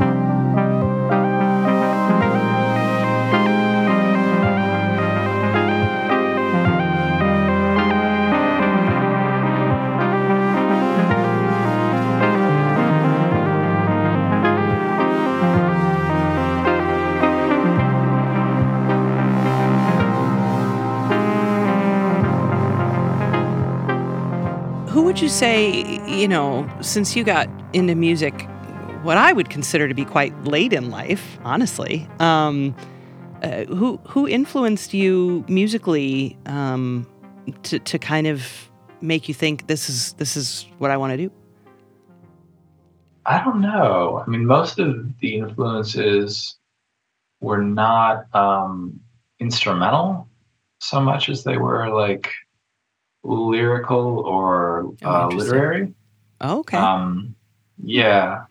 You 25.27 25.31
say, 25.31 25.99
you 26.07 26.25
know, 26.25 26.65
since 26.79 27.13
you 27.13 27.21
got 27.21 27.49
into 27.73 27.93
music, 27.95 28.47
what 29.03 29.17
I 29.17 29.33
would 29.33 29.49
consider 29.49 29.89
to 29.89 29.93
be 29.93 30.05
quite 30.05 30.33
late 30.45 30.71
in 30.71 30.89
life, 30.89 31.37
honestly, 31.43 32.07
um, 32.19 32.73
uh, 33.43 33.65
who 33.65 33.97
who 34.07 34.25
influenced 34.25 34.93
you 34.93 35.43
musically 35.49 36.37
um, 36.45 37.05
to 37.63 37.77
to 37.77 37.99
kind 37.99 38.25
of 38.25 38.71
make 39.01 39.27
you 39.27 39.33
think 39.33 39.67
this 39.67 39.89
is 39.89 40.13
this 40.13 40.37
is 40.37 40.65
what 40.77 40.91
I 40.91 40.95
want 40.95 41.11
to 41.11 41.17
do? 41.17 41.29
I 43.25 43.43
don't 43.43 43.59
know. 43.59 44.23
I 44.25 44.29
mean, 44.29 44.45
most 44.45 44.79
of 44.79 45.19
the 45.19 45.35
influences 45.39 46.55
were 47.41 47.61
not 47.61 48.33
um, 48.33 49.01
instrumental 49.41 50.29
so 50.79 51.01
much 51.01 51.27
as 51.27 51.43
they 51.43 51.57
were 51.57 51.89
like 51.89 52.31
lyrical 53.27 54.19
or 54.19 54.93
oh, 55.03 55.09
uh, 55.09 55.27
literary. 55.27 55.93
Oh, 56.41 56.59
okay. 56.59 56.77
Um, 56.77 57.35
yeah. 57.83 58.45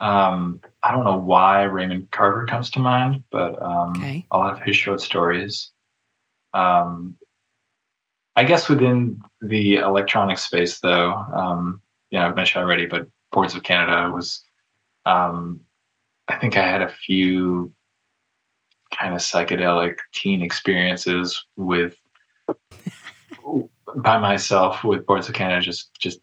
Um, 0.00 0.60
I 0.82 0.92
don't 0.92 1.04
know 1.04 1.16
why 1.16 1.62
Raymond 1.62 2.10
Carver 2.10 2.46
comes 2.46 2.70
to 2.70 2.78
mind, 2.80 3.22
but 3.30 3.60
um, 3.62 3.90
okay. 3.96 4.26
a 4.30 4.38
lot 4.38 4.52
of 4.52 4.62
his 4.62 4.76
short 4.76 5.00
stories. 5.00 5.70
Um, 6.52 7.16
I 8.36 8.44
guess 8.44 8.68
within 8.68 9.22
the 9.40 9.76
electronic 9.76 10.38
space, 10.38 10.80
though, 10.80 11.12
um, 11.12 11.80
yeah, 12.10 12.26
I've 12.26 12.36
mentioned 12.36 12.64
already, 12.64 12.86
but 12.86 13.06
Boards 13.32 13.54
of 13.54 13.62
Canada 13.62 14.10
was. 14.10 14.42
Um, 15.06 15.60
I 16.28 16.36
think 16.36 16.56
I 16.56 16.66
had 16.66 16.80
a 16.80 16.88
few 16.88 17.70
kind 18.98 19.14
of 19.14 19.20
psychedelic 19.20 19.96
teen 20.12 20.42
experiences 20.42 21.44
with 21.56 21.96
by 23.96 24.18
myself 24.18 24.84
with 24.84 25.06
Boards 25.06 25.28
of 25.28 25.34
Canada, 25.34 25.60
just 25.60 25.94
just 25.98 26.20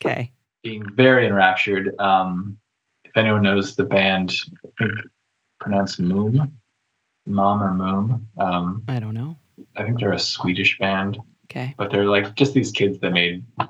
okay, 0.00 0.32
being 0.62 0.84
very 0.94 1.26
enraptured. 1.26 1.94
Um, 1.98 2.58
if 3.04 3.16
anyone 3.16 3.42
knows 3.42 3.76
the 3.76 3.84
band, 3.84 4.34
I 4.64 4.68
think 4.78 4.92
pronounced 5.60 6.00
Moom, 6.00 6.50
Mom 7.26 7.62
or 7.62 7.72
Moom. 7.72 8.22
Um, 8.38 8.84
I 8.88 9.00
don't 9.00 9.14
know. 9.14 9.36
I 9.76 9.84
think 9.84 9.98
they're 9.98 10.12
a 10.12 10.18
Swedish 10.18 10.78
band. 10.78 11.18
Okay, 11.50 11.74
but 11.78 11.90
they're 11.90 12.06
like 12.06 12.34
just 12.34 12.54
these 12.54 12.70
kids 12.70 12.98
that 13.00 13.12
made. 13.12 13.44
I 13.58 13.66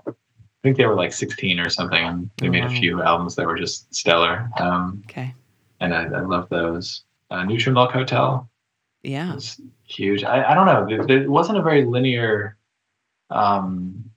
think 0.62 0.76
they 0.76 0.86
were 0.86 0.96
like 0.96 1.12
16 1.12 1.60
or 1.60 1.70
something, 1.70 2.04
and 2.04 2.30
they 2.38 2.48
oh, 2.48 2.50
made 2.50 2.64
a 2.64 2.70
few 2.70 3.00
albums 3.00 3.36
that 3.36 3.46
were 3.46 3.56
just 3.56 3.94
stellar. 3.94 4.50
Um, 4.58 5.02
okay, 5.06 5.34
and 5.80 5.94
I, 5.94 6.04
I 6.04 6.20
love 6.20 6.48
those. 6.48 7.04
Uh, 7.30 7.46
Hotel. 7.46 8.50
Yeah, 9.02 9.38
huge. 9.84 10.24
I, 10.24 10.50
I 10.50 10.54
don't 10.54 10.66
know. 10.66 11.04
It, 11.04 11.10
it 11.10 11.30
wasn't 11.30 11.58
a 11.58 11.62
very 11.62 11.84
linear 11.84 12.57
um, 13.30 14.10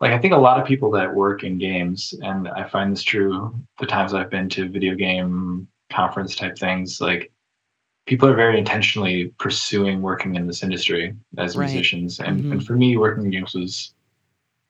like 0.00 0.12
I 0.12 0.18
think 0.18 0.34
a 0.34 0.38
lot 0.38 0.60
of 0.60 0.66
people 0.66 0.90
that 0.92 1.14
work 1.14 1.42
in 1.44 1.58
games, 1.58 2.14
and 2.22 2.48
I 2.48 2.68
find 2.68 2.92
this 2.92 3.02
true 3.02 3.54
the 3.78 3.86
times 3.86 4.12
I've 4.14 4.30
been 4.30 4.48
to 4.50 4.68
video 4.68 4.94
game 4.94 5.68
conference 5.90 6.36
type 6.36 6.58
things, 6.58 7.00
like 7.00 7.32
people 8.06 8.28
are 8.28 8.34
very 8.36 8.58
intentionally 8.58 9.32
pursuing 9.38 10.02
working 10.02 10.34
in 10.36 10.46
this 10.46 10.62
industry 10.62 11.14
as 11.38 11.56
Right. 11.56 11.64
musicians. 11.64 12.20
And, 12.20 12.44
Mhm. 12.44 12.52
and 12.52 12.66
for 12.66 12.74
me, 12.74 12.96
working 12.96 13.24
in 13.24 13.30
games 13.30 13.54
was 13.54 13.94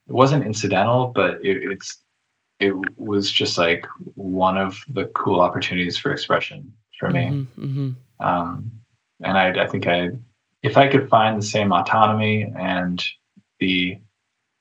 it 0.09 0.12
wasn't 0.12 0.47
incidental, 0.47 1.09
but 1.14 1.45
it, 1.45 1.70
it's 1.70 2.03
it 2.59 2.72
was 2.97 3.30
just 3.30 3.59
like 3.59 3.84
one 4.14 4.57
of 4.57 4.82
the 4.89 5.07
cool 5.07 5.41
opportunities 5.41 5.99
for 5.99 6.11
expression 6.12 6.72
for 6.99 7.11
me. 7.11 7.26
Mhm, 7.26 7.47
mhm. 7.59 7.95
Um, 8.24 8.70
and 9.22 9.37
I, 9.37 9.64
I 9.64 9.66
think 9.66 9.87
I, 9.87 10.11
if 10.62 10.76
I 10.76 10.88
could 10.88 11.09
find 11.09 11.40
the 11.40 11.46
same 11.46 11.72
autonomy 11.72 12.52
and 12.59 13.02
the 13.61 13.98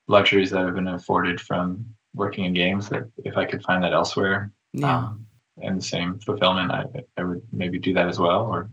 luxuries 0.07 0.51
that 0.51 0.65
have 0.65 0.75
been 0.75 0.87
afforded 0.87 1.41
from 1.41 1.85
working 2.13 2.45
in 2.45 2.53
games, 2.53 2.89
that 2.89 3.09
if 3.23 3.37
I 3.37 3.45
could 3.45 3.63
find 3.63 3.83
that 3.83 3.93
elsewhere, 3.93 4.51
Yeah, 4.73 4.97
um, 4.97 5.25
and 5.61 5.77
the 5.79 5.85
same 5.85 6.19
fulfillment, 6.19 6.71
I, 6.71 6.85
I 7.17 7.23
would 7.23 7.41
maybe 7.51 7.79
do 7.79 7.93
that 7.93 8.07
as 8.07 8.19
well. 8.19 8.45
Or 8.45 8.69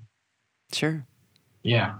sure. 0.73 1.07
yeah, 1.63 1.95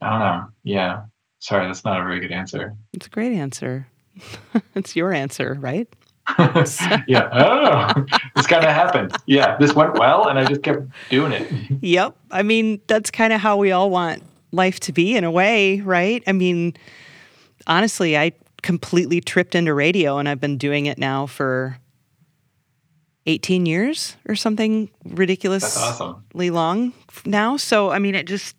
I 0.00 0.10
don't 0.10 0.20
know. 0.20 0.48
Yeah, 0.62 1.02
sorry, 1.38 1.66
that's 1.66 1.84
not 1.84 2.00
a 2.00 2.04
very 2.04 2.20
good 2.20 2.32
answer. 2.32 2.74
It's 2.92 3.06
a 3.06 3.10
great 3.10 3.32
answer. 3.32 3.86
it's 4.74 4.96
your 4.96 5.12
answer, 5.12 5.56
right? 5.60 5.88
yeah, 7.06 7.28
know. 7.94 8.06
this 8.34 8.46
kind 8.48 8.64
of 8.64 8.70
happened. 8.72 9.16
Yeah, 9.26 9.56
this 9.58 9.74
went 9.74 9.94
well, 9.94 10.28
and 10.28 10.38
I 10.38 10.44
just 10.44 10.62
kept 10.62 10.82
doing 11.08 11.32
it. 11.32 11.50
Yep. 11.80 12.16
I 12.32 12.42
mean, 12.42 12.80
that's 12.88 13.10
kind 13.12 13.32
of 13.32 13.40
how 13.40 13.56
we 13.56 13.70
all 13.70 13.90
want 13.90 14.22
life 14.52 14.80
to 14.80 14.92
be 14.92 15.16
in 15.16 15.24
a 15.24 15.30
way, 15.30 15.80
right? 15.80 16.22
I 16.26 16.32
mean, 16.32 16.74
honestly, 17.66 18.16
I 18.16 18.32
completely 18.62 19.20
tripped 19.20 19.54
into 19.54 19.74
radio 19.74 20.18
and 20.18 20.28
I've 20.28 20.40
been 20.40 20.58
doing 20.58 20.86
it 20.86 20.98
now 20.98 21.26
for 21.26 21.78
18 23.26 23.66
years 23.66 24.16
or 24.28 24.36
something 24.36 24.88
ridiculously 25.04 25.68
That's 25.80 26.00
awesome. 26.00 26.24
long 26.34 26.92
now. 27.24 27.56
So, 27.56 27.90
I 27.90 27.98
mean, 27.98 28.14
it 28.14 28.26
just, 28.26 28.56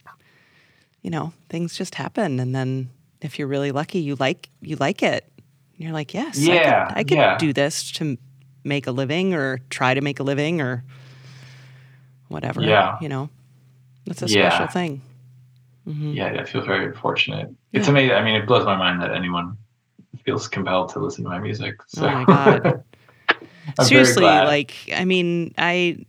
you 1.02 1.10
know, 1.10 1.32
things 1.50 1.78
just 1.78 1.96
happen. 1.96 2.40
And 2.40 2.54
then 2.54 2.90
if 3.22 3.40
you're 3.40 3.48
really 3.48 3.72
lucky, 3.72 4.00
you 4.00 4.16
like, 4.16 4.50
you 4.62 4.76
like 4.76 5.02
it. 5.04 5.24
And 5.76 5.84
you're 5.86 5.94
like, 5.94 6.14
yes, 6.14 6.38
Yeah, 6.38 6.92
I 6.94 7.04
could 7.04 7.18
yeah. 7.18 7.38
do 7.38 7.54
this 7.54 7.92
to 7.94 8.18
make 8.64 8.88
a 8.88 8.92
living 8.92 9.34
or 9.34 9.60
try 9.70 9.94
to 9.94 10.02
make 10.02 10.20
a 10.20 10.24
living 10.24 10.60
or 10.60 10.84
whatever. 12.28 12.62
Yeah. 12.62 12.98
You 13.00 13.08
know, 13.08 13.30
that's 14.06 14.22
a 14.22 14.28
Yeah. 14.28 14.50
special 14.50 14.68
thing. 14.68 15.02
Mhm. 15.88 16.16
Yeah, 16.16 16.38
I 16.40 16.44
feel 16.44 16.66
very 16.66 16.94
fortunate. 16.94 17.50
It's 17.72 17.88
amazing. 17.88 18.16
I 18.16 18.24
mean, 18.24 18.36
it 18.36 18.46
blows 18.46 18.66
my 18.66 18.76
mind 18.76 19.02
that 19.02 19.12
anyone 19.12 19.58
feels 20.26 20.48
compelled 20.48 20.90
to 20.90 21.00
listen 21.00 21.24
to 21.24 21.30
my 21.30 21.40
music. 21.40 21.76
So. 21.88 22.08
Oh 22.08 22.12
my 22.12 22.26
God. 22.26 22.84
Seriously, 23.82 24.24
like, 24.24 24.74
I 24.94 25.06
mean, 25.06 25.54
I, 25.58 26.06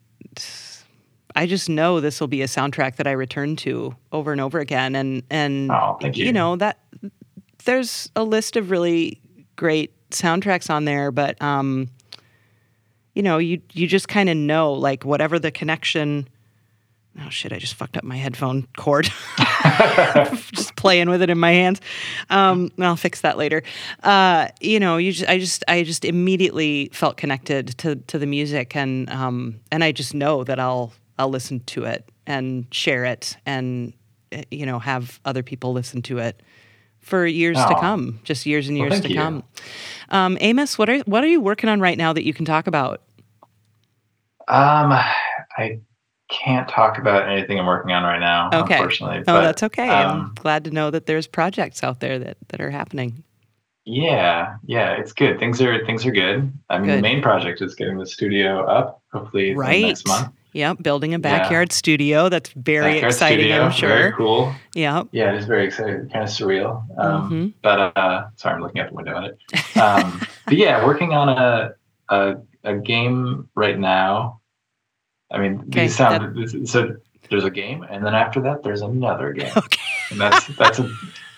I 1.37 1.47
just 1.47 1.68
know 1.68 2.01
this 2.01 2.20
will 2.20 2.29
be 2.29 2.43
a 2.43 2.47
soundtrack 2.47 2.97
that 2.97 3.07
I 3.07 3.12
return 3.12 3.57
to 3.57 3.95
over 4.12 4.33
and 4.33 4.41
over 4.41 4.59
again. 4.59 4.95
And, 4.97 5.22
and, 5.31 5.70
Oh, 5.70 5.99
thank 6.01 6.16
you. 6.16 6.33
know, 6.33 6.57
that 6.57 6.79
there's 7.64 8.11
a 8.16 8.24
list 8.24 8.57
of 8.57 8.70
really 8.70 9.20
great 9.57 9.93
soundtracks 10.11 10.70
on 10.70 10.85
there, 10.85 11.11
but, 11.11 11.41
um, 11.43 11.89
you 13.14 13.22
know, 13.22 13.39
you, 13.39 13.61
you 13.72 13.87
just 13.87 14.09
kind 14.09 14.29
of 14.29 14.37
know, 14.37 14.72
like, 14.72 15.05
whatever 15.05 15.39
the 15.39 15.51
connection, 15.51 16.29
oh 17.25 17.31
shit, 17.31 17.53
I 17.53 17.59
just 17.59 17.75
fucked 17.75 17.97
up 17.97 18.05
my 18.05 18.16
headphone 18.16 18.66
cord. 18.77 19.11
just 20.53 20.77
playing 20.77 21.11
with 21.11 21.23
it 21.23 21.31
in 21.31 21.39
my 21.39 21.53
hands. 21.53 21.81
Um, 22.31 22.71
I'll 22.79 22.97
fix 22.97 23.21
that 23.23 23.37
later. 23.39 23.62
Uh, 24.03 24.49
you 24.61 24.81
know, 24.81 24.97
you 24.97 25.12
just, 25.12 25.29
I 25.29 25.39
just, 25.39 25.64
I 25.69 25.83
just 25.83 26.05
immediately 26.05 26.91
felt 26.93 27.16
connected 27.16 27.69
to 27.79 27.97
to 27.97 28.19
the 28.19 28.27
music, 28.27 28.77
and 28.77 29.11
um, 29.11 29.61
and 29.71 29.85
I 29.85 29.93
just 29.93 30.14
know 30.14 30.45
that 30.45 30.59
I'll 30.59 30.93
I'll 31.19 31.31
listen 31.31 31.61
to 31.61 31.85
it 31.85 32.09
and 32.27 32.66
share 32.73 33.05
it, 33.05 33.37
and 33.47 33.93
eh, 34.33 34.45
you 34.51 34.66
know, 34.66 34.79
have 34.79 35.21
other 35.25 35.43
people 35.43 35.73
listen 35.73 36.03
to 36.03 36.19
it 36.19 36.43
for 37.01 37.27
years 37.27 37.57
to 37.57 37.75
come, 37.81 38.21
just 38.25 38.45
years 38.47 38.69
and 38.69 38.77
years 38.77 38.93
thank 38.93 39.05
to 39.05 39.09
you. 39.11 39.16
come. 39.16 39.45
Um, 40.11 40.37
Amos, 40.41 40.79
what 40.79 40.89
are 40.89 40.99
what 41.01 41.25
are 41.25 41.29
you 41.29 41.41
working 41.41 41.69
on 41.69 41.81
right 41.81 41.97
now 41.99 42.12
that 42.12 42.25
you 42.25 42.35
can 42.35 42.45
talk 42.45 42.66
about? 42.66 43.03
um, 44.49 44.93
I 45.59 45.81
can't 46.29 46.68
talk 46.68 46.99
about 46.99 47.29
anything 47.29 47.59
I'm 47.59 47.66
working 47.66 47.93
on 47.93 48.03
right 48.03 48.18
now, 48.20 48.51
Okay. 48.53 48.74
unfortunately. 48.74 49.18
Oh, 49.20 49.22
but, 49.26 49.41
that's 49.43 49.62
okay. 49.64 49.89
I'm 49.89 50.11
um, 50.20 50.33
glad 50.37 50.64
to 50.64 50.70
know 50.70 50.91
that 50.91 51.07
there's 51.07 51.26
projects 51.26 51.83
out 51.83 52.01
there 52.01 52.18
that 52.18 52.37
that 52.49 52.61
are 52.61 52.70
happening. 52.70 53.24
Yeah, 53.85 54.57
yeah, 54.66 54.93
it's 54.93 55.12
good. 55.12 55.39
Things 55.39 55.62
are 55.62 55.85
things 55.87 56.05
are 56.05 56.11
good. 56.12 56.53
I 56.68 56.76
mean, 56.79 56.89
Good. 56.89 56.99
the 56.99 57.03
main 57.03 57.22
project 57.22 57.62
is 57.62 57.74
getting 57.74 57.97
the 57.97 58.07
studio 58.07 58.64
up. 58.66 59.01
Hopefully, 59.12 59.55
Right. 59.55 59.83
next 59.83 60.07
month. 60.07 60.29
Yep, 60.53 60.83
building 60.83 61.14
a 61.14 61.18
backyard 61.18 61.72
studio. 61.72 62.29
That's 62.29 62.51
very 62.51 62.95
Backyard 62.95 63.12
exciting, 63.12 63.39
studio, 63.41 63.62
I'm 63.62 63.70
Very 63.72 64.09
sure. 64.11 64.12
cool. 64.16 64.53
Yep. 64.74 65.09
Yeah, 65.12 65.33
it 65.33 65.37
is 65.39 65.45
very 65.47 65.66
exciting. 65.66 66.09
Kind 66.11 66.24
of 66.24 66.31
surreal. 66.31 66.83
Um, 66.99 67.31
Mhm. 67.31 67.53
But 67.62 67.97
uh, 67.97 68.26
sorry, 68.37 68.55
I'm 68.57 68.61
looking 68.62 68.81
out 68.81 68.89
the 68.89 68.95
window 68.95 69.16
at 69.16 69.24
it. 69.24 69.76
Um, 69.79 70.20
but 70.47 70.57
yeah, 70.57 70.85
working 70.85 71.12
on 71.12 71.29
a, 71.31 71.72
a 72.09 72.37
a 72.64 72.74
game 72.76 73.49
right 73.55 73.79
now. 73.79 74.41
I 75.30 75.38
mean, 75.38 75.61
Okay, 75.68 75.83
these 75.83 75.96
sound 75.96 76.37
this- 76.37 76.71
so. 76.71 76.96
There's 77.30 77.45
a 77.45 77.50
game, 77.50 77.83
and 77.83 78.07
then 78.07 78.14
after 78.14 78.41
that, 78.41 78.63
there's 78.63 78.80
another 78.80 79.34
game, 79.34 79.53
Okay. 79.57 79.83
and 80.11 80.18
that's 80.18 80.46
that's 80.57 80.79
a, 80.79 80.91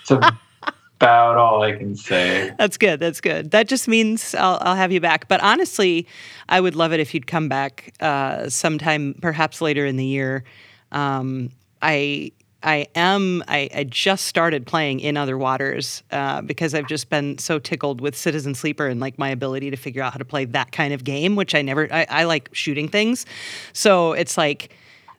it's 0.03 0.11
about 0.13 1.37
all 1.37 1.63
I 1.65 1.73
can 1.73 1.97
say. 1.97 2.53
That's 2.59 2.77
good. 2.77 3.01
That's 3.01 3.21
good. 3.21 3.51
That 3.51 3.67
just 3.67 3.89
means 3.89 4.33
I'll, 4.37 4.59
I'll 4.61 4.77
have 4.77 4.93
you 4.93 5.01
back. 5.01 5.27
But 5.27 5.43
honestly, 5.43 6.07
I 6.49 6.61
would 6.61 6.77
love 6.77 6.93
it 6.93 7.01
if 7.01 7.13
you'd 7.13 7.27
come 7.27 7.49
back 7.49 7.93
uh, 7.99 8.49
sometime, 8.51 9.15
perhaps 9.21 9.61
later 9.61 9.85
in 9.85 9.97
the 9.97 10.05
year. 10.05 10.45
Um, 10.93 11.51
I 11.83 12.31
I 12.63 12.89
am. 12.95 13.43
I, 13.49 13.71
I 13.75 13.85
just 13.85 14.27
started 14.27 14.67
playing 14.67 15.01
in 15.01 15.17
other 15.17 15.39
waters 15.39 16.03
uh, 16.11 16.43
because 16.43 16.75
I've 16.75 16.87
just 16.89 17.09
been 17.09 17.39
so 17.39 17.59
tickled 17.59 18.01
with 18.01 18.15
Citizen 18.17 18.55
Sleeper 18.55 18.87
and 18.87 19.01
like 19.01 19.19
my 19.19 19.31
ability 19.31 19.71
to 19.71 19.77
figure 19.77 20.03
out 20.03 20.13
how 20.13 20.19
to 20.19 20.25
play 20.25 20.45
that 20.47 20.71
kind 20.73 20.93
of 20.93 21.03
game, 21.05 21.37
which 21.37 21.55
I 21.55 21.63
never. 21.63 21.89
I, 21.93 22.07
I 22.11 22.25
like 22.25 22.51
shooting 22.53 22.89
things, 22.89 23.25
so 23.73 24.13
it's 24.13 24.37
like 24.37 24.77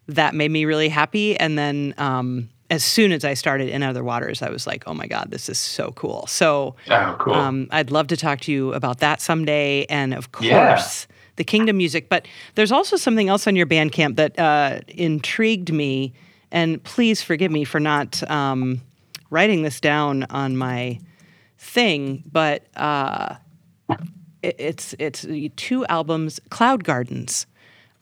that 0.08 0.36
made 0.36 0.52
me 0.52 0.66
really 0.66 0.90
happy. 0.90 1.36
And 1.38 1.58
then 1.58 1.94
um, 1.98 2.50
as 2.70 2.84
soon 2.84 3.12
as 3.12 3.26
I 3.26 3.34
started 3.34 3.70
in 3.70 3.82
other 3.82 4.04
waters, 4.04 4.42
I 4.42 4.50
was 4.50 4.68
like, 4.68 4.84
oh 4.88 4.94
my 4.94 5.08
god, 5.08 5.32
this 5.32 5.50
is 5.50 5.58
so 5.58 5.92
cool. 5.94 6.28
So. 6.28 6.76
Oh, 6.90 7.16
cool. 7.20 7.34
Um, 7.34 7.68
I'd 7.72 7.92
love 7.92 8.08
to 8.08 8.18
talk 8.18 8.42
to 8.42 8.52
you 8.52 8.74
about 8.74 9.00
that 9.00 9.20
someday, 9.20 9.86
and 9.86 10.14
of 10.14 10.32
course, 10.32 10.46
Yeah. 10.48 10.84
the 11.38 11.44
Kingdom 11.44 11.78
music. 11.78 12.08
But 12.08 12.28
there's 12.56 12.72
also 12.72 12.98
something 12.98 13.30
else 13.30 13.48
on 13.48 13.56
your 13.56 13.66
Bandcamp 13.66 14.16
that 14.18 14.38
uh, 14.38 14.82
intrigued 14.88 15.72
me, 15.74 16.14
and 16.52 16.84
please 16.84 17.22
forgive 17.22 17.52
me 17.52 17.64
for 17.64 17.80
not 17.80 18.30
um, 18.30 18.82
writing 19.30 19.64
this 19.64 19.80
down 19.80 20.24
on 20.30 20.58
my 20.58 21.00
thing. 21.58 22.24
But 22.32 22.66
uh, 22.76 23.36
it, 24.42 24.56
it's 24.60 24.96
it's 25.00 25.26
two 25.56 25.86
albums, 25.88 26.40
Cloud 26.50 26.84
Gardens. 26.84 27.46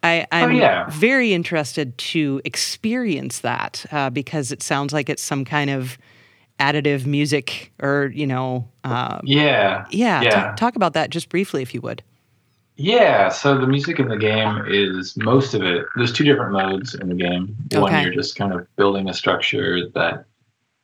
I, 0.01 0.25
I'm 0.31 0.55
yeah. 0.55 0.89
very 0.89 1.33
interested 1.33 1.97
to 1.97 2.41
experience 2.45 3.39
that 3.39 3.85
uh, 3.91 4.09
because 4.09 4.51
it 4.53 4.63
sounds 4.63 4.93
like 4.93 5.09
it's 5.09 5.21
some 5.21 5.43
kind 5.43 5.69
of 5.69 5.97
additive 6.57 7.05
music 7.05 7.71
or 7.81 8.11
you 8.13 8.25
know 8.25 8.67
uh, 8.83 9.19
yeah, 9.23 9.85
yeah, 9.91 10.21
yeah. 10.21 10.29
ta- 10.29 10.55
talk 10.55 10.75
about 10.75 10.93
that 10.93 11.09
just 11.09 11.29
briefly 11.29 11.61
if 11.61 11.73
you 11.73 11.81
would 11.81 12.01
Yeah, 12.81 13.27
so 13.27 13.57
the 13.57 13.67
music 13.67 13.99
in 13.99 14.07
the 14.07 14.15
game 14.17 14.63
is 14.65 15.17
most 15.17 15.53
of 15.53 15.61
it. 15.63 15.85
There's 15.97 16.13
two 16.13 16.23
different 16.23 16.53
modes 16.53 16.95
in 16.95 17.09
the 17.09 17.13
game. 17.15 17.57
One, 17.73 17.91
you're 18.01 18.13
just 18.13 18.37
kind 18.37 18.53
of 18.53 18.73
building 18.77 19.09
a 19.09 19.13
structure 19.13 19.89
that, 19.89 20.23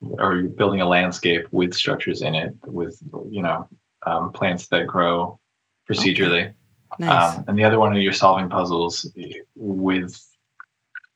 or 0.02 0.36
you're 0.36 0.50
building 0.50 0.82
a 0.82 0.86
landscape 0.86 1.48
with 1.52 1.74
structures 1.74 2.22
in 2.22 2.36
it, 2.36 2.54
with 2.66 3.02
you 3.30 3.42
know 3.42 3.70
um, 4.06 4.34
plants 4.34 4.68
that 4.68 4.88
grow 4.88 5.40
procedurally. 5.90 6.54
nice 7.00 7.38
Um, 7.38 7.46
and 7.48 7.58
the 7.58 7.64
other 7.64 7.80
one, 7.80 7.96
you're 7.96 8.12
solving 8.12 8.50
puzzles 8.50 9.10
with. 9.56 10.22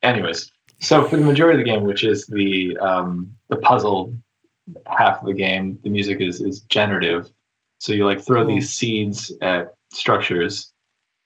Anyways, 0.02 0.50
so 0.80 1.04
for 1.04 1.18
the 1.18 1.26
majority 1.26 1.60
of 1.60 1.66
the 1.66 1.70
game, 1.70 1.84
which 1.84 2.06
is 2.06 2.26
the 2.28 2.78
um, 2.78 3.36
the 3.50 3.58
puzzle 3.58 4.16
half 4.86 5.20
of 5.20 5.26
the 5.26 5.34
game, 5.34 5.78
the 5.84 5.90
music 5.90 6.22
is 6.22 6.40
is 6.40 6.62
generative. 6.62 7.30
So 7.80 7.92
you 7.92 8.06
like 8.06 8.22
throw 8.22 8.46
Cool. 8.46 8.56
these 8.56 8.70
seeds 8.70 9.34
at 9.42 9.74
structures 9.92 10.72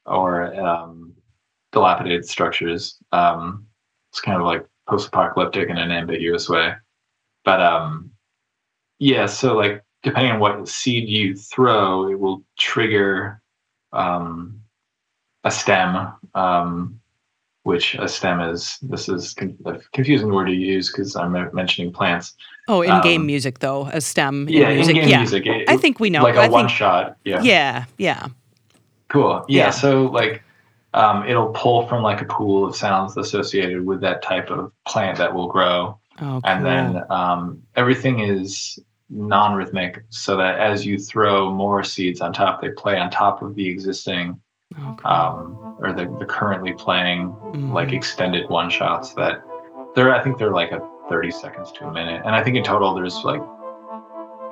or 0.06 0.54
um, 0.60 1.14
dilapidated 1.72 2.26
structures. 2.26 2.98
Um, 3.12 3.66
it's 4.12 4.22
kind 4.22 4.40
of 4.40 4.46
like 4.46 4.66
post-apocalyptic 4.88 5.70
in 5.70 5.78
an 5.78 5.92
ambiguous 5.92 6.50
way, 6.50 6.74
but 7.46 7.62
um, 7.62 8.12
yeah. 9.00 9.26
So 9.26 9.56
like 9.56 9.84
depending 10.04 10.34
on 10.34 10.40
what 10.40 10.68
seed 10.68 11.08
you 11.10 11.36
throw, 11.36 12.10
it 12.10 12.20
will 12.20 12.44
trigger 12.60 13.42
um, 13.92 14.60
a 15.44 15.52
stem 15.52 16.14
um, 16.36 17.00
which 17.64 17.96
a 17.96 18.08
stem 18.10 18.42
is. 18.42 18.78
This 18.82 19.08
is 19.08 19.36
a 19.66 19.80
confusing 19.94 20.32
word 20.34 20.46
to 20.48 20.54
use 20.54 20.92
because 20.92 21.16
I'm 21.16 21.32
mentioning 21.54 21.94
plants. 21.94 22.34
Oh, 22.68 22.82
in-game 22.82 23.22
Um, 23.22 23.28
music 23.28 23.60
though, 23.60 23.88
a 23.88 24.02
stem. 24.02 24.48
in 24.48 24.54
Yeah, 24.54 24.74
music. 24.74 24.96
in-game 24.96 25.10
yeah. 25.10 25.18
music. 25.20 25.46
it- 25.46 25.70
I 25.70 25.78
think 25.78 26.00
we 26.00 26.10
know. 26.10 26.24
like 26.24 26.36
I 26.36 26.46
a 26.46 26.50
one 26.52 26.66
think, 26.68 26.78
shot. 26.78 27.16
Yeah. 27.24 27.42
yeah, 27.42 27.86
yeah. 27.98 28.28
Cool. 29.10 29.46
Yeah. 29.48 29.66
Yeah. 29.66 29.70
So 29.72 30.04
like, 30.06 30.44
um, 30.94 31.28
it'll 31.28 31.50
pull 31.50 31.88
from 31.88 32.04
like 32.04 32.22
a 32.22 32.26
pool 32.26 32.66
of 32.66 32.76
sounds 32.76 33.18
associated 33.18 33.86
with 33.86 34.02
that 34.02 34.22
type 34.22 34.50
of 34.52 34.72
plant 34.88 35.18
that 35.18 35.34
will 35.34 35.48
grow, 35.48 36.00
Oh, 36.22 36.40
and 36.44 36.64
then 36.64 37.04
um, 37.10 37.64
everything 37.76 38.20
is 38.20 38.78
non-rhythmic 39.10 40.04
so 40.10 40.38
that 40.38 40.60
as 40.60 40.86
you 40.86 40.98
throw 41.00 41.52
more 41.52 41.84
seeds 41.84 42.22
on 42.22 42.32
top, 42.34 42.62
they 42.62 42.70
play 42.70 42.98
on 43.00 43.10
top 43.10 43.42
of 43.42 43.56
the 43.56 43.68
existing 43.68 44.40
Oh, 44.80 44.96
cool. 44.98 45.12
um, 45.12 45.76
or 45.80 45.94
the, 45.94 46.06
the 46.20 46.26
currently 46.26 46.74
playing 46.74 47.30
Mhm. 47.54 47.74
like 47.74 47.94
extended 47.94 48.50
one 48.50 48.70
shots 48.72 49.14
that 49.16 49.44
they're 49.96 50.14
I 50.14 50.24
think 50.24 50.38
they're 50.40 50.52
like 50.52 50.72
a 50.72 50.82
30 51.10 51.30
seconds 51.32 51.72
to 51.74 51.88
a 51.88 51.92
minute, 51.92 52.22
and 52.26 52.36
I 52.36 52.44
think 52.44 52.56
in 52.58 52.64
total 52.64 52.94
there's 52.96 53.24
like 53.24 53.42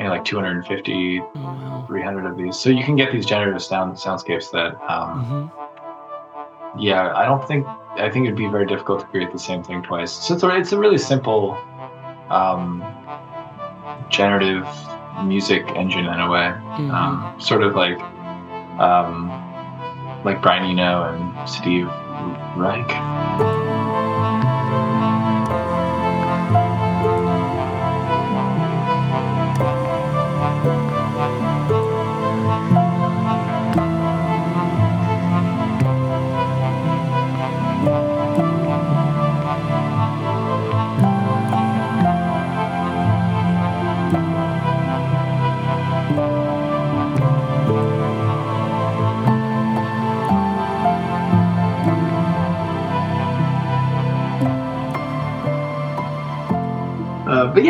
you 0.01 0.07
know, 0.07 0.13
like 0.13 0.25
250 0.25 1.19
oh, 1.19 1.25
wow. 1.35 1.83
300 1.87 2.25
of 2.25 2.35
these. 2.35 2.57
So 2.57 2.71
you 2.71 2.83
can 2.83 2.95
get 2.95 3.11
these 3.11 3.23
generative 3.23 3.61
sound 3.61 3.95
soundscapes 3.95 4.49
that, 4.49 4.73
um, 4.91 5.51
Mhm. 6.75 6.81
yeah, 6.81 7.13
I 7.15 7.25
don't 7.25 7.47
think, 7.47 7.67
I 7.97 8.09
think 8.09 8.25
it'd 8.25 8.35
be 8.35 8.47
very 8.47 8.65
difficult 8.65 9.01
to 9.01 9.05
create 9.05 9.31
the 9.31 9.37
same 9.37 9.61
thing 9.61 9.83
twice. 9.83 10.11
So 10.11 10.33
it's 10.33 10.43
a, 10.43 10.49
it's 10.55 10.71
a 10.71 10.79
really 10.79 10.97
simple, 10.97 11.55
um, 12.31 12.83
generative 14.09 14.67
music 15.21 15.71
engine 15.75 16.07
in 16.07 16.19
a 16.19 16.29
way, 16.29 16.51
Mhm. 16.79 16.91
um, 16.91 17.31
sort 17.39 17.61
of 17.61 17.75
like, 17.75 18.01
um, 18.79 19.31
like 20.23 20.41
Brian 20.41 20.65
Eno 20.65 21.03
and 21.13 21.47
Steve 21.47 21.87
Reich. 22.55 23.60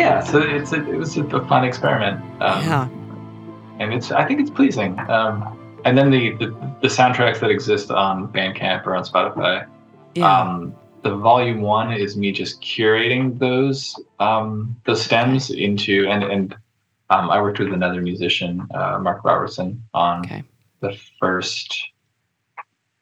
Yeah, 0.02 0.20
so 0.20 0.38
it's 0.40 0.72
a, 0.72 0.80
it 0.90 0.96
was 0.96 1.16
a 1.16 1.24
fun 1.46 1.64
experiment. 1.64 2.20
Um, 2.42 2.64
yeah. 2.64 2.88
and 3.80 3.92
it's 3.94 4.10
I 4.10 4.24
think 4.26 4.40
it's 4.40 4.50
pleasing. 4.50 4.98
Um, 5.10 5.58
and 5.84 5.96
then 5.98 6.10
the, 6.10 6.30
the 6.40 6.48
the 6.82 6.88
soundtracks 6.88 7.40
that 7.40 7.50
exist 7.50 7.90
on 7.90 8.28
Bandcamp 8.32 8.86
or 8.86 8.94
on 8.96 9.04
Spotify. 9.04 9.66
Yeah. 10.14 10.30
Um, 10.40 10.74
the 11.02 11.16
volume 11.16 11.60
one 11.62 11.92
is 11.92 12.16
me 12.16 12.30
just 12.32 12.60
curating 12.62 13.38
those 13.38 13.98
um, 14.20 14.76
the 14.86 14.94
stems 14.94 15.50
into 15.50 16.06
and 16.08 16.22
and 16.24 16.54
um, 17.10 17.28
I 17.30 17.40
worked 17.42 17.58
with 17.58 17.72
another 17.72 18.00
musician, 18.00 18.66
uh, 18.74 18.98
Mark 18.98 19.22
Robertson, 19.24 19.82
on 19.92 20.20
Okay. 20.20 20.42
the 20.80 20.96
first 21.20 21.90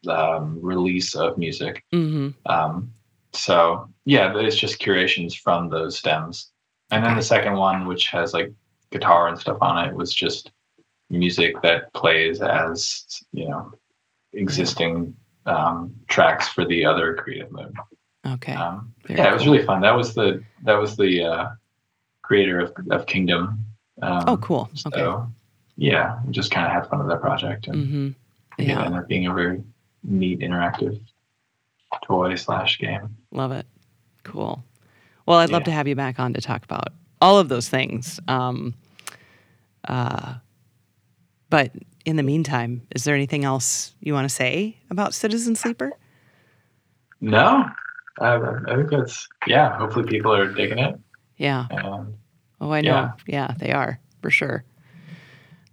um, 0.08 0.58
release 0.62 1.14
of 1.14 1.36
music. 1.38 1.84
hmm 1.92 2.30
Um, 2.46 2.92
so 3.32 3.88
yeah, 4.06 4.32
it's 4.36 4.56
just 4.56 4.78
curations 4.78 5.34
from 5.34 5.68
those 5.68 5.96
stems. 5.98 6.49
And 6.90 7.04
then 7.04 7.16
the 7.16 7.22
second 7.22 7.54
one, 7.54 7.86
which 7.86 8.08
has 8.08 8.32
like 8.34 8.52
guitar 8.90 9.28
and 9.28 9.38
stuff 9.38 9.58
on 9.60 9.86
it, 9.88 9.94
was 9.94 10.12
just 10.12 10.50
music 11.08 11.60
that 11.62 11.92
plays 11.92 12.40
as 12.40 13.04
you 13.32 13.48
know 13.48 13.72
existing 14.32 15.14
um, 15.46 15.94
tracks 16.08 16.48
for 16.48 16.64
the 16.64 16.84
other 16.84 17.14
creative 17.14 17.50
mode. 17.50 17.74
Okay. 18.26 18.52
Um, 18.52 18.92
yeah, 19.08 19.30
it 19.30 19.32
was 19.34 19.46
really 19.46 19.64
fun. 19.64 19.80
That 19.80 19.96
was 19.96 20.14
the 20.14 20.42
that 20.64 20.74
was 20.74 20.96
the 20.96 21.24
uh, 21.24 21.48
creator 22.22 22.60
of, 22.60 22.74
of 22.90 23.06
Kingdom. 23.06 23.64
Um, 24.02 24.24
oh, 24.26 24.36
cool. 24.36 24.68
Okay. 24.86 25.00
So 25.00 25.26
yeah, 25.76 26.18
just 26.30 26.50
kind 26.50 26.66
of 26.66 26.72
had 26.72 26.88
fun 26.88 26.98
with 27.00 27.08
that 27.08 27.20
project, 27.20 27.66
and 27.68 27.86
hmm 27.88 28.08
it 28.58 28.66
Yeah. 28.66 28.84
ended 28.84 29.00
up 29.00 29.08
being 29.08 29.26
a 29.26 29.32
very 29.34 29.62
neat 30.02 30.40
interactive 30.40 31.00
toy 32.04 32.34
slash 32.34 32.78
game. 32.78 33.16
Love 33.32 33.52
it. 33.52 33.66
Cool. 34.22 34.62
Well, 35.30 35.38
I'd 35.38 35.48
love 35.50 35.60
Yeah. 35.62 35.66
to 35.66 35.70
have 35.70 35.86
you 35.86 35.94
back 35.94 36.18
on 36.18 36.34
to 36.34 36.40
talk 36.40 36.64
about 36.64 36.88
all 37.22 37.38
of 37.38 37.48
those 37.48 37.68
things. 37.68 38.18
Um, 38.26 38.74
uh, 39.86 40.34
but 41.50 41.70
in 42.04 42.16
the 42.16 42.24
meantime, 42.24 42.82
is 42.96 43.04
there 43.04 43.14
anything 43.14 43.44
else 43.44 43.94
you 44.00 44.12
want 44.12 44.28
to 44.28 44.34
say 44.34 44.78
about 44.90 45.14
Citizen 45.14 45.54
Sleeper? 45.54 45.92
No, 47.20 47.64
I, 48.20 48.34
I 48.66 48.74
think 48.74 48.90
that's 48.90 49.28
yeah. 49.46 49.78
Hopefully, 49.78 50.04
people 50.06 50.34
are 50.34 50.52
digging 50.52 50.78
it, 50.80 50.98
Yeah. 51.36 51.66
and 51.70 52.14
Oh, 52.60 52.72
I 52.72 52.80
know. 52.80 52.90
Yeah. 52.90 53.12
Yeah, 53.26 53.54
they 53.58 53.70
are 53.70 54.00
for 54.22 54.30
sure. 54.30 54.64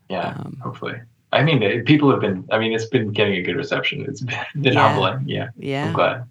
yeah, 0.07 0.35
Um, 0.37 0.57
hopefully. 0.61 1.01
I 1.33 1.41
mean, 1.43 1.83
people 1.85 2.11
have 2.11 2.19
been. 2.21 2.47
I 2.51 2.59
mean, 2.59 2.73
it's 2.73 2.85
been 2.85 3.11
getting 3.11 3.33
a 3.37 3.41
good 3.41 3.55
reception. 3.55 4.05
It's 4.07 4.21
been, 4.21 4.37
been 4.61 4.73
Yeah. 4.73 4.87
humbling. 4.87 5.23
Yeah, 5.27 5.45
I'm 5.45 5.51
Yeah. 5.57 5.93
glad. 5.93 6.23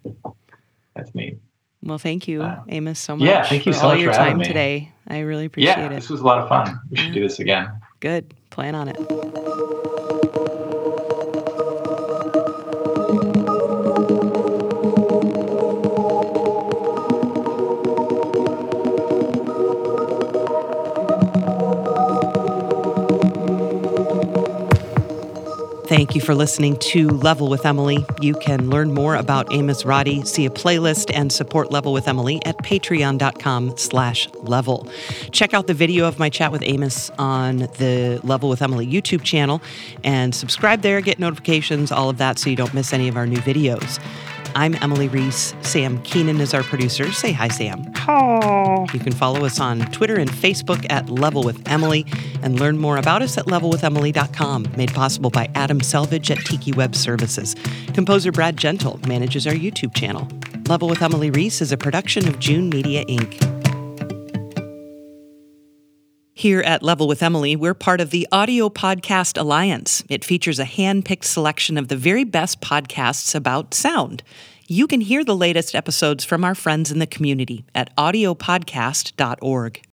That's 0.94 1.12
neat. 1.16 1.38
Well, 1.86 1.98
thank 1.98 2.26
you, 2.26 2.42
Uh, 2.42 2.62
Amos, 2.68 2.98
so 2.98 3.16
much 3.16 3.26
yeah, 3.28 3.44
thank 3.44 3.64
you 3.64 3.72
for 3.72 3.78
so 3.78 3.84
all 3.86 3.92
much 3.92 4.00
your 4.02 4.12
for 4.12 4.18
time 4.18 4.40
today. 4.40 4.92
I 5.08 5.20
really 5.20 5.44
appreciate 5.44 5.76
yeah, 5.78 5.86
it. 5.86 5.90
this 5.90 6.10
was 6.10 6.20
a 6.20 6.24
lot 6.24 6.38
of 6.38 6.48
fun. 6.48 6.80
We 6.90 6.96
should 6.96 7.14
do 7.14 7.20
this 7.20 7.38
again. 7.38 7.70
Good. 8.00 8.34
Plan 8.50 8.74
on 8.74 8.88
it. 8.88 9.42
Thank 25.96 26.14
you 26.14 26.20
for 26.20 26.34
listening 26.34 26.76
to 26.90 27.08
Level 27.08 27.48
with 27.48 27.64
Emily. 27.64 28.04
You 28.20 28.34
can 28.34 28.68
learn 28.68 28.92
more 28.92 29.14
about 29.14 29.50
Amos 29.50 29.86
Roddy, 29.86 30.22
see 30.26 30.44
a 30.44 30.50
playlist, 30.50 31.10
and 31.14 31.32
support 31.32 31.72
Level 31.72 31.94
with 31.94 32.06
Emily 32.06 32.38
at 32.44 32.58
patreon.com 32.58 33.78
slash 33.78 34.28
level. 34.34 34.86
Check 35.30 35.54
out 35.54 35.68
the 35.68 35.72
video 35.72 36.06
of 36.06 36.18
my 36.18 36.28
chat 36.28 36.52
with 36.52 36.62
Amos 36.62 37.08
on 37.18 37.60
the 37.78 38.20
Level 38.24 38.50
with 38.50 38.60
Emily 38.60 38.86
YouTube 38.86 39.22
channel 39.22 39.62
and 40.04 40.34
subscribe 40.34 40.82
there, 40.82 41.00
get 41.00 41.18
notifications, 41.18 41.90
all 41.90 42.10
of 42.10 42.18
that 42.18 42.38
so 42.38 42.50
you 42.50 42.56
don't 42.56 42.74
miss 42.74 42.92
any 42.92 43.08
of 43.08 43.16
our 43.16 43.26
new 43.26 43.38
videos. 43.38 43.98
I'm 44.56 44.74
Emily 44.76 45.08
Reese. 45.08 45.54
Sam 45.60 46.00
Keenan 46.00 46.40
is 46.40 46.54
our 46.54 46.62
producer. 46.62 47.12
Say 47.12 47.30
hi, 47.30 47.48
Sam. 47.48 47.92
Hi. 47.94 48.86
You 48.90 48.98
can 48.98 49.12
follow 49.12 49.44
us 49.44 49.60
on 49.60 49.80
Twitter 49.92 50.16
and 50.16 50.30
Facebook 50.30 50.86
at 50.88 51.10
Level 51.10 51.42
with 51.42 51.60
Emily 51.68 52.06
and 52.42 52.58
learn 52.58 52.78
more 52.78 52.96
about 52.96 53.20
us 53.20 53.36
at 53.36 53.44
levelwithemily.com, 53.44 54.68
made 54.74 54.94
possible 54.94 55.28
by 55.28 55.50
Adam 55.54 55.82
Selvage 55.82 56.30
at 56.30 56.38
Tiki 56.38 56.72
Web 56.72 56.96
Services. 56.96 57.54
Composer 57.92 58.32
Brad 58.32 58.56
Gentle 58.56 58.98
manages 59.06 59.46
our 59.46 59.52
YouTube 59.52 59.94
channel. 59.94 60.26
Level 60.70 60.88
with 60.88 61.02
Emily 61.02 61.30
Reese 61.30 61.60
is 61.60 61.70
a 61.70 61.76
production 61.76 62.26
of 62.26 62.38
June 62.38 62.70
Media 62.70 63.04
Inc. 63.04 63.55
Here 66.38 66.60
at 66.60 66.82
Level 66.82 67.08
with 67.08 67.22
Emily, 67.22 67.56
we're 67.56 67.72
part 67.72 67.98
of 67.98 68.10
the 68.10 68.28
Audio 68.30 68.68
Podcast 68.68 69.40
Alliance. 69.40 70.04
It 70.10 70.22
features 70.22 70.58
a 70.58 70.66
hand 70.66 71.06
picked 71.06 71.24
selection 71.24 71.78
of 71.78 71.88
the 71.88 71.96
very 71.96 72.24
best 72.24 72.60
podcasts 72.60 73.34
about 73.34 73.72
sound. 73.72 74.22
You 74.68 74.86
can 74.86 75.00
hear 75.00 75.24
the 75.24 75.34
latest 75.34 75.74
episodes 75.74 76.26
from 76.26 76.44
our 76.44 76.54
friends 76.54 76.92
in 76.92 76.98
the 76.98 77.06
community 77.06 77.64
at 77.74 77.88
audiopodcast.org. 77.96 79.82